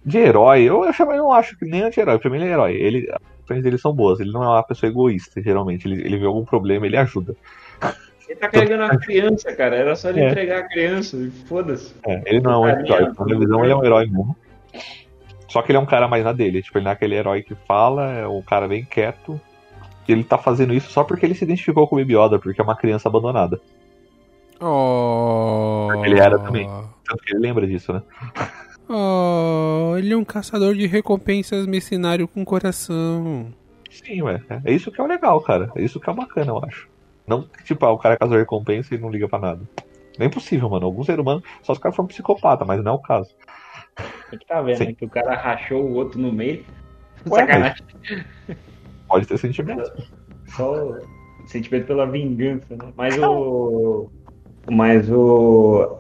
de 0.05 0.17
herói. 0.17 0.61
Eu, 0.63 0.83
eu, 0.85 0.93
chamo- 0.93 1.11
eu 1.11 1.17
não 1.23 1.31
acho 1.33 1.57
que 1.57 1.65
nem 1.65 1.81
anti-herói, 1.83 2.19
pra 2.19 2.29
mim 2.29 2.37
ele 2.37 2.45
é 2.45 2.51
herói. 2.53 2.73
Ele, 2.73 3.09
as 3.11 3.19
ações 3.45 3.63
dele 3.63 3.77
são 3.77 3.93
boas, 3.93 4.19
ele 4.19 4.31
não 4.31 4.43
é 4.43 4.47
uma 4.47 4.63
pessoa 4.63 4.89
egoísta, 4.89 5.41
geralmente. 5.41 5.87
Ele, 5.87 6.01
ele 6.05 6.17
vê 6.17 6.25
algum 6.25 6.43
problema, 6.45 6.85
ele 6.85 6.97
ajuda. 6.97 7.35
Ele 8.27 8.39
tá 8.39 8.47
carregando 8.47 8.83
a 8.83 8.97
criança, 8.97 9.53
cara. 9.53 9.75
Era 9.75 9.95
só 9.95 10.09
ele 10.09 10.21
É. 10.21 10.29
entregar 10.29 10.59
a 10.59 10.67
criança. 10.69 11.17
Foda-se. 11.47 11.93
É, 12.07 12.21
ele 12.25 12.39
não 12.39 12.51
é 12.51 12.57
um 12.57 12.63
anti-herói. 12.65 13.11
Na 13.19 13.25
minha 13.25 13.39
visão, 13.39 13.63
ele 13.63 13.73
é 13.73 13.75
um 13.75 13.83
herói 13.83 14.05
mesmo. 14.05 14.35
Só 15.49 15.61
que 15.61 15.69
ele 15.71 15.77
é 15.77 15.81
um 15.81 15.85
cara 15.85 16.07
mais 16.07 16.23
na 16.23 16.31
dele. 16.31 16.61
Tipo, 16.61 16.77
ele 16.77 16.85
não 16.85 16.91
é 16.91 16.93
aquele 16.93 17.15
herói 17.15 17.43
que 17.43 17.53
fala, 17.67 18.09
é 18.13 18.25
um 18.27 18.41
cara 18.41 18.67
bem 18.69 18.85
quieto. 18.85 19.39
E 20.07 20.11
ele 20.13 20.23
tá 20.23 20.37
fazendo 20.37 20.73
isso 20.73 20.89
só 20.89 21.03
porque 21.03 21.25
ele 21.25 21.35
se 21.35 21.43
identificou 21.43 21.87
com 21.87 21.95
o 21.95 21.99
Baby 21.99 22.15
Yoda, 22.17 22.39
porque 22.39 22.59
é 22.59 22.63
uma 22.63 22.75
criança 22.75 23.09
abandonada. 23.09 23.59
Oh. 24.61 25.89
Ele 26.05 26.19
era 26.19 26.39
também. 26.39 26.67
Tanto 27.05 27.23
que 27.23 27.33
ele 27.33 27.41
lembra 27.41 27.67
disso, 27.67 27.91
né? 27.91 28.01
Oh, 28.89 29.95
ele 29.97 30.13
é 30.13 30.17
um 30.17 30.23
caçador 30.23 30.75
de 30.75 30.85
recompensas 30.85 31.65
mercenário 31.65 32.27
com 32.27 32.43
coração. 32.43 33.53
Sim, 33.89 34.21
ué. 34.23 34.41
É 34.65 34.73
isso 34.73 34.91
que 34.91 34.99
é 34.99 35.03
o 35.03 35.07
legal, 35.07 35.39
cara. 35.41 35.71
É 35.75 35.81
isso 35.81 35.99
que 35.99 36.09
é 36.09 36.13
bacana, 36.13 36.51
eu 36.51 36.63
acho. 36.63 36.89
Não 37.27 37.43
que, 37.43 37.63
tipo, 37.63 37.85
ah, 37.85 37.91
o 37.91 37.97
cara 37.97 38.17
casou 38.17 38.37
recompensa 38.37 38.95
e 38.95 38.97
não 38.97 39.09
liga 39.09 39.27
pra 39.27 39.39
nada. 39.39 39.61
Não 40.17 40.25
é 40.25 40.27
impossível, 40.27 40.69
mano. 40.69 40.85
Alguns 40.85 41.05
seres 41.05 41.21
humanos, 41.21 41.43
só 41.61 41.73
os 41.73 41.79
caras 41.79 41.95
foram 41.95 42.07
psicopata, 42.07 42.65
mas 42.65 42.83
não 42.83 42.93
é 42.93 42.95
o 42.95 42.99
caso. 42.99 43.29
Tem 44.29 44.39
que 44.39 44.45
tá 44.45 44.61
vendo, 44.61 44.77
Sim. 44.77 44.85
né? 44.87 44.93
Que 44.93 45.05
o 45.05 45.09
cara 45.09 45.35
rachou 45.35 45.83
o 45.83 45.93
outro 45.93 46.19
no 46.19 46.31
meio. 46.31 46.65
Ué, 47.29 47.39
Sacanagem. 47.41 47.85
Pode 49.07 49.27
ter 49.27 49.37
sentimento. 49.37 49.91
Só 50.47 50.97
sentimento 51.45 51.87
pela 51.87 52.05
vingança, 52.05 52.75
né? 52.75 52.91
Mas 52.95 53.17
o. 53.17 54.09
Mas 54.69 55.09
o. 55.09 55.99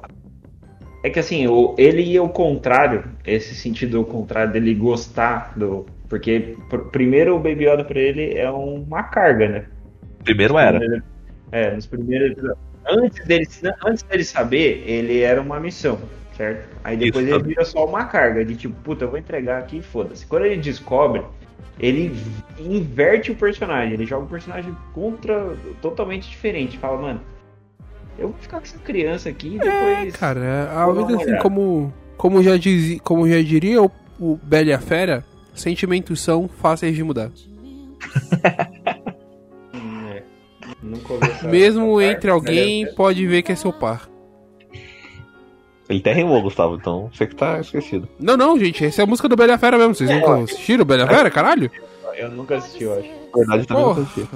É 1.03 1.09
que 1.09 1.19
assim, 1.19 1.47
o, 1.47 1.75
ele 1.77 2.01
ia 2.03 2.19
ao 2.19 2.29
contrário, 2.29 3.03
esse 3.25 3.55
sentido 3.55 3.97
ao 3.97 4.05
contrário 4.05 4.53
dele 4.53 4.73
gostar 4.75 5.53
do. 5.57 5.85
Porque 6.07 6.55
pr- 6.69 6.89
primeiro 6.91 7.35
o 7.35 7.39
Baby 7.39 7.67
Yoda 7.67 7.83
pra 7.83 7.99
ele 7.99 8.37
é 8.37 8.49
uma 8.51 9.03
carga, 9.03 9.47
né? 9.47 9.65
Primeiro 10.23 10.57
era. 10.57 11.03
É, 11.51 11.71
nos 11.71 11.85
primeiros. 11.87 12.37
Antes 12.87 13.25
dele, 13.25 13.47
antes 13.85 14.03
dele 14.03 14.23
saber, 14.23 14.83
ele 14.85 15.21
era 15.21 15.41
uma 15.41 15.59
missão, 15.59 15.99
certo? 16.35 16.67
Aí 16.83 16.97
depois 16.97 17.25
Isso, 17.25 17.35
ele 17.35 17.43
vira 17.43 17.63
só 17.65 17.85
uma 17.85 18.05
carga, 18.05 18.43
de 18.43 18.55
tipo, 18.55 18.75
puta, 18.81 19.05
eu 19.05 19.09
vou 19.09 19.19
entregar 19.19 19.59
aqui 19.59 19.77
e 19.77 19.81
foda-se. 19.81 20.25
Quando 20.25 20.45
ele 20.45 20.61
descobre, 20.61 21.21
ele 21.79 22.11
inverte 22.59 23.31
o 23.31 23.35
personagem, 23.35 23.93
ele 23.93 24.05
joga 24.05 24.25
o 24.25 24.29
personagem 24.29 24.75
contra 24.93 25.55
totalmente 25.81 26.29
diferente. 26.29 26.77
Fala, 26.77 27.01
mano, 27.01 27.21
eu 28.17 28.29
vou 28.29 28.37
ficar 28.39 28.57
com 28.57 28.63
essa 28.63 28.77
criança 28.79 29.29
aqui 29.29 29.55
e 29.55 29.59
depois. 29.59 30.15
Cara, 30.15 30.71
a 30.71 30.91
vida 30.91 31.15
assim, 31.15 31.37
como, 31.37 31.93
como, 32.17 32.43
já 32.43 32.57
dizia, 32.57 32.99
como 32.99 33.27
já 33.27 33.41
diria 33.41 33.81
o, 33.81 33.91
o 34.19 34.39
Bela 34.43 34.71
e 34.71 34.77
Fera, 34.77 35.25
sentimentos 35.53 36.21
são 36.21 36.47
fáceis 36.47 36.95
de 36.95 37.03
mudar. 37.03 37.31
É. 40.13 40.23
Nunca 40.83 41.13
Mesmo 41.47 42.01
entre 42.01 42.29
parte, 42.29 42.29
alguém, 42.29 42.85
né? 42.85 42.91
pode 42.91 43.25
ver 43.25 43.41
que 43.41 43.51
é 43.51 43.55
seu 43.55 43.71
par. 43.71 44.09
Ele 45.87 45.99
até 45.99 46.13
rimou, 46.13 46.41
Gustavo, 46.41 46.75
então 46.75 47.09
você 47.13 47.27
que 47.27 47.35
tá 47.35 47.59
esquecido. 47.59 48.07
Não, 48.19 48.35
não, 48.35 48.57
gente, 48.57 48.83
essa 48.85 49.01
é 49.01 49.03
a 49.03 49.07
música 49.07 49.29
do 49.29 49.35
Bela 49.35 49.57
Fera 49.57 49.77
mesmo. 49.77 49.95
Vocês 49.95 50.09
nunca 50.09 50.35
assistiram 50.35 50.81
o 50.83 50.85
Bela 50.85 51.07
Fera, 51.07 51.29
caralho? 51.29 51.69
Eu 52.15 52.31
nunca 52.31 52.57
assisti, 52.57 52.83
eu 52.83 52.93
acho. 52.97 53.07
Na 53.07 53.37
verdade, 53.37 53.67
também 53.67 53.83
não 53.83 53.93
Porra. 53.93 54.03
assisti. 54.03 54.27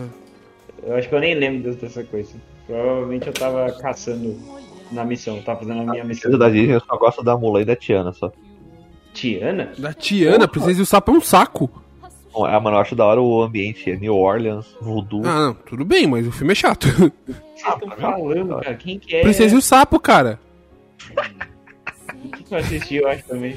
Eu 0.84 0.96
acho 0.96 1.10
que 1.10 1.16
eu 1.16 1.20
nem 1.20 1.36
lembro 1.36 1.76
dessa 1.76 2.04
coisa. 2.04 2.36
Provavelmente 2.68 3.28
eu 3.28 3.34
tava 3.34 3.72
caçando 3.74 4.38
na 4.91 5.03
missão, 5.05 5.41
tava 5.41 5.59
fazendo 5.59 5.82
a 5.82 5.91
minha 5.91 6.03
missão. 6.03 6.24
Coisa 6.24 6.38
da 6.38 6.49
Disney, 6.49 6.76
eu 6.76 6.80
só 6.82 6.97
gosto 6.97 7.24
da 7.24 7.38
Mulan 7.38 7.61
e 7.61 7.66
da 7.66 7.76
Tiana, 7.76 8.11
só. 8.11 8.32
Tiana? 9.13 9.72
Da 9.78 9.93
Tiana, 9.93 10.47
Princesa 10.47 10.80
e 10.80 10.84
o 10.84 10.86
Sapo 10.86 11.11
é 11.11 11.16
um 11.16 11.22
saco. 11.22 11.70
Ah, 12.43 12.59
mano, 12.59 12.76
eu 12.76 12.82
acho 12.82 12.95
da 12.95 13.05
hora 13.05 13.22
o 13.22 13.41
ambiente. 13.41 13.89
É 13.89 13.95
New 13.95 14.13
Orleans, 14.13 14.76
Voodoo. 14.82 15.22
Ah, 15.26 15.47
não, 15.47 15.53
tudo 15.53 15.86
bem, 15.86 16.05
mas 16.05 16.28
o 16.28 16.32
filme 16.32 16.51
é 16.51 16.55
chato. 16.55 16.86
O 16.86 17.11
que 17.11 17.61
vocês 17.61 17.82
estão 17.82 17.91
falando, 17.97 18.59
cara? 18.59 18.76
Quem 18.76 18.99
que 18.99 19.16
é? 19.16 19.22
Princesa 19.22 19.55
e 19.55 19.57
o 19.57 19.61
Sapo, 19.61 19.99
cara. 19.99 20.38
O 22.26 22.28
que 22.30 22.43
que 22.43 22.53
eu 22.53 22.57
assisti, 22.57 22.95
eu 22.95 23.07
acho 23.07 23.24
também. 23.26 23.55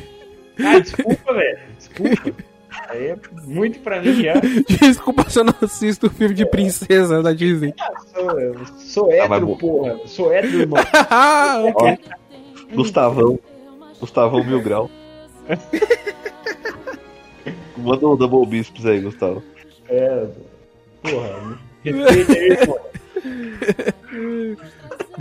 Ah, 0.65 0.79
desculpa, 0.79 1.35
velho. 1.35 1.59
Desculpa. 1.77 2.35
Aí 2.89 3.07
é 3.09 3.17
muito 3.45 3.81
pra 3.81 4.01
mim 4.01 4.23
já. 4.23 4.35
Desculpa 4.81 5.29
se 5.29 5.39
eu 5.39 5.45
não 5.45 5.55
assisto 5.61 6.07
o 6.07 6.11
filme 6.11 6.35
de 6.35 6.47
princesa 6.47 7.23
da 7.23 7.33
Disney. 7.33 7.75
Sou, 8.15 8.41
eu 8.41 8.55
sou 8.79 9.11
Ah, 9.11 9.15
hétero, 9.17 9.57
porra. 9.57 9.99
Sou 10.07 10.33
hétero, 10.33 10.61
irmão. 10.61 10.79
Ó, 11.75 11.97
Gustavão. 12.75 13.39
Gustavão 14.01 14.45
Mil 14.45 14.61
Grau. 14.63 14.91
Manda 17.77 18.07
o 18.07 18.17
Double 18.17 18.47
Bisps 18.47 18.85
aí, 18.87 19.01
Gustavo. 19.01 19.43
É, 19.89 20.27
porra. 21.03 21.59
Respeita 21.85 22.33
aí. 22.33 22.57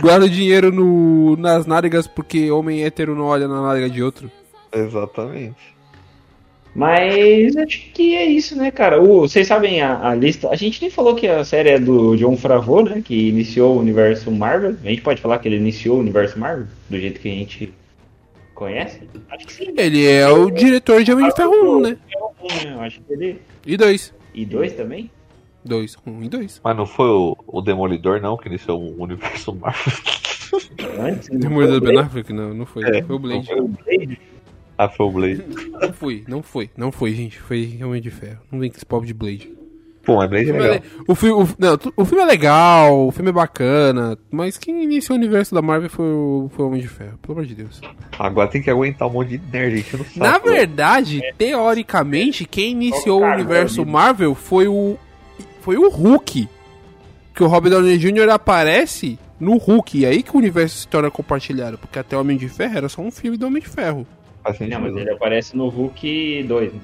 Guarda 0.00 0.26
o 0.26 0.30
dinheiro 0.30 0.70
no, 0.70 1.36
nas 1.36 1.66
nádegas 1.66 2.06
porque 2.06 2.50
homem 2.50 2.84
hétero 2.84 3.14
não 3.14 3.24
olha 3.26 3.48
na 3.48 3.62
nádega 3.62 3.90
de 3.90 4.02
outro. 4.02 4.30
Exatamente. 4.72 5.76
Mas 6.74 7.56
acho 7.56 7.90
que 7.92 8.14
é 8.14 8.24
isso, 8.24 8.56
né, 8.56 8.70
cara? 8.70 9.02
O, 9.02 9.20
vocês 9.22 9.46
sabem 9.46 9.80
a, 9.80 10.10
a 10.10 10.14
lista. 10.14 10.48
A 10.48 10.56
gente 10.56 10.80
nem 10.80 10.90
falou 10.90 11.14
que 11.14 11.26
a 11.26 11.44
série 11.44 11.70
é 11.70 11.78
do 11.78 12.16
John 12.16 12.36
Favreau, 12.36 12.84
né? 12.84 13.02
Que 13.04 13.28
iniciou 13.28 13.76
o 13.76 13.80
universo 13.80 14.30
Marvel. 14.30 14.76
A 14.84 14.88
gente 14.88 15.02
pode 15.02 15.20
falar 15.20 15.38
que 15.38 15.48
ele 15.48 15.56
iniciou 15.56 15.96
o 15.96 16.00
universo 16.00 16.38
Marvel 16.38 16.66
do 16.88 16.98
jeito 16.98 17.20
que 17.20 17.28
a 17.28 17.34
gente 17.34 17.72
conhece? 18.58 19.00
Acho 19.30 19.46
que 19.46 19.52
sim. 19.52 19.74
Ele 19.76 20.04
é 20.04 20.28
o 20.28 20.50
diretor 20.50 21.04
de 21.04 21.12
Homem 21.12 21.28
de 21.28 21.36
Ferro 21.36 21.78
1, 21.78 21.80
né? 21.80 21.96
É 22.12 22.18
o 22.18 22.64
né? 22.64 22.74
Eu 22.74 22.80
acho 22.80 23.00
que 23.00 23.12
ele. 23.12 23.40
E 23.64 23.76
dois. 23.76 24.12
E 24.34 24.44
dois 24.44 24.72
também? 24.72 25.10
Dois. 25.64 25.96
Um 26.06 26.22
e 26.22 26.28
dois. 26.28 26.60
Mas 26.62 26.76
não 26.76 26.86
foi 26.86 27.08
o, 27.08 27.36
o 27.46 27.60
Demolidor, 27.60 28.20
não, 28.20 28.36
que 28.36 28.48
iniciou 28.48 28.80
o 28.80 29.02
universo 29.02 29.54
Marvel. 29.54 29.92
Antes. 31.00 31.28
não 31.28 31.38
Demolidor 31.38 31.80
do 31.80 31.86
Ben 31.86 31.98
Affleck? 31.98 32.32
Não, 32.32 32.52
não 32.52 32.66
foi. 32.66 32.84
É, 32.84 33.02
foi 33.02 33.16
o 33.16 33.18
Blade. 33.18 33.52
o 33.52 33.68
Blade? 33.68 33.80
Ah, 33.80 33.84
foi 33.84 33.96
o 33.96 34.06
Blade. 34.06 34.20
Não 35.80 35.92
foi, 35.92 36.24
não 36.28 36.42
foi. 36.42 36.70
Não 36.76 36.92
foi, 36.92 37.12
gente. 37.14 37.38
Foi 37.38 37.78
Homem 37.82 38.00
de 38.00 38.10
Ferro. 38.10 38.38
Não 38.52 38.58
vem 38.60 38.70
com 38.70 38.76
esse 38.76 38.86
pobre 38.86 39.06
de 39.08 39.14
Blade. 39.14 39.50
Pô, 40.04 40.16
mas 40.16 40.30
Blade 40.30 40.48
é 40.50 40.52
O 40.52 40.54
filme 40.54 40.64
é, 40.64 40.70
legal. 40.70 40.82
le- 40.98 41.04
o, 41.06 41.14
fi- 41.14 41.30
o- 41.30 41.48
não, 41.58 41.78
o 41.96 42.04
filme 42.06 42.22
é 42.22 42.26
legal, 42.26 43.06
o 43.08 43.12
filme 43.12 43.28
é 43.28 43.32
bacana, 43.32 44.16
mas 44.30 44.56
quem 44.56 44.82
iniciou 44.82 45.18
o 45.18 45.20
universo 45.20 45.54
da 45.54 45.60
Marvel 45.60 45.90
foi 45.90 46.06
o, 46.06 46.50
foi 46.54 46.64
o 46.64 46.68
Homem 46.68 46.80
de 46.80 46.88
Ferro, 46.88 47.18
pelo 47.20 47.34
amor 47.34 47.44
de 47.46 47.54
Deus. 47.54 47.78
Agora 48.18 48.48
tem 48.48 48.62
que 48.62 48.70
aguentar 48.70 49.06
um 49.06 49.12
monte 49.12 49.36
de 49.36 49.40
nerd 49.52 49.78
enchendo 49.80 50.02
o 50.04 50.06
saco. 50.06 50.18
Na 50.20 50.38
verdade, 50.38 51.20
teoricamente, 51.36 52.46
quem 52.46 52.70
iniciou 52.70 53.20
o 53.22 53.26
universo. 53.26 53.84
Marvel 53.84 54.34
foi 54.34 54.66
o. 54.66 54.96
Foi 55.60 55.76
o 55.76 55.90
Hulk. 55.90 56.48
Que 57.34 57.44
o 57.44 57.46
Robert 57.46 57.70
Downey 57.72 57.98
Jr. 57.98 58.30
aparece 58.30 59.18
no 59.38 59.58
Hulk. 59.58 59.98
E 59.98 60.06
aí 60.06 60.22
que 60.22 60.34
o 60.34 60.38
universo 60.38 60.78
se 60.78 60.88
torna 60.88 61.10
compartilhado. 61.10 61.76
Porque 61.76 61.98
até 61.98 62.16
o 62.16 62.20
Homem 62.20 62.36
de 62.38 62.48
Ferro 62.48 62.78
era 62.78 62.88
só 62.88 63.02
um 63.02 63.10
filme 63.10 63.36
do 63.36 63.46
Homem 63.46 63.62
de 63.62 63.68
Ferro. 63.68 64.06
Sentido. 64.54 64.74
Não, 64.74 64.80
mas 64.80 64.96
ele 64.96 65.10
aparece 65.10 65.56
no 65.56 65.68
Hulk 65.68 66.42
2. 66.44 66.72
né? 66.72 66.80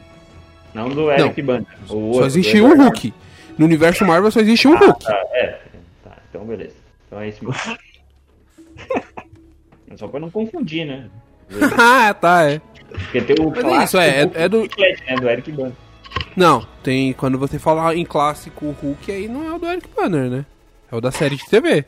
Não 0.75 0.89
do 0.89 1.11
Eric 1.11 1.41
Bana. 1.43 1.67
o 1.85 1.87
Só 1.87 1.95
outro, 1.97 2.27
existe 2.27 2.59
do 2.59 2.67
um 2.67 2.77
Hulk. 2.83 3.15
No 3.57 3.65
universo 3.67 4.05
Marvel 4.05 4.31
só 4.31 4.41
existe 4.41 4.67
um 4.67 4.77
Hulk. 4.77 5.05
Tá, 5.05 5.23
é. 5.33 5.61
Tá, 6.03 6.17
então 6.29 6.45
beleza. 6.45 6.75
Então 7.07 7.21
é 7.21 7.29
isso 7.29 7.45
mesmo. 7.45 7.61
É 9.91 9.97
Só 9.97 10.09
pra 10.09 10.19
não 10.19 10.31
confundir, 10.31 10.85
né? 10.87 11.09
ah, 11.79 12.13
tá, 12.15 12.51
é. 12.51 12.61
Porque 12.89 13.21
tem 13.21 13.37
o 13.45 13.51
Mas 13.51 13.59
é 13.59 13.63
clássico 13.63 13.85
isso, 13.85 13.99
é, 13.99 14.23
Hulk 14.23 14.39
é 14.39 14.49
do- 14.49 14.63
chiclete, 14.63 15.05
né? 15.07 15.15
Do 15.17 15.29
Eric 15.29 15.53
Bana. 15.53 15.73
Não, 16.37 16.67
tem. 16.83 17.13
Quando 17.13 17.39
você 17.39 17.59
fala 17.59 17.95
em 17.95 18.05
clássico 18.05 18.71
Hulk, 18.83 19.11
aí 19.13 19.29
não 19.29 19.47
é 19.47 19.53
o 19.55 19.59
do 19.59 19.67
Eric 19.67 19.89
Banner, 19.95 20.29
né? 20.31 20.47
É 20.91 20.97
o 20.97 21.01
da 21.01 21.11
série 21.13 21.37
de 21.37 21.47
TV. 21.47 21.85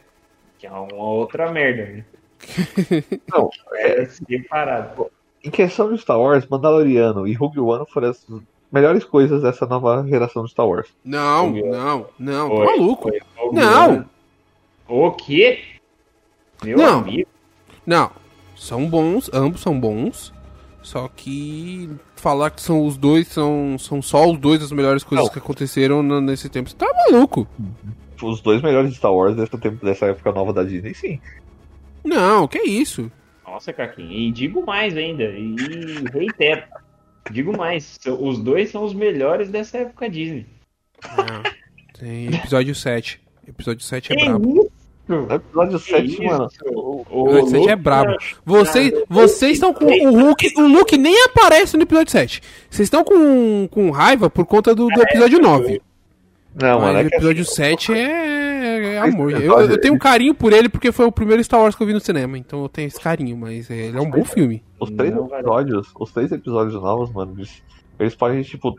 Que 0.58 0.66
é 0.66 0.70
uma 0.70 0.94
outra 0.94 1.50
merda, 1.50 1.84
né? 1.84 2.04
Não, 3.32 3.50
É 3.74 4.04
separado. 4.04 5.10
Em 5.46 5.50
questão 5.50 5.92
de 5.92 6.00
Star 6.00 6.20
Wars, 6.20 6.44
Mandaloriano 6.48 7.24
e 7.26 7.32
Rogue 7.32 7.60
One 7.60 7.86
foram 7.92 8.08
as 8.10 8.26
melhores 8.72 9.04
coisas 9.04 9.42
dessa 9.42 9.64
nova 9.64 10.04
geração 10.08 10.44
de 10.44 10.50
Star 10.50 10.66
Wars. 10.66 10.88
Não, 11.04 11.52
não, 11.52 12.06
não, 12.18 12.48
Foi, 12.48 12.66
tá 12.66 12.72
maluco. 12.72 13.02
foi, 13.08 13.20
foi, 13.36 13.52
Não. 13.52 14.04
O 14.88 15.10
quê? 15.12 15.60
Meu 16.64 16.76
Não. 16.76 16.98
amigo. 16.98 17.28
Não, 17.86 18.10
são 18.56 18.88
bons, 18.88 19.30
ambos 19.32 19.60
são 19.60 19.78
bons. 19.78 20.34
Só 20.82 21.08
que 21.14 21.90
falar 22.16 22.50
que 22.50 22.60
são 22.62 22.84
os 22.84 22.96
dois, 22.96 23.28
são, 23.28 23.76
são 23.78 24.02
só 24.02 24.28
os 24.28 24.38
dois 24.38 24.60
as 24.62 24.72
melhores 24.72 25.04
coisas 25.04 25.26
Não. 25.26 25.32
que 25.32 25.38
aconteceram 25.38 26.02
nesse 26.20 26.48
tempo. 26.48 26.68
Você 26.70 26.76
tá 26.76 26.86
maluco? 27.08 27.46
Os 28.20 28.40
dois 28.40 28.60
melhores 28.62 28.90
de 28.90 28.96
Star 28.96 29.12
Wars 29.14 29.36
dessa, 29.36 29.56
tempo, 29.58 29.84
dessa 29.84 30.06
época 30.06 30.32
nova 30.32 30.52
da 30.52 30.64
Disney, 30.64 30.94
sim. 30.94 31.20
Não, 32.04 32.48
que 32.48 32.58
isso? 32.62 33.10
Nossa, 33.46 33.72
Caquinho. 33.72 34.10
E 34.12 34.30
digo 34.32 34.64
mais 34.64 34.96
ainda. 34.96 35.24
E 35.24 35.54
reitero. 36.12 36.62
Digo 37.30 37.56
mais. 37.56 37.98
Os 38.20 38.38
dois 38.38 38.70
são 38.70 38.84
os 38.84 38.92
melhores 38.94 39.48
dessa 39.48 39.78
época 39.78 40.08
Disney. 40.08 40.46
Não. 41.16 41.42
Tem, 41.98 42.26
Episódio 42.34 42.74
7. 42.74 43.20
Episódio 43.48 43.84
7 43.84 44.12
é 44.12 44.16
Que 44.16 44.24
brabo. 44.24 44.50
isso? 44.60 44.76
Episódio 45.32 45.78
7, 45.78 46.04
isso? 46.04 46.22
mano. 46.24 46.48
O, 46.74 47.04
O 47.10 47.28
episódio 47.38 47.50
7 47.60 47.68
é 47.70 47.76
brabo. 47.76 48.16
Vocês, 48.44 48.92
vocês 49.08 49.52
estão 49.52 49.72
com. 49.72 49.84
O 49.86 50.10
Hulk, 50.20 50.52
o 50.56 50.62
Luke 50.66 50.96
nem 50.98 51.24
aparece 51.24 51.76
no 51.76 51.84
episódio 51.84 52.10
7. 52.10 52.42
Vocês 52.68 52.86
estão 52.86 53.04
com, 53.04 53.68
com 53.70 53.90
raiva 53.90 54.28
por 54.28 54.44
conta 54.44 54.74
do, 54.74 54.88
do 54.88 55.02
episódio 55.02 55.38
9. 55.38 55.80
Não, 56.60 56.80
mano, 56.80 56.94
Mas 56.94 57.04
é 57.04 57.06
o 57.06 57.10
que 57.10 57.16
episódio 57.16 57.44
7 57.44 57.92
é, 57.92 57.98
é 58.96 59.00
amor. 59.00 59.30
Eu, 59.32 59.60
eu 59.60 59.80
tenho 59.80 59.94
um 59.94 59.98
carinho 59.98 60.34
por 60.34 60.52
ele 60.52 60.68
porque 60.68 60.90
foi 60.92 61.06
o 61.06 61.12
primeiro 61.12 61.42
Star 61.44 61.60
Wars 61.60 61.74
que 61.74 61.82
eu 61.82 61.86
vi 61.86 61.92
no 61.92 62.00
cinema. 62.00 62.36
Então 62.38 62.62
eu 62.62 62.68
tenho 62.68 62.88
esse 62.88 63.00
carinho, 63.00 63.36
mas 63.36 63.68
ele 63.70 63.96
é 63.96 64.00
um 64.00 64.10
bom 64.10 64.24
filme. 64.24 64.62
os 64.80 64.90
três 64.90 65.14
Não, 65.14 65.26
episódios, 65.26 65.88
os 65.98 66.12
três 66.12 66.32
episódios 66.32 66.74
novos, 66.74 67.12
mano, 67.12 67.34
eles, 67.36 67.62
eles 67.98 68.14
podem, 68.14 68.42
tipo, 68.42 68.78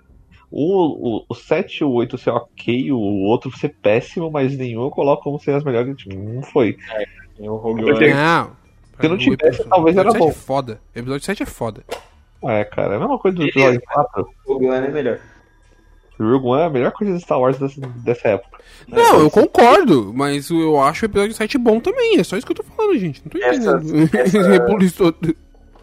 o, 0.51 1.17
o, 1.19 1.25
o 1.29 1.35
7 1.35 1.79
e 1.79 1.83
o 1.83 1.91
8 1.91 2.17
ser 2.17 2.29
ok, 2.31 2.91
o 2.91 2.97
outro 2.97 3.55
ser 3.57 3.75
péssimo, 3.81 4.31
mas 4.31 4.57
nenhum 4.57 4.83
eu 4.83 4.91
coloco 4.91 5.23
como 5.23 5.39
ser 5.39 5.51
as 5.55 5.63
melhores. 5.63 5.95
Tipo, 5.97 6.15
não 6.15 6.41
foi. 6.43 6.77
o 7.39 7.55
Rogue 7.55 7.83
One. 7.91 8.13
Não. 8.13 8.51
Se 8.99 9.07
não 9.07 9.17
tivesse, 9.17 9.45
episódio- 9.61 9.69
talvez 9.69 9.97
era 9.97 10.09
episódio 10.09 10.25
bom. 10.27 10.31
7 10.33 10.41
é 10.41 10.45
foda. 10.45 10.81
O 10.95 10.99
episódio 10.99 11.25
7 11.25 11.43
é 11.43 11.45
foda. 11.45 11.83
É, 12.43 12.63
cara, 12.63 12.93
é 12.93 12.95
a 12.95 12.99
mesma 12.99 13.19
coisa 13.19 13.37
do 13.37 13.43
episódio 13.43 13.81
4. 13.81 14.29
O 14.45 14.53
Rogue 14.53 14.67
One 14.69 14.87
é 14.87 14.91
melhor. 14.91 15.19
O 16.19 16.23
Rogue 16.23 16.47
One 16.47 16.61
é 16.61 16.65
a 16.65 16.69
melhor 16.69 16.91
coisa 16.91 17.13
de 17.13 17.19
Star 17.21 17.39
Wars 17.39 17.57
dessa, 17.59 17.79
dessa 17.79 18.27
época. 18.29 18.57
Não, 18.87 19.19
eu 19.19 19.29
concordo, 19.29 20.11
mas 20.15 20.49
eu 20.49 20.79
acho 20.81 21.05
o 21.05 21.07
episódio 21.07 21.35
7 21.35 21.57
bom 21.57 21.79
também. 21.79 22.19
É 22.19 22.23
só 22.23 22.35
isso 22.37 22.45
que 22.45 22.51
eu 22.53 22.55
tô 22.57 22.63
falando, 22.63 22.97
gente. 22.97 23.21
Não 23.23 23.29
tô 23.31 23.37
Essa- 23.37 23.77
entendendo. 23.77 24.83
essa- 24.83 24.93
todo. 24.97 25.35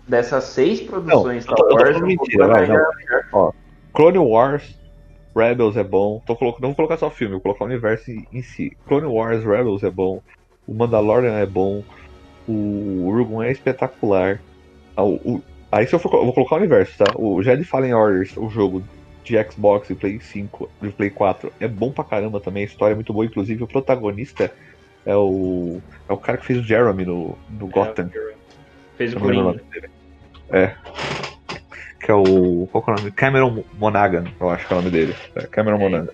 Dessas 0.08 0.44
seis 0.44 0.80
produções 0.82 1.46
Não, 1.46 1.56
Star 1.56 1.66
Wars, 1.68 2.00
mentira, 2.02 2.46
vai, 2.48 2.64
é 2.64 2.68
não. 2.68 2.74
a 2.76 2.96
melhor. 2.96 3.24
Ó, 3.32 3.52
Clone 3.94 4.18
Wars, 4.18 4.78
Rebels 5.34 5.76
é 5.76 5.84
bom. 5.84 6.20
Tô 6.26 6.36
colocando, 6.36 6.62
não 6.62 6.68
vou 6.70 6.76
colocar 6.76 6.96
só 6.98 7.08
filme, 7.10 7.32
vou 7.32 7.40
colocar 7.40 7.64
o 7.64 7.68
universo 7.68 8.10
em, 8.10 8.42
si. 8.42 8.76
Clone 8.86 9.06
Wars, 9.06 9.42
Rebels 9.44 9.82
é 9.82 9.90
bom. 9.90 10.20
O 10.66 10.74
Mandalorian 10.74 11.32
é 11.38 11.46
bom. 11.46 11.82
O 12.46 13.10
Rogue 13.14 13.32
One 13.34 13.48
é 13.48 13.52
espetacular. 13.52 14.40
Ah, 14.96 15.04
o- 15.04 15.14
o- 15.24 15.42
aí 15.72 15.86
se 15.86 15.94
eu 15.94 15.98
for, 15.98 16.12
eu 16.14 16.24
vou 16.24 16.34
colocar 16.34 16.56
o 16.56 16.58
universo, 16.58 16.98
tá? 16.98 17.06
O 17.16 17.42
Jedi 17.42 17.64
Fallen 17.64 17.94
Orders, 17.94 18.36
o 18.36 18.48
jogo 18.50 18.82
de 19.24 19.42
Xbox 19.50 19.90
e 19.90 19.94
Play 19.94 20.20
5, 20.20 20.70
de 20.82 20.90
Play 20.90 21.10
4, 21.10 21.52
é 21.58 21.66
bom 21.66 21.90
pra 21.90 22.04
caramba 22.04 22.40
também. 22.40 22.62
A 22.62 22.66
história 22.66 22.92
é 22.92 22.94
muito 22.94 23.12
boa. 23.12 23.24
Inclusive, 23.24 23.62
o 23.62 23.66
protagonista 23.66 24.52
é 25.04 25.16
o. 25.16 25.80
É 26.08 26.12
o 26.12 26.16
cara 26.16 26.38
que 26.38 26.46
fez 26.46 26.58
o 26.58 26.62
Jeremy 26.62 27.04
no, 27.04 27.36
no 27.50 27.66
Gotham. 27.66 28.10
Fez 28.96 29.14
o 29.14 29.20
Coringa. 29.20 29.60
É. 30.50 30.74
Que 32.00 32.10
é 32.10 32.14
o. 32.14 32.68
Qual 32.70 32.84
que 32.84 32.90
é 32.90 32.92
o 32.92 32.96
nome? 32.96 33.10
Cameron 33.10 33.64
Monaghan, 33.78 34.24
eu 34.38 34.50
acho 34.50 34.66
que 34.66 34.72
é 34.72 34.76
o 34.76 34.78
nome 34.80 34.90
dele. 34.90 35.14
É, 35.34 35.46
Cameron 35.46 35.78
Monaghan. 35.78 36.08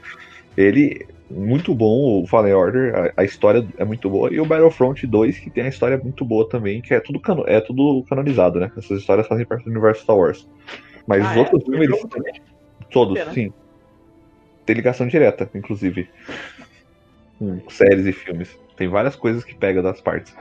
Ele. 0.57 1.07
Muito 1.33 1.73
bom, 1.73 2.21
o 2.21 2.27
Fallen 2.27 2.53
Order, 2.53 3.13
a, 3.17 3.21
a 3.21 3.25
história 3.25 3.65
é 3.79 3.85
muito 3.85 4.11
boa. 4.11 4.35
E 4.35 4.41
o 4.41 4.45
Battlefront 4.45 5.07
2, 5.07 5.39
que 5.39 5.49
tem 5.49 5.63
a 5.63 5.69
história 5.69 5.97
muito 5.97 6.25
boa 6.25 6.49
também, 6.49 6.81
que 6.81 6.93
é 6.93 6.99
tudo, 6.99 7.21
cano, 7.21 7.45
é 7.47 7.61
tudo 7.61 8.05
canonizado, 8.09 8.59
né? 8.59 8.69
Essas 8.77 8.99
histórias 8.99 9.29
fazem 9.29 9.47
parte 9.47 9.63
do 9.63 9.71
universo 9.71 10.03
Star 10.03 10.17
Wars. 10.17 10.49
Mas 11.07 11.25
Ah, 11.25 11.31
os 11.31 11.37
é? 11.37 11.39
outros 11.39 11.63
O 11.63 11.67
filmes, 11.71 12.01
também? 12.09 12.33
Todos, 12.91 13.19
sim. 13.33 13.53
Tem 14.67 14.77
ligação 14.77 15.07
direta, 15.07 15.51
inclusive. 15.55 16.09
Com 17.39 17.61
séries 17.71 18.07
e 18.07 18.13
filmes. 18.13 18.59
Tem 18.77 18.89
várias 18.89 19.17
coisas 19.17 19.45
que 19.45 19.55
pega 19.55 19.83
das 19.83 20.01
partes. 20.01 20.35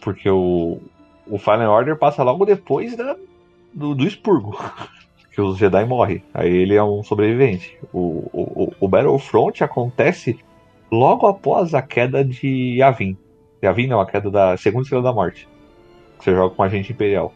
Porque 0.00 0.28
o, 0.28 0.80
o 1.26 1.38
Fallen 1.38 1.66
Order 1.66 1.96
passa 1.96 2.22
logo 2.22 2.44
depois 2.44 2.96
da, 2.96 3.16
do, 3.72 3.94
do 3.94 4.06
expurgo. 4.06 4.58
Que 5.32 5.40
os 5.40 5.56
Jedi 5.56 5.86
morrem. 5.86 6.22
Aí 6.34 6.54
ele 6.54 6.74
é 6.74 6.84
um 6.84 7.02
sobrevivente. 7.02 7.78
O, 7.90 8.28
o, 8.34 8.74
o 8.78 8.86
Battlefront 8.86 9.64
acontece 9.64 10.38
logo 10.90 11.26
após 11.26 11.72
a 11.72 11.80
queda 11.80 12.22
de 12.22 12.76
Yavin. 12.76 13.16
Yavin 13.64 13.86
não, 13.86 13.98
a 13.98 14.04
queda 14.04 14.30
da 14.30 14.58
segunda 14.58 14.82
estrela 14.82 15.02
da 15.02 15.10
morte. 15.10 15.48
Você 16.18 16.32
joga 16.32 16.54
com 16.54 16.62
a 16.62 16.66
agente 16.66 16.92
imperial. 16.92 17.32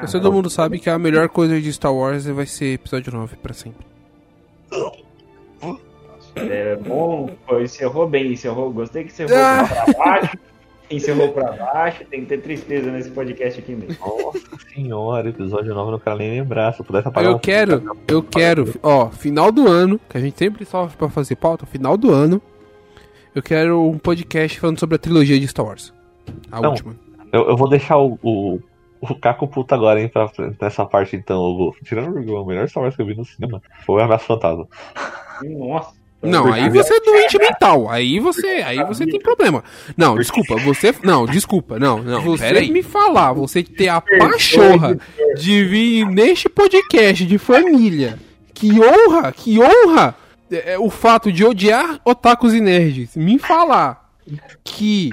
Mas 0.00 0.12
todo 0.12 0.32
mundo 0.32 0.48
sabe 0.50 0.78
que 0.78 0.90
a 0.90 0.98
melhor 0.98 1.28
coisa 1.28 1.60
de 1.60 1.72
Star 1.72 1.94
Wars 1.94 2.26
vai 2.26 2.46
ser 2.46 2.74
episódio 2.74 3.12
9 3.12 3.36
pra 3.36 3.52
sempre. 3.54 3.84
É 6.36 6.76
bom, 6.76 7.30
pô, 7.46 7.60
encerrou 7.60 8.06
bem, 8.06 8.32
encerrou. 8.32 8.70
Gostei 8.70 9.04
que 9.04 9.10
encerrou 9.10 9.36
Ah. 9.36 9.64
pra 9.64 9.92
baixo. 10.04 10.38
Encerrou 10.90 11.32
pra 11.32 11.52
baixo. 11.52 12.04
Tem 12.10 12.20
que 12.20 12.26
ter 12.26 12.42
tristeza 12.42 12.90
nesse 12.92 13.10
podcast 13.10 13.58
aqui 13.58 13.74
mesmo. 13.74 13.96
Nossa 14.00 14.38
senhora, 14.74 15.30
episódio 15.30 15.74
9 15.74 15.88
eu 15.88 15.92
não 15.92 15.98
quero 15.98 16.16
nem 16.18 16.30
lembrar. 16.30 16.74
Se 16.74 16.80
eu 16.80 16.84
pudesse 16.84 17.08
apagar 17.08 17.30
Eu 17.30 17.36
um- 17.36 17.40
quero, 17.40 17.96
eu 18.06 18.22
quero, 18.22 18.74
ó, 18.82 19.08
final 19.08 19.50
do 19.50 19.66
ano, 19.66 19.98
que 20.08 20.16
a 20.18 20.20
gente 20.20 20.38
sempre 20.38 20.64
sofre 20.66 20.96
pra 20.96 21.08
fazer 21.08 21.36
pauta, 21.36 21.64
final 21.64 21.96
do 21.96 22.12
ano, 22.12 22.40
eu 23.34 23.42
quero 23.42 23.82
um 23.82 23.98
podcast 23.98 24.60
falando 24.60 24.78
sobre 24.78 24.96
a 24.96 24.98
trilogia 24.98 25.40
de 25.40 25.48
Star 25.48 25.64
Wars. 25.64 25.92
A 26.52 26.60
Não. 26.60 26.70
última. 26.70 26.94
Eu, 27.32 27.48
eu 27.48 27.56
vou 27.56 27.68
deixar 27.68 27.96
o, 27.98 28.18
o, 28.22 28.60
o 29.12 29.20
Caco 29.20 29.48
puto 29.48 29.74
agora, 29.74 30.00
hein, 30.00 30.08
pra, 30.08 30.30
nessa 30.60 30.84
parte 30.84 31.16
então. 31.16 31.42
Hugo. 31.42 31.76
Tirando 31.84 32.16
o 32.16 32.42
o 32.42 32.46
melhor 32.46 32.68
Star 32.68 32.82
Wars 32.82 32.96
que 32.96 33.02
eu 33.02 33.06
vi 33.06 33.14
no 33.14 33.24
cinema 33.24 33.62
foi 33.84 34.00
o 34.00 34.04
Ameaça 34.04 34.24
Fantasma. 34.24 34.66
Nossa. 35.42 36.06
Não, 36.22 36.52
aí 36.52 36.68
você 36.70 36.94
é 36.94 37.00
doente 37.00 37.38
mental. 37.38 37.90
Aí 37.90 38.18
você, 38.18 38.46
aí 38.64 38.82
você 38.84 39.06
tem 39.06 39.20
problema. 39.20 39.62
Não, 39.96 40.16
desculpa, 40.16 40.56
você, 40.56 40.94
não, 41.02 41.26
desculpa, 41.26 41.78
não, 41.78 42.02
não. 42.02 42.22
Você 42.22 42.68
me 42.68 42.82
falar, 42.82 43.32
você 43.32 43.62
ter 43.62 43.88
a 43.88 44.00
pachorra 44.00 44.98
de 45.36 45.64
vir 45.64 46.06
neste 46.06 46.48
podcast 46.48 47.24
de 47.24 47.38
família. 47.38 48.18
Que 48.54 48.72
honra, 48.80 49.32
que 49.32 49.60
honra 49.60 50.14
é, 50.50 50.72
é, 50.72 50.78
o 50.78 50.88
fato 50.88 51.30
de 51.30 51.44
odiar 51.44 52.00
otakus 52.04 52.54
e 52.54 52.60
nerds. 52.60 53.14
Me 53.16 53.38
falar 53.38 54.10
que 54.64 55.10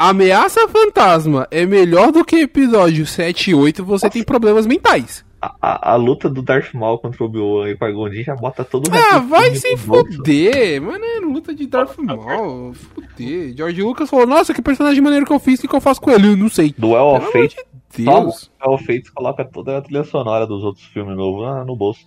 Ameaça 0.00 0.68
Fantasma 0.68 1.48
é 1.50 1.66
melhor 1.66 2.12
do 2.12 2.24
que 2.24 2.36
episódio 2.36 3.04
7 3.04 3.50
e 3.50 3.54
8, 3.56 3.84
você 3.84 4.08
tem 4.08 4.22
problemas 4.22 4.64
mentais. 4.64 5.24
A, 5.42 5.56
a, 5.60 5.92
a 5.94 5.96
luta 5.96 6.30
do 6.30 6.40
Darth 6.40 6.72
Maul 6.72 7.00
contra 7.00 7.20
o 7.20 7.26
Obi-Wan 7.26 7.68
e 7.68 7.72
o 7.72 7.78
Qui-Gon 7.78 8.10
Jinn 8.10 8.22
já 8.22 8.36
bota 8.36 8.64
todo 8.64 8.86
o 8.86 8.94
Ah, 8.94 9.18
vai 9.18 9.56
se 9.56 9.76
foder, 9.76 10.80
mano, 10.80 11.04
é 11.04 11.18
luta 11.18 11.52
de 11.52 11.66
Darth 11.66 11.98
Maul, 11.98 12.74
foder. 12.74 13.52
George 13.56 13.82
Lucas 13.82 14.08
falou, 14.08 14.24
nossa, 14.24 14.54
que 14.54 14.62
personagem 14.62 15.02
maneiro 15.02 15.26
que 15.26 15.32
eu 15.32 15.40
fiz, 15.40 15.58
o 15.58 15.66
que, 15.66 15.74
eu 15.74 15.80
faço 15.80 16.00
com 16.00 16.12
ele? 16.12 16.28
Eu 16.28 16.36
não 16.36 16.48
sei. 16.48 16.72
Duel 16.78 17.16
of 17.16 17.32
Fate, 17.32 17.56
de 17.56 18.04
Deus. 18.04 18.52
Duel 18.60 18.74
of 18.74 18.84
Fate 18.84 19.12
coloca 19.12 19.44
toda 19.44 19.78
a 19.78 19.82
trilha 19.82 20.04
sonora 20.04 20.46
dos 20.46 20.62
outros 20.62 20.86
filmes 20.86 21.16
novos 21.16 21.44
ah, 21.44 21.64
no 21.64 21.74
bolso. 21.74 22.06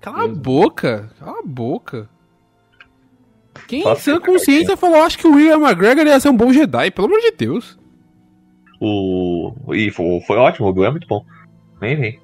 Cala 0.00 0.22
a 0.22 0.28
boca, 0.28 1.10
cala 1.18 1.40
a 1.40 1.42
boca. 1.44 2.08
Quem 3.66 3.86
em 3.86 3.96
sã 3.96 4.20
consciência 4.20 4.76
falou, 4.76 5.02
acho 5.02 5.18
que 5.18 5.26
o 5.26 5.34
William 5.34 5.58
McGregor 5.58 6.06
ia 6.06 6.20
ser 6.20 6.28
um 6.28 6.36
bom 6.36 6.52
Jedi, 6.52 6.90
pelo 6.90 7.06
amor 7.06 7.20
de 7.20 7.32
Deus. 7.32 7.78
O... 8.80 9.52
E 9.72 9.90
foi, 9.90 10.20
foi 10.26 10.36
ótimo, 10.36 10.66
o 10.66 10.70
Obi-Wan 10.70 10.88
é 10.88 10.90
muito 10.92 11.08
bom. 11.08 11.24
Vem, 11.80 11.96
vem. 11.96 12.20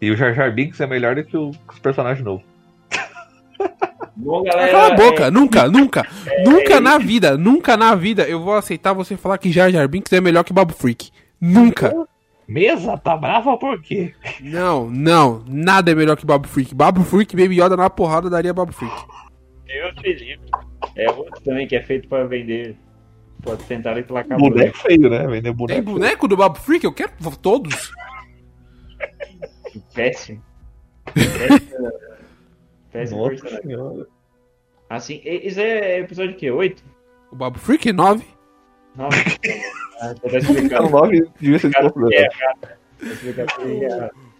E 0.00 0.10
o 0.10 0.16
Jar 0.16 0.34
Jar 0.34 0.52
Binks 0.52 0.80
é 0.80 0.86
melhor 0.86 1.14
do 1.14 1.24
que 1.24 1.36
os 1.36 1.56
personagens 1.80 2.24
novos. 2.24 2.44
Bom, 4.16 4.42
galera. 4.42 4.72
Cala 4.72 4.86
a 4.88 4.96
boca, 4.96 5.26
é, 5.26 5.30
nunca, 5.30 5.68
nunca, 5.68 6.06
nunca 6.44 6.80
na 6.80 6.98
vida, 6.98 7.38
nunca 7.38 7.76
na 7.76 7.94
vida 7.94 8.24
eu 8.24 8.40
vou 8.40 8.54
aceitar 8.54 8.92
você 8.92 9.16
falar 9.16 9.38
que 9.38 9.50
Jar 9.50 9.70
Jar 9.70 9.88
Binks 9.88 10.12
é 10.12 10.20
melhor 10.20 10.44
que 10.44 10.52
Babu 10.52 10.74
Freak. 10.74 11.10
Nunca. 11.40 11.92
Mesa, 12.46 12.98
tá 12.98 13.16
brava 13.16 13.56
por 13.56 13.80
quê? 13.80 14.12
Não, 14.40 14.90
não, 14.90 15.42
nada 15.46 15.90
é 15.90 15.94
melhor 15.94 16.16
que 16.16 16.26
Babu 16.26 16.46
Freak. 16.46 16.74
Babu 16.74 17.02
Freak, 17.04 17.34
Baby 17.34 17.62
Yoda 17.62 17.76
na 17.76 17.88
porrada 17.88 18.28
daria 18.28 18.52
Babu 18.52 18.72
Freak. 18.72 18.94
Deus 19.72 19.94
me 20.02 20.12
livre. 20.14 20.50
É 20.96 21.10
outro 21.10 21.42
também 21.42 21.66
que 21.66 21.76
é 21.76 21.82
feito 21.82 22.08
pra 22.08 22.24
vender. 22.24 22.76
Pode 23.42 23.64
tentar 23.64 23.96
ir 23.98 24.06
placar 24.06 24.38
Boneco 24.38 24.76
feio, 24.78 25.10
né? 25.10 25.26
Vender 25.26 25.42
Tem 25.42 25.52
boneco. 25.54 25.82
boneco 25.82 26.28
do 26.28 26.36
Babu 26.36 26.58
Freak? 26.60 26.84
Eu 26.84 26.92
quero 26.92 27.12
todos. 27.36 27.92
Péssimo. 29.94 30.42
Péssimo, 31.14 31.90
péssimo 32.92 33.20
Nossa. 33.64 34.06
Assim, 34.88 35.20
e- 35.24 35.48
isso 35.48 35.58
é 35.60 36.00
episódio 36.00 36.32
o 36.34 36.36
quê? 36.36 36.50
8? 36.50 36.84
O 37.32 37.36
Babu 37.36 37.58
Freak 37.58 37.88
é 37.88 37.92
9. 37.92 38.24
9? 38.94 39.16
ah, 40.00 40.12
então 40.16 40.30
tá 40.30 40.36
O 40.36 40.38
explicando. 40.38 40.90
nome 40.90 41.22
devia 41.40 41.58
ser 41.58 41.70
Cara, 41.72 41.84
desconfiado. 41.86 42.24
é, 42.24 42.28
cara. 42.38 42.78
Tá 43.36 43.46
que 43.56 43.62
é- 43.84 44.06
O- 44.06 44.31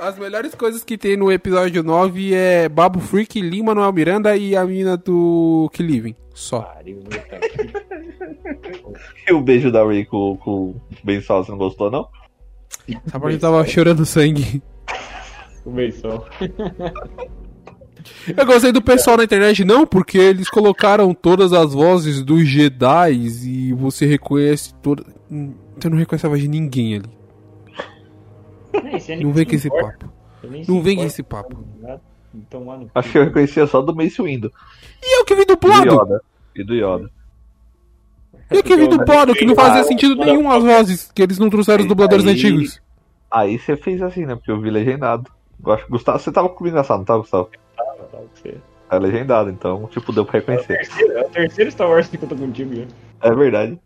As 0.00 0.18
melhores 0.18 0.54
coisas 0.54 0.82
que 0.82 0.98
tem 0.98 1.16
no 1.16 1.30
episódio 1.30 1.82
9 1.82 2.34
é 2.34 2.68
Babu 2.68 2.98
Freak, 3.00 3.40
Lin 3.40 3.62
Manuel 3.62 3.92
Miranda 3.92 4.36
e 4.36 4.56
a 4.56 4.64
mina 4.64 4.96
do 4.96 5.70
Que 5.72 5.82
Living. 5.82 6.14
Só. 6.34 6.60
Pariu. 6.62 7.02
E 9.26 9.32
o 9.32 9.40
beijo 9.40 9.72
da 9.72 9.84
Ray 9.84 10.04
com, 10.04 10.36
com 10.36 10.50
o 10.70 10.80
Ben 11.02 11.20
Sal, 11.20 11.42
você 11.42 11.50
não 11.50 11.58
gostou, 11.58 11.90
não? 11.90 12.06
Essa 13.06 13.18
parte 13.18 13.38
tava 13.38 13.66
chorando 13.66 14.04
sangue. 14.04 14.62
Começou. 15.64 16.26
Eu 18.36 18.44
gostei 18.46 18.70
do 18.70 18.82
pessoal 18.82 19.16
na 19.16 19.24
internet, 19.24 19.64
não, 19.64 19.86
porque 19.86 20.18
eles 20.18 20.50
colocaram 20.50 21.14
todas 21.14 21.54
as 21.54 21.72
vozes 21.72 22.22
dos 22.22 22.46
Jedi 22.46 23.12
e 23.14 23.72
você 23.72 24.04
reconhece 24.04 24.74
toda. 24.82 25.02
Hum, 25.30 25.54
Você 25.80 25.88
não 25.88 25.96
reconhece 25.96 26.26
a 26.26 26.28
voz 26.28 26.42
de 26.42 26.48
ninguém 26.48 26.96
ali. 26.96 27.08
Não 29.22 29.32
vem 29.32 29.44
com 29.46 29.54
esse 29.54 29.68
papo. 29.70 30.12
Não 30.68 30.82
vem 30.82 30.96
com 30.96 31.04
esse 31.04 31.22
papo. 31.22 31.64
No. 32.52 32.90
Acho 32.94 33.12
que 33.12 33.18
eu 33.18 33.24
reconhecia 33.24 33.66
só 33.66 33.80
do 33.80 33.94
Mace 33.94 34.20
Windu. 34.20 34.52
E 35.02 35.20
eu 35.20 35.24
que 35.24 35.34
vi 35.34 35.42
E 35.42 35.46
do 35.46 35.54
dublado? 35.54 35.94
Yoda. 35.94 36.20
E 36.56 36.64
do 36.64 36.74
Yoda. 36.74 37.10
E 38.50 38.56
eu 38.56 38.62
que 38.62 38.76
vi 38.76 38.88
dublado, 38.88 39.32
que 39.34 39.44
não 39.46 39.54
fazia 39.54 39.84
sentido 39.84 40.16
nenhum 40.16 40.50
as 40.50 40.62
vozes, 40.62 41.10
que 41.12 41.22
eles 41.22 41.38
não 41.38 41.48
trouxeram 41.48 41.82
os 41.82 41.88
dubladores 41.88 42.26
Aí- 42.26 42.32
antigos. 42.32 42.80
Aí 43.30 43.58
você 43.58 43.76
fez 43.76 44.02
assim, 44.02 44.26
né? 44.26 44.34
Porque 44.34 44.50
eu 44.50 44.60
vi 44.60 44.70
legendado. 44.70 45.30
Eu 45.64 45.72
acho 45.72 45.84
que 45.86 45.90
Gustavo, 45.90 46.18
você 46.18 46.30
tava 46.30 46.48
comigo 46.48 46.76
nessa, 46.76 46.96
não 46.96 47.04
tava, 47.04 47.20
Gustavo? 47.20 47.48
Tá, 47.76 47.84
tá, 48.12 48.18
você- 48.34 48.58
É 48.90 48.98
legendado, 48.98 49.50
então, 49.50 49.88
tipo, 49.90 50.12
deu 50.12 50.24
pra 50.26 50.38
reconhecer. 50.40 50.78
É 51.00 51.22
o 51.22 51.28
terceiro 51.30 51.70
Star 51.70 51.88
Wars 51.88 52.06
que 52.08 52.16
eu 52.22 52.28
tô 52.28 52.36
contigo, 52.36 52.74
já. 52.76 52.84
É 53.22 53.34
verdade. 53.34 53.78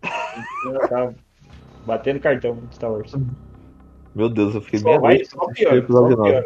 Eu 0.66 0.88
tava 0.88 1.14
batendo 1.86 2.18
cartão 2.20 2.58
de 2.68 2.74
Star 2.74 2.90
Wars. 2.90 3.12
Meu 4.18 4.28
Deus, 4.28 4.52
eu 4.52 4.60
fiquei 4.60 4.80
Só 4.80 4.86
meia 4.88 4.98
vai, 4.98 5.14
noite 5.14 5.30
só 5.30 5.46
pior, 5.46 5.86
só 5.86 6.08
pior. 6.08 6.44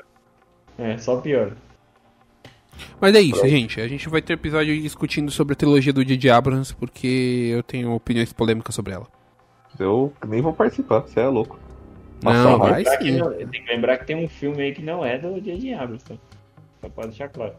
É, 0.76 0.98
só 0.98 1.16
pior. 1.16 1.52
Mas 3.00 3.14
é 3.14 3.20
isso, 3.22 3.48
gente. 3.48 3.80
A 3.80 3.88
gente 3.88 4.10
vai 4.10 4.20
ter 4.20 4.34
episódio 4.34 4.78
discutindo 4.78 5.30
sobre 5.30 5.54
a 5.54 5.56
trilogia 5.56 5.90
do 5.90 6.04
J.J. 6.04 6.28
Abrams, 6.28 6.74
porque 6.74 7.48
eu 7.50 7.62
tenho 7.62 7.94
opiniões 7.94 8.30
polêmicas 8.30 8.74
sobre 8.74 8.92
ela. 8.92 9.06
Eu 9.78 10.12
nem 10.28 10.42
vou 10.42 10.52
participar, 10.52 11.00
você 11.00 11.20
é 11.20 11.26
louco. 11.26 11.58
Não, 12.22 12.30
Nossa, 12.30 12.58
vai 12.58 12.82
Lembrar 12.82 12.96
que 12.98 13.04
sim. 13.04 13.16
não- 13.16 13.32
tem 13.32 13.48
que 13.48 13.72
lembrar 13.72 13.96
que 13.96 14.06
tem 14.06 14.16
um 14.22 14.28
filme 14.28 14.62
aí 14.64 14.74
que 14.74 14.82
não 14.82 15.02
é 15.02 15.16
do 15.16 15.40
J.J. 15.40 15.72
Abrams, 15.72 16.04
tá? 16.04 16.14
Só 16.82 16.90
pode 16.90 17.08
deixar 17.08 17.30
claro. 17.30 17.54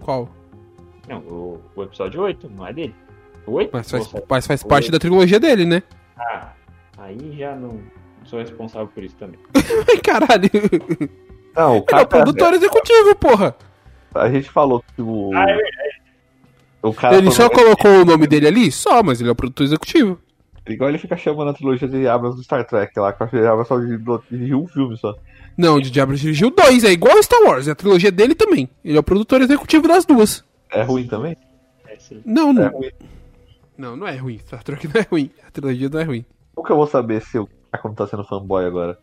Qual? 0.00 0.28
Não, 1.08 1.18
o, 1.20 1.60
o 1.76 1.84
episódio 1.84 2.20
8 2.20 2.50
não 2.50 2.66
é 2.66 2.72
dele. 2.72 2.94
O 3.46 3.52
8? 3.52 3.70
Mas 3.72 3.88
faz, 3.88 4.12
mas 4.28 4.44
faz 4.44 4.64
parte 4.64 4.90
da 4.90 4.98
trilogia 4.98 5.38
dele, 5.38 5.64
né? 5.64 5.84
Ah, 6.18 6.52
aí 6.98 7.36
já 7.38 7.54
não 7.54 7.80
sou 8.32 8.40
responsável 8.40 8.88
por 8.88 9.04
isso 9.04 9.14
também. 9.16 9.38
Ai, 9.88 9.98
caralho. 9.98 10.48
Ele 10.52 11.10
Não, 11.54 11.72
o 11.72 11.76
é 11.76 11.78
o 11.78 11.82
cara. 11.82 12.06
produtor 12.06 12.54
executivo, 12.54 13.14
porra. 13.16 13.54
A 14.14 14.30
gente 14.30 14.48
falou 14.50 14.82
que 14.96 15.02
o. 15.02 15.30
Ah, 15.34 15.42
é 15.42 15.54
verdade. 15.56 16.00
o 16.82 16.92
cara 16.94 17.16
Ele 17.16 17.30
só 17.30 17.50
colocou 17.50 17.90
o 18.00 18.04
nome 18.06 18.26
dele 18.26 18.46
ali? 18.46 18.72
Só, 18.72 19.02
mas 19.02 19.20
ele 19.20 19.28
é 19.28 19.32
o 19.32 19.36
produtor 19.36 19.66
executivo. 19.66 20.18
Igual 20.66 20.88
ele 20.90 20.98
fica 20.98 21.16
chamando 21.16 21.50
a 21.50 21.54
trilogia 21.54 21.86
de 21.88 22.06
Abrams 22.08 22.36
do 22.38 22.42
Star 22.42 22.64
Trek 22.66 22.98
lá, 22.98 23.12
que 23.12 23.20
eu 23.20 23.26
acho 23.26 23.30
que 23.30 23.36
ele 23.36 23.46
Abrams 23.46 23.68
só 23.68 23.78
dirigiu 23.78 24.22
dirigiu 24.30 24.60
um 24.62 24.66
filme 24.68 24.96
só. 24.96 25.14
Não, 25.58 25.74
o 25.74 25.82
J.J. 25.82 26.00
Abrams 26.00 26.22
dirigiu 26.22 26.50
dois, 26.50 26.84
é 26.84 26.92
igual 26.92 27.22
Star 27.22 27.42
Wars, 27.42 27.68
é 27.68 27.72
a 27.72 27.74
trilogia 27.74 28.10
dele 28.10 28.34
também. 28.34 28.70
Ele 28.82 28.96
é 28.96 29.00
o 29.00 29.02
produtor 29.02 29.42
executivo 29.42 29.86
das 29.86 30.06
duas. 30.06 30.42
É 30.70 30.82
ruim 30.82 31.06
também? 31.06 31.36
É, 31.86 31.96
sim. 31.98 32.22
Não, 32.24 32.50
É 32.50 32.52
não, 32.54 32.68
ruim. 32.70 32.90
não, 33.76 33.96
não 33.96 34.06
é 34.08 34.16
ruim. 34.16 34.38
Star 34.38 34.62
Trek 34.62 34.88
não 34.88 34.98
é 35.00 35.04
ruim. 35.10 35.30
A 35.46 35.50
trilogia 35.50 35.88
não 35.90 36.00
é 36.00 36.04
ruim. 36.04 36.24
Como 36.54 36.66
que 36.66 36.72
eu 36.72 36.76
vou 36.76 36.86
saber 36.86 37.20
se 37.22 37.38
o 37.38 37.46
cara 37.78 37.88
não 37.88 37.94
tá 37.94 38.06
sendo 38.06 38.24
fanboy 38.24 38.64
agora? 38.64 38.98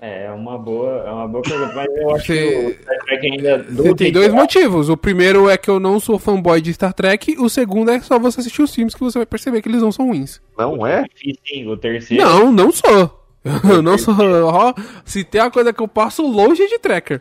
É, 0.00 0.26
é 0.26 0.30
uma 0.30 0.56
boa, 0.56 0.90
é 1.04 1.10
uma 1.10 1.26
boa 1.26 1.42
pergunta, 1.42 1.72
mas 1.74 1.86
eu 1.96 2.10
acho 2.14 2.26
Você- 2.26 2.48
que 2.48 2.66
o 2.78 2.82
Star 2.82 2.98
Trek 3.04 3.26
ainda. 3.32 3.58
do 3.58 3.82
Você 3.82 3.94
tem 3.96 4.12
dois 4.12 4.32
motivos. 4.32 4.88
O 4.88 4.96
primeiro 4.96 5.48
é 5.50 5.56
que 5.56 5.68
eu 5.68 5.80
não 5.80 5.98
sou 5.98 6.18
fanboy 6.20 6.60
de 6.60 6.72
Star 6.72 6.92
Trek. 6.94 7.36
O 7.38 7.48
segundo 7.48 7.90
é 7.90 8.00
só 8.00 8.16
você 8.18 8.38
assistir 8.40 8.62
os 8.62 8.72
filmes 8.72 8.94
que 8.94 9.00
você 9.00 9.18
vai 9.18 9.26
perceber 9.26 9.60
que 9.60 9.68
eles 9.68 9.82
não 9.82 9.90
são 9.90 10.06
ruins. 10.06 10.40
Não 10.56 10.86
é? 10.86 11.04
Hein? 11.52 11.68
O 11.68 11.76
terceiro. 11.76 12.22
Não, 12.22 12.52
não 12.52 12.70
sou. 12.70 13.24
Eu 13.68 13.82
não 13.82 13.98
sou. 13.98 14.14
Ó, 14.44 14.72
se 15.04 15.24
tem 15.24 15.40
uma 15.40 15.50
coisa 15.50 15.72
que 15.72 15.80
eu 15.82 15.88
passo 15.88 16.24
longe 16.26 16.62
é 16.62 16.66
de 16.66 16.78
tracker. 16.78 17.20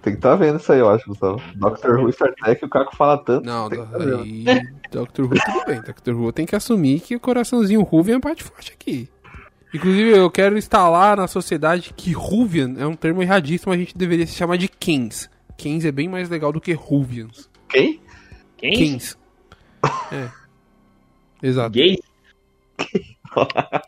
Tem 0.00 0.14
que 0.14 0.20
tá 0.20 0.34
vendo 0.36 0.58
isso 0.58 0.72
aí, 0.72 0.78
eu 0.78 0.88
acho, 0.88 1.06
Gustavo. 1.08 1.42
Doctor 1.56 1.98
Who 2.00 2.08
e 2.08 2.12
Star 2.12 2.32
Trek, 2.34 2.64
o 2.64 2.68
Caco 2.68 2.96
fala 2.96 3.18
tanto. 3.18 3.44
Não, 3.44 3.68
que 3.68 3.76
tá. 3.76 3.84
Dr. 4.90 5.22
Who 5.22 5.34
tudo 5.34 5.64
bem. 5.66 5.80
Dr. 5.82 6.12
Who 6.14 6.32
tem 6.32 6.46
que 6.46 6.54
assumir 6.56 7.00
que 7.00 7.16
o 7.16 7.20
coraçãozinho 7.20 7.82
Ruvian 7.82 8.14
é 8.14 8.18
a 8.18 8.20
parte 8.20 8.42
forte 8.44 8.72
aqui. 8.72 9.08
Inclusive, 9.72 10.10
eu 10.10 10.30
quero 10.30 10.56
instalar 10.56 11.16
na 11.18 11.26
sociedade 11.26 11.92
que 11.96 12.12
Ruvian 12.12 12.74
é 12.78 12.86
um 12.86 12.94
termo 12.96 13.22
erradíssimo, 13.22 13.72
a 13.72 13.76
gente 13.76 13.96
deveria 13.96 14.26
se 14.26 14.34
chamar 14.34 14.56
de 14.56 14.68
Kings. 14.68 15.28
Kings 15.56 15.86
é 15.86 15.92
bem 15.92 16.08
mais 16.08 16.28
legal 16.30 16.52
do 16.52 16.60
que 16.60 16.72
Ruvians. 16.72 17.50
Quem? 17.68 18.00
Kings. 18.56 19.16
É. 20.10 20.28
Exato. 21.42 21.70
Gays? 21.70 21.98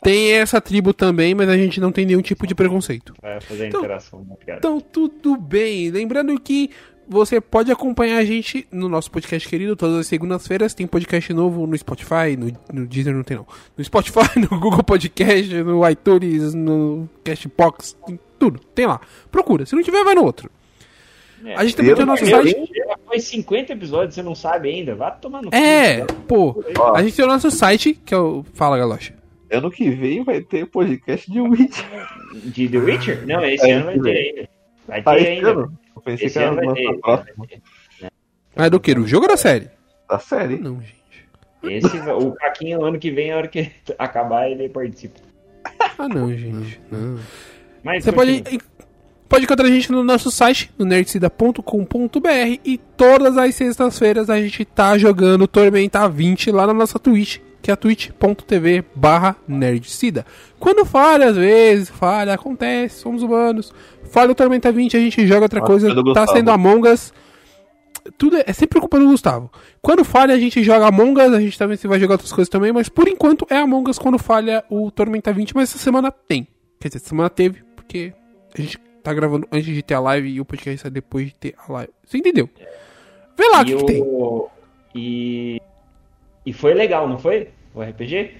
Tem 0.03 0.33
essa 0.33 0.61
tribo 0.61 0.93
também, 0.93 1.33
mas 1.33 1.49
a 1.49 1.57
gente 1.57 1.79
não 1.81 1.91
tem 1.91 2.05
nenhum 2.05 2.21
tipo 2.21 2.45
de 2.45 2.53
preconceito. 2.55 3.13
Vai 3.21 3.41
fazer 3.41 3.63
a 3.63 3.67
Então- 3.67 3.79
interação, 3.81 4.37
cara? 4.45 4.57
Então, 4.59 4.79
tudo 4.79 5.35
bem. 5.35 5.89
Lembrando 5.89 6.39
que 6.39 6.69
você 7.11 7.41
pode 7.41 7.71
acompanhar 7.71 8.17
a 8.17 8.23
gente 8.25 8.65
no 8.71 8.87
nosso 8.87 9.11
podcast 9.11 9.47
querido 9.47 9.75
todas 9.75 9.97
as 9.97 10.07
segundas-feiras. 10.07 10.73
Tem 10.73 10.87
podcast 10.87 11.33
novo 11.33 11.67
no 11.67 11.77
Spotify, 11.77 12.37
no, 12.37 12.51
no 12.73 12.87
Deezer 12.87 13.13
não 13.13 13.23
tem 13.23 13.35
não. 13.37 13.45
No 13.77 13.83
Spotify, 13.83 14.39
no 14.39 14.47
Google 14.59 14.83
Podcast, 14.83 15.53
no 15.63 15.87
iTunes, 15.89 16.53
no 16.53 17.09
Cashbox, 17.23 17.97
tem 18.07 18.17
tudo. 18.39 18.59
Tem 18.73 18.85
lá. 18.85 19.01
Procura. 19.29 19.65
Se 19.65 19.75
não 19.75 19.83
tiver, 19.83 20.03
vai 20.03 20.15
no 20.15 20.23
outro. 20.23 20.49
É. 21.43 21.55
A 21.55 21.63
gente 21.65 21.75
também 21.75 21.93
tem 21.93 22.03
o 22.03 22.07
nosso 22.07 22.25
site. 22.25 22.69
Já 22.73 22.95
foi 23.05 23.19
50 23.19 23.73
episódios, 23.73 24.15
você 24.15 24.21
não 24.23 24.35
sabe 24.35 24.69
ainda. 24.69 24.95
Vai 24.95 25.13
tomar 25.19 25.41
no 25.41 25.49
cu. 25.49 25.55
É, 25.55 26.05
pô. 26.27 26.63
Ó, 26.77 26.95
A 26.95 27.03
gente 27.03 27.15
tem 27.15 27.25
o 27.25 27.27
nosso 27.27 27.51
site, 27.51 27.93
que 28.05 28.13
é 28.13 28.17
o. 28.17 28.45
Fala, 28.53 28.77
Galocha. 28.77 29.13
ano 29.51 29.69
que 29.69 29.89
vem 29.89 30.23
vai 30.23 30.39
ter 30.41 30.65
podcast 30.67 31.29
de 31.29 31.41
Witch. 31.41 31.81
De 32.45 32.69
The 32.69 32.77
Witcher? 32.77 33.25
Não, 33.27 33.43
esse 33.43 33.69
É, 33.69 33.73
ano 33.73 33.85
vai 33.85 33.95
esse 33.95 34.03
ter 34.03 34.17
ainda. 34.37 34.49
Vai 34.87 35.01
ter 35.01 35.09
Ah, 35.09 35.17
esse 35.19 35.27
ainda. 35.27 35.49
ano? 35.51 35.79
Eu 35.95 36.01
pensei 36.01 36.27
Esse 36.27 36.39
que 36.39 36.43
era 36.45 36.73
ter. 36.73 37.61
Mas 38.55 38.67
é 38.67 38.69
do 38.69 38.79
que? 38.79 38.93
Do 38.93 39.07
jogo 39.07 39.23
ou 39.25 39.29
da 39.31 39.37
série? 39.37 39.69
Da 40.09 40.19
série. 40.19 40.57
Não, 40.57 40.81
gente. 40.81 40.95
Esse, 41.63 41.97
o 42.09 42.31
Caquinho, 42.33 42.83
ano 42.83 42.97
que 42.99 43.11
vem, 43.11 43.31
a 43.31 43.37
hora 43.37 43.47
que 43.47 43.71
acabar, 43.97 44.49
ele 44.49 44.67
participa. 44.67 45.19
Ah, 45.97 46.09
não, 46.09 46.35
gente. 46.35 46.79
Não. 46.91 47.19
Mas 47.83 48.03
Você 48.03 48.11
pode, 48.11 48.43
pode 49.29 49.45
encontrar 49.45 49.65
a 49.65 49.69
gente 49.69 49.91
no 49.91 50.03
nosso 50.03 50.29
site, 50.31 50.71
no 50.77 50.85
nerdcida.com.br 50.85 52.59
e 52.65 52.77
todas 52.97 53.37
as 53.37 53.55
sextas-feiras 53.55 54.29
a 54.29 54.37
gente 54.41 54.65
tá 54.65 54.97
jogando 54.97 55.47
Tormenta 55.47 56.07
20 56.09 56.51
lá 56.51 56.67
na 56.67 56.73
nossa 56.73 56.97
Twitch, 56.99 57.39
que 57.61 57.69
é 57.69 57.73
a 57.73 57.77
twitch.tv 57.77 58.83
barra 58.95 59.35
nerdcida. 59.47 60.25
Quando 60.59 60.85
falha, 60.85 61.27
às 61.27 61.35
vezes, 61.35 61.89
falha, 61.89 62.33
acontece, 62.33 62.99
somos 62.99 63.21
humanos. 63.21 63.73
Falha 64.05 64.31
o 64.31 64.35
Tormenta 64.35 64.71
20, 64.71 64.97
a 64.97 64.99
gente 64.99 65.27
joga 65.27 65.43
outra 65.43 65.61
coisa, 65.61 65.89
é 65.89 66.13
tá 66.13 66.27
sendo 66.27 66.51
Among 66.51 66.87
Us. 66.87 67.13
Tudo 68.17 68.37
é, 68.37 68.43
é 68.47 68.53
sempre 68.53 68.79
culpa 68.79 68.99
do 68.99 69.05
Gustavo. 69.05 69.51
Quando 69.81 70.03
falha, 70.03 70.33
a 70.33 70.39
gente 70.39 70.63
joga 70.63 70.87
Among 70.87 71.21
Us, 71.21 71.33
a 71.33 71.39
gente 71.39 71.57
também 71.57 71.77
se 71.77 71.87
vai 71.87 71.99
jogar 71.99 72.15
outras 72.15 72.31
coisas 72.31 72.49
também, 72.49 72.71
mas 72.71 72.89
por 72.89 73.07
enquanto 73.07 73.45
é 73.49 73.57
Among 73.57 73.89
Us 73.89 73.99
quando 73.99 74.17
falha 74.17 74.63
o 74.69 74.89
Tormenta 74.89 75.31
20, 75.31 75.55
mas 75.55 75.69
essa 75.69 75.77
semana 75.77 76.11
tem. 76.11 76.47
Quer 76.79 76.89
dizer, 76.89 76.97
essa 76.97 77.09
semana 77.09 77.29
teve, 77.29 77.63
porque 77.75 78.13
a 78.57 78.61
gente 78.61 78.77
tá 79.03 79.13
gravando 79.13 79.47
antes 79.51 79.73
de 79.73 79.81
ter 79.81 79.93
a 79.93 79.99
live 79.99 80.29
e 80.29 80.41
o 80.41 80.45
podcast 80.45 80.81
sai 80.81 80.91
depois 80.91 81.27
de 81.27 81.35
ter 81.35 81.55
a 81.67 81.71
live. 81.71 81.93
Você 82.05 82.17
entendeu? 82.17 82.49
Vê 83.37 83.47
lá 83.49 83.61
o 83.61 83.65
que, 83.65 83.75
que 83.75 83.85
tem. 83.85 84.03
e... 84.95 85.61
e 86.45 86.53
foi 86.53 86.73
legal, 86.73 87.07
não 87.07 87.17
foi? 87.17 87.49
O 87.73 87.81
RPG? 87.81 88.31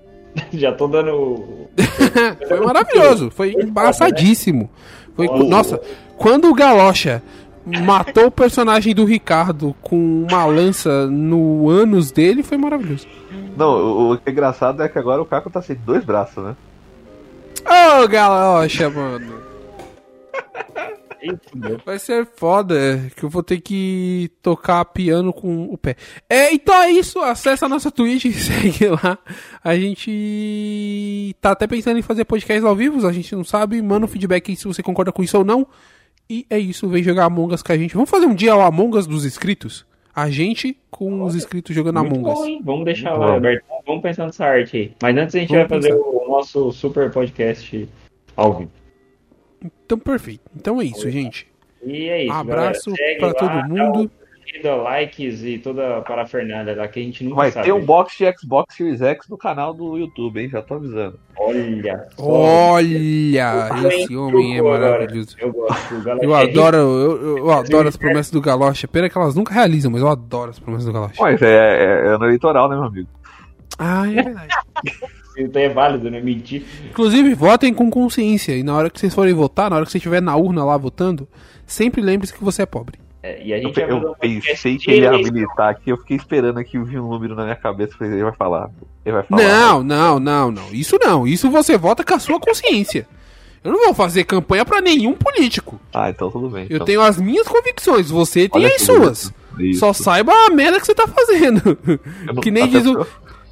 Já 0.52 0.72
tô 0.72 0.86
dando. 0.86 1.68
foi 2.48 2.60
maravilhoso, 2.60 3.30
foi 3.30 3.52
embaçadíssimo. 3.52 4.70
Foi, 5.16 5.26
Nossa. 5.26 5.44
nossa, 5.44 5.80
quando 6.16 6.48
o 6.48 6.54
Galocha 6.54 7.22
matou 7.66 8.26
o 8.26 8.30
personagem 8.30 8.94
do 8.94 9.04
Ricardo 9.04 9.74
com 9.82 10.26
uma 10.28 10.46
lança 10.46 11.06
no 11.06 11.68
ânus 11.68 12.10
dele, 12.10 12.42
foi 12.42 12.56
maravilhoso. 12.56 13.06
Não, 13.56 13.68
o, 13.68 14.12
o 14.12 14.18
que 14.18 14.28
é 14.28 14.32
engraçado 14.32 14.82
é 14.82 14.88
que 14.88 14.98
agora 14.98 15.20
o 15.20 15.26
Caco 15.26 15.50
tá 15.50 15.60
sem 15.60 15.76
dois 15.76 16.04
braços, 16.04 16.42
né? 16.42 16.56
Ô, 17.66 18.08
Galocha, 18.08 18.88
mano. 18.88 19.40
Vai 21.84 21.98
ser 21.98 22.26
foda 22.36 23.10
que 23.16 23.22
eu 23.24 23.28
vou 23.28 23.42
ter 23.42 23.60
que 23.60 24.30
tocar 24.42 24.84
piano 24.86 25.32
com 25.32 25.64
o 25.64 25.76
pé. 25.78 25.96
É, 26.28 26.52
então 26.52 26.74
é 26.74 26.90
isso. 26.90 27.18
Acessa 27.20 27.66
a 27.66 27.68
nossa 27.68 27.90
Twitch 27.90 28.24
e 28.26 28.32
segue 28.34 28.88
lá. 28.88 29.18
A 29.62 29.76
gente 29.76 31.36
tá 31.40 31.52
até 31.52 31.66
pensando 31.66 31.98
em 31.98 32.02
fazer 32.02 32.24
podcasts 32.24 32.64
ao 32.64 32.74
vivo. 32.76 33.06
A 33.06 33.12
gente 33.12 33.34
não 33.34 33.44
sabe. 33.44 33.80
Manda 33.82 34.06
um 34.06 34.08
feedback 34.08 34.50
aí 34.50 34.56
se 34.56 34.66
você 34.66 34.82
concorda 34.82 35.12
com 35.12 35.22
isso 35.22 35.38
ou 35.38 35.44
não. 35.44 35.66
E 36.28 36.46
é 36.48 36.58
isso. 36.58 36.88
Vem 36.88 37.02
jogar 37.02 37.24
Among 37.24 37.54
Us 37.54 37.62
com 37.62 37.72
a 37.72 37.76
gente. 37.76 37.94
Vamos 37.94 38.10
fazer 38.10 38.26
um 38.26 38.34
dia 38.34 38.54
o 38.54 38.60
Among 38.60 38.96
Us 38.96 39.06
dos 39.06 39.24
inscritos? 39.24 39.84
A 40.14 40.28
gente 40.28 40.76
com 40.90 41.22
os 41.22 41.34
inscritos 41.36 41.74
jogando 41.74 41.98
Muito 42.00 42.14
Among 42.16 42.24
bom, 42.34 42.40
Us. 42.42 42.46
hein? 42.48 42.60
Vamos 42.64 42.84
deixar 42.84 43.10
Muito 43.10 43.20
lá, 43.20 43.26
bom. 43.28 43.32
Alberto. 43.34 43.64
Vamos 43.86 44.02
pensar 44.02 44.26
nessa 44.26 44.44
arte 44.44 44.76
aí. 44.76 44.92
Mas 45.02 45.16
antes 45.16 45.34
a 45.34 45.38
gente 45.38 45.48
Vamos 45.50 45.68
vai 45.68 45.80
fazer 45.80 45.94
pensar. 45.94 46.08
o 46.08 46.28
nosso 46.28 46.72
super 46.72 47.10
podcast 47.10 47.88
ao 48.36 48.58
vivo. 48.58 48.79
Então, 49.62 49.98
perfeito. 49.98 50.42
Então 50.56 50.80
é 50.80 50.84
isso, 50.84 51.08
gente. 51.10 51.46
E 51.84 52.08
é 52.08 52.24
isso. 52.24 52.32
Abraço 52.32 52.90
lá, 53.20 53.32
todo 53.34 53.46
dá 53.48 53.66
mundo. 53.68 54.10
curtida, 54.36 54.74
likes 54.76 55.42
e 55.44 55.58
toda 55.58 55.98
a 55.98 56.00
parafernália 56.02 56.74
lá 56.76 56.88
que 56.88 56.98
a 57.00 57.02
gente 57.02 57.22
nunca 57.24 57.36
Vai 57.36 57.50
sabe. 57.50 57.66
ter 57.66 57.72
um 57.72 57.84
box 57.84 58.16
de 58.18 58.32
Xbox 58.38 58.74
Series 58.74 59.00
X 59.00 59.28
no 59.28 59.38
canal 59.38 59.72
do 59.72 59.96
YouTube, 59.96 60.40
hein? 60.40 60.48
Já 60.48 60.60
tô 60.62 60.74
avisando. 60.74 61.18
Olha. 61.36 62.06
Olha, 62.18 63.88
esse 63.94 64.16
homem 64.16 64.58
é 64.58 64.62
maravilhoso. 64.62 65.36
Eu 65.38 65.52
gosto. 65.52 65.94
Eu 66.22 66.34
é 66.36 66.42
adoro, 66.42 66.76
eu, 66.76 67.22
eu- 67.22 67.38
eu 67.38 67.50
adoro 67.50 67.88
as 67.88 67.96
promessas 67.96 68.30
do 68.30 68.40
Galocha. 68.40 68.88
Pena 68.88 69.08
que 69.08 69.16
elas 69.16 69.34
nunca 69.34 69.54
realizam, 69.54 69.90
mas 69.90 70.00
eu 70.02 70.08
adoro 70.08 70.50
as 70.50 70.58
promessas 70.58 70.86
do 70.86 70.92
Galocha. 70.92 71.14
Mas 71.20 71.40
é, 71.42 71.46
é, 71.48 72.06
é 72.06 72.08
ano 72.08 72.24
eleitoral, 72.24 72.68
né, 72.68 72.76
meu 72.76 72.84
amigo? 72.86 73.08
Ah, 73.78 74.10
é 74.10 74.22
verdade. 74.22 74.54
Então 75.42 75.60
é 75.62 75.68
válido, 75.68 76.10
né? 76.10 76.20
Mentir. 76.20 76.62
Inclusive, 76.90 77.34
votem 77.34 77.72
com 77.74 77.90
consciência. 77.90 78.52
E 78.56 78.62
na 78.62 78.74
hora 78.76 78.90
que 78.90 78.98
vocês 79.00 79.14
forem 79.14 79.32
votar, 79.34 79.70
na 79.70 79.76
hora 79.76 79.84
que 79.84 79.90
você 79.92 79.98
estiver 79.98 80.20
na 80.22 80.36
urna 80.36 80.64
lá 80.64 80.76
votando, 80.76 81.26
sempre 81.66 82.00
lembre-se 82.02 82.32
que 82.34 82.42
você 82.44 82.62
é 82.62 82.66
pobre. 82.66 82.98
É, 83.22 83.42
e 83.44 83.52
a 83.52 83.58
Eu, 83.58 83.64
gente 83.64 83.80
eu 83.80 84.00
podcast 84.00 84.40
pensei 84.50 84.78
que 84.78 84.90
ele 84.90 85.02
ia 85.02 85.10
habilitar 85.10 85.68
aqui, 85.68 85.90
eu 85.90 85.98
fiquei 85.98 86.16
esperando 86.16 86.58
aqui 86.58 86.78
vir 86.78 86.98
um 87.00 87.08
número 87.10 87.34
na 87.34 87.42
minha 87.44 87.56
cabeça, 87.56 87.94
falei, 87.98 88.14
ele 88.14 88.22
vai 88.22 88.32
falar. 88.32 88.70
Ele 89.04 89.12
vai 89.14 89.22
falar. 89.24 89.42
Não, 89.42 89.82
não, 89.82 90.18
não, 90.18 90.50
não. 90.50 90.72
Isso 90.72 90.98
não. 91.02 91.26
Isso 91.26 91.50
você 91.50 91.76
vota 91.76 92.02
com 92.02 92.14
a 92.14 92.18
sua 92.18 92.40
consciência. 92.40 93.06
Eu 93.62 93.72
não 93.72 93.84
vou 93.84 93.92
fazer 93.94 94.24
campanha 94.24 94.64
pra 94.64 94.80
nenhum 94.80 95.12
político. 95.12 95.78
Ah, 95.92 96.08
então 96.08 96.30
tudo 96.30 96.48
bem. 96.48 96.66
Eu 96.70 96.76
então. 96.76 96.86
tenho 96.86 97.02
as 97.02 97.20
minhas 97.20 97.46
convicções, 97.46 98.10
você 98.10 98.48
tem 98.48 98.64
Olha 98.64 98.74
as 98.74 98.80
suas. 98.80 99.34
bonito. 99.54 99.76
Só 99.78 99.90
Isso. 99.90 100.02
saiba 100.02 100.32
a 100.32 100.48
merda 100.48 100.80
que 100.80 100.86
você 100.86 100.94
tá 100.94 101.06
fazendo. 101.06 101.76
Eu 102.26 102.34
não- 102.34 102.40
Que 102.40 102.50
nem 102.50 102.66
diz 102.66 102.86
o, 102.86 102.94
porque 102.94 103.10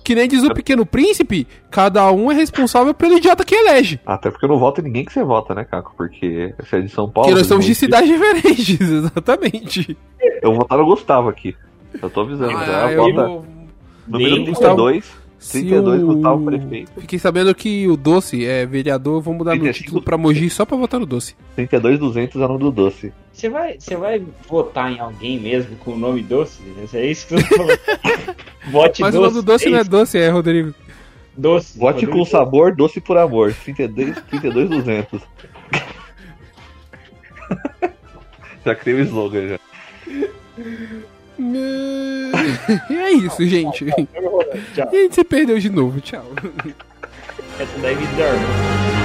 que 0.08 0.14
nem 0.14 0.26
diz 0.26 0.42
o 0.42 0.54
pequeno 0.54 0.86
príncipe, 0.86 1.46
cada 1.70 2.10
um 2.10 2.32
é 2.32 2.34
responsável 2.34 2.94
pelo 2.94 3.18
idiota 3.18 3.44
que 3.44 3.54
elege. 3.54 4.00
Até 4.06 4.30
porque 4.30 4.46
eu 4.46 4.48
não 4.48 4.58
voto 4.58 4.80
em 4.80 4.84
ninguém 4.84 5.04
que 5.04 5.12
você 5.12 5.22
vota, 5.22 5.54
né, 5.54 5.64
Caco? 5.64 5.92
Porque 5.98 6.54
você 6.58 6.76
é 6.76 6.80
de 6.80 6.88
São 6.88 7.10
Paulo. 7.10 7.26
Porque 7.28 7.32
nós 7.34 7.42
estamos 7.42 7.66
de 7.66 7.72
não- 7.72 7.74
cidades 7.74 8.08
diferentes, 8.08 8.80
exatamente. 8.90 9.98
Eu 10.40 10.52
vou 10.52 10.60
votar 10.60 10.78
no 10.78 10.86
Gustavo 10.86 11.28
aqui. 11.28 11.54
Eu 12.00 12.08
tô 12.08 12.22
avisando 12.22 12.52
já. 12.52 12.86
Ah, 12.86 12.92
eu 12.92 13.02
Vota 13.02 13.46
número 14.06 14.36
Nem 14.36 14.44
32. 15.38 15.44
Se 15.44 15.60
32, 15.60 16.02
o- 16.02 16.40
prefeito. 16.44 17.00
Fiquei 17.00 17.18
sabendo 17.18 17.54
que 17.54 17.86
o 17.88 17.96
Doce 17.96 18.44
é 18.44 18.66
vereador, 18.66 19.20
vou 19.22 19.32
mudar 19.34 19.52
meu 19.52 19.60
35. 19.62 19.84
título 19.86 20.02
pra 20.02 20.18
Mogi 20.18 20.50
só 20.50 20.64
pra 20.64 20.76
votar 20.76 20.98
no 20.98 21.06
Doce. 21.06 21.36
32, 21.54 21.98
200 21.98 22.40
é 22.40 22.44
o 22.44 22.48
nome 22.48 22.60
do 22.60 22.72
doce. 22.72 23.12
Você 23.32 23.48
vai, 23.48 23.78
você 23.78 23.96
vai 23.96 24.20
votar 24.48 24.90
em 24.92 24.98
alguém 24.98 25.38
mesmo 25.38 25.76
com 25.76 25.92
o 25.92 25.98
nome 25.98 26.22
doce? 26.22 26.60
É 26.92 27.06
isso 27.06 27.28
que 27.28 27.34
você 27.36 27.56
falou. 27.56 27.78
Vote 28.70 29.00
Mas 29.00 29.14
doce. 29.14 29.16
o 29.16 29.20
nome 29.20 29.34
do 29.34 29.42
Doce 29.42 29.70
não 29.70 29.78
é? 29.78 29.84
Doce, 29.84 30.18
é 30.18 30.28
Rodrigo. 30.28 30.74
doce. 31.36 31.78
Vote 31.78 32.04
Rodrigo 32.04 32.12
com 32.18 32.24
sabor, 32.24 32.74
doce 32.74 33.00
por 33.00 33.16
amor. 33.16 33.54
32, 33.64 34.16
32 34.28 34.68
200. 34.68 35.20
já 38.64 38.74
criei 38.74 39.00
o 39.00 39.04
slogan 39.04 39.48
já. 39.48 39.58
É 42.90 43.10
isso, 43.12 43.46
gente. 43.46 43.86
Tchau. 44.74 44.88
E 44.92 44.96
a 44.96 45.02
gente 45.02 45.14
se 45.14 45.24
perdeu 45.24 45.58
de 45.58 45.70
novo, 45.70 46.00
tchau. 46.00 46.24
Essa 47.58 47.78
daí 47.78 47.94
me 47.94 48.06
dorme. 48.16 48.97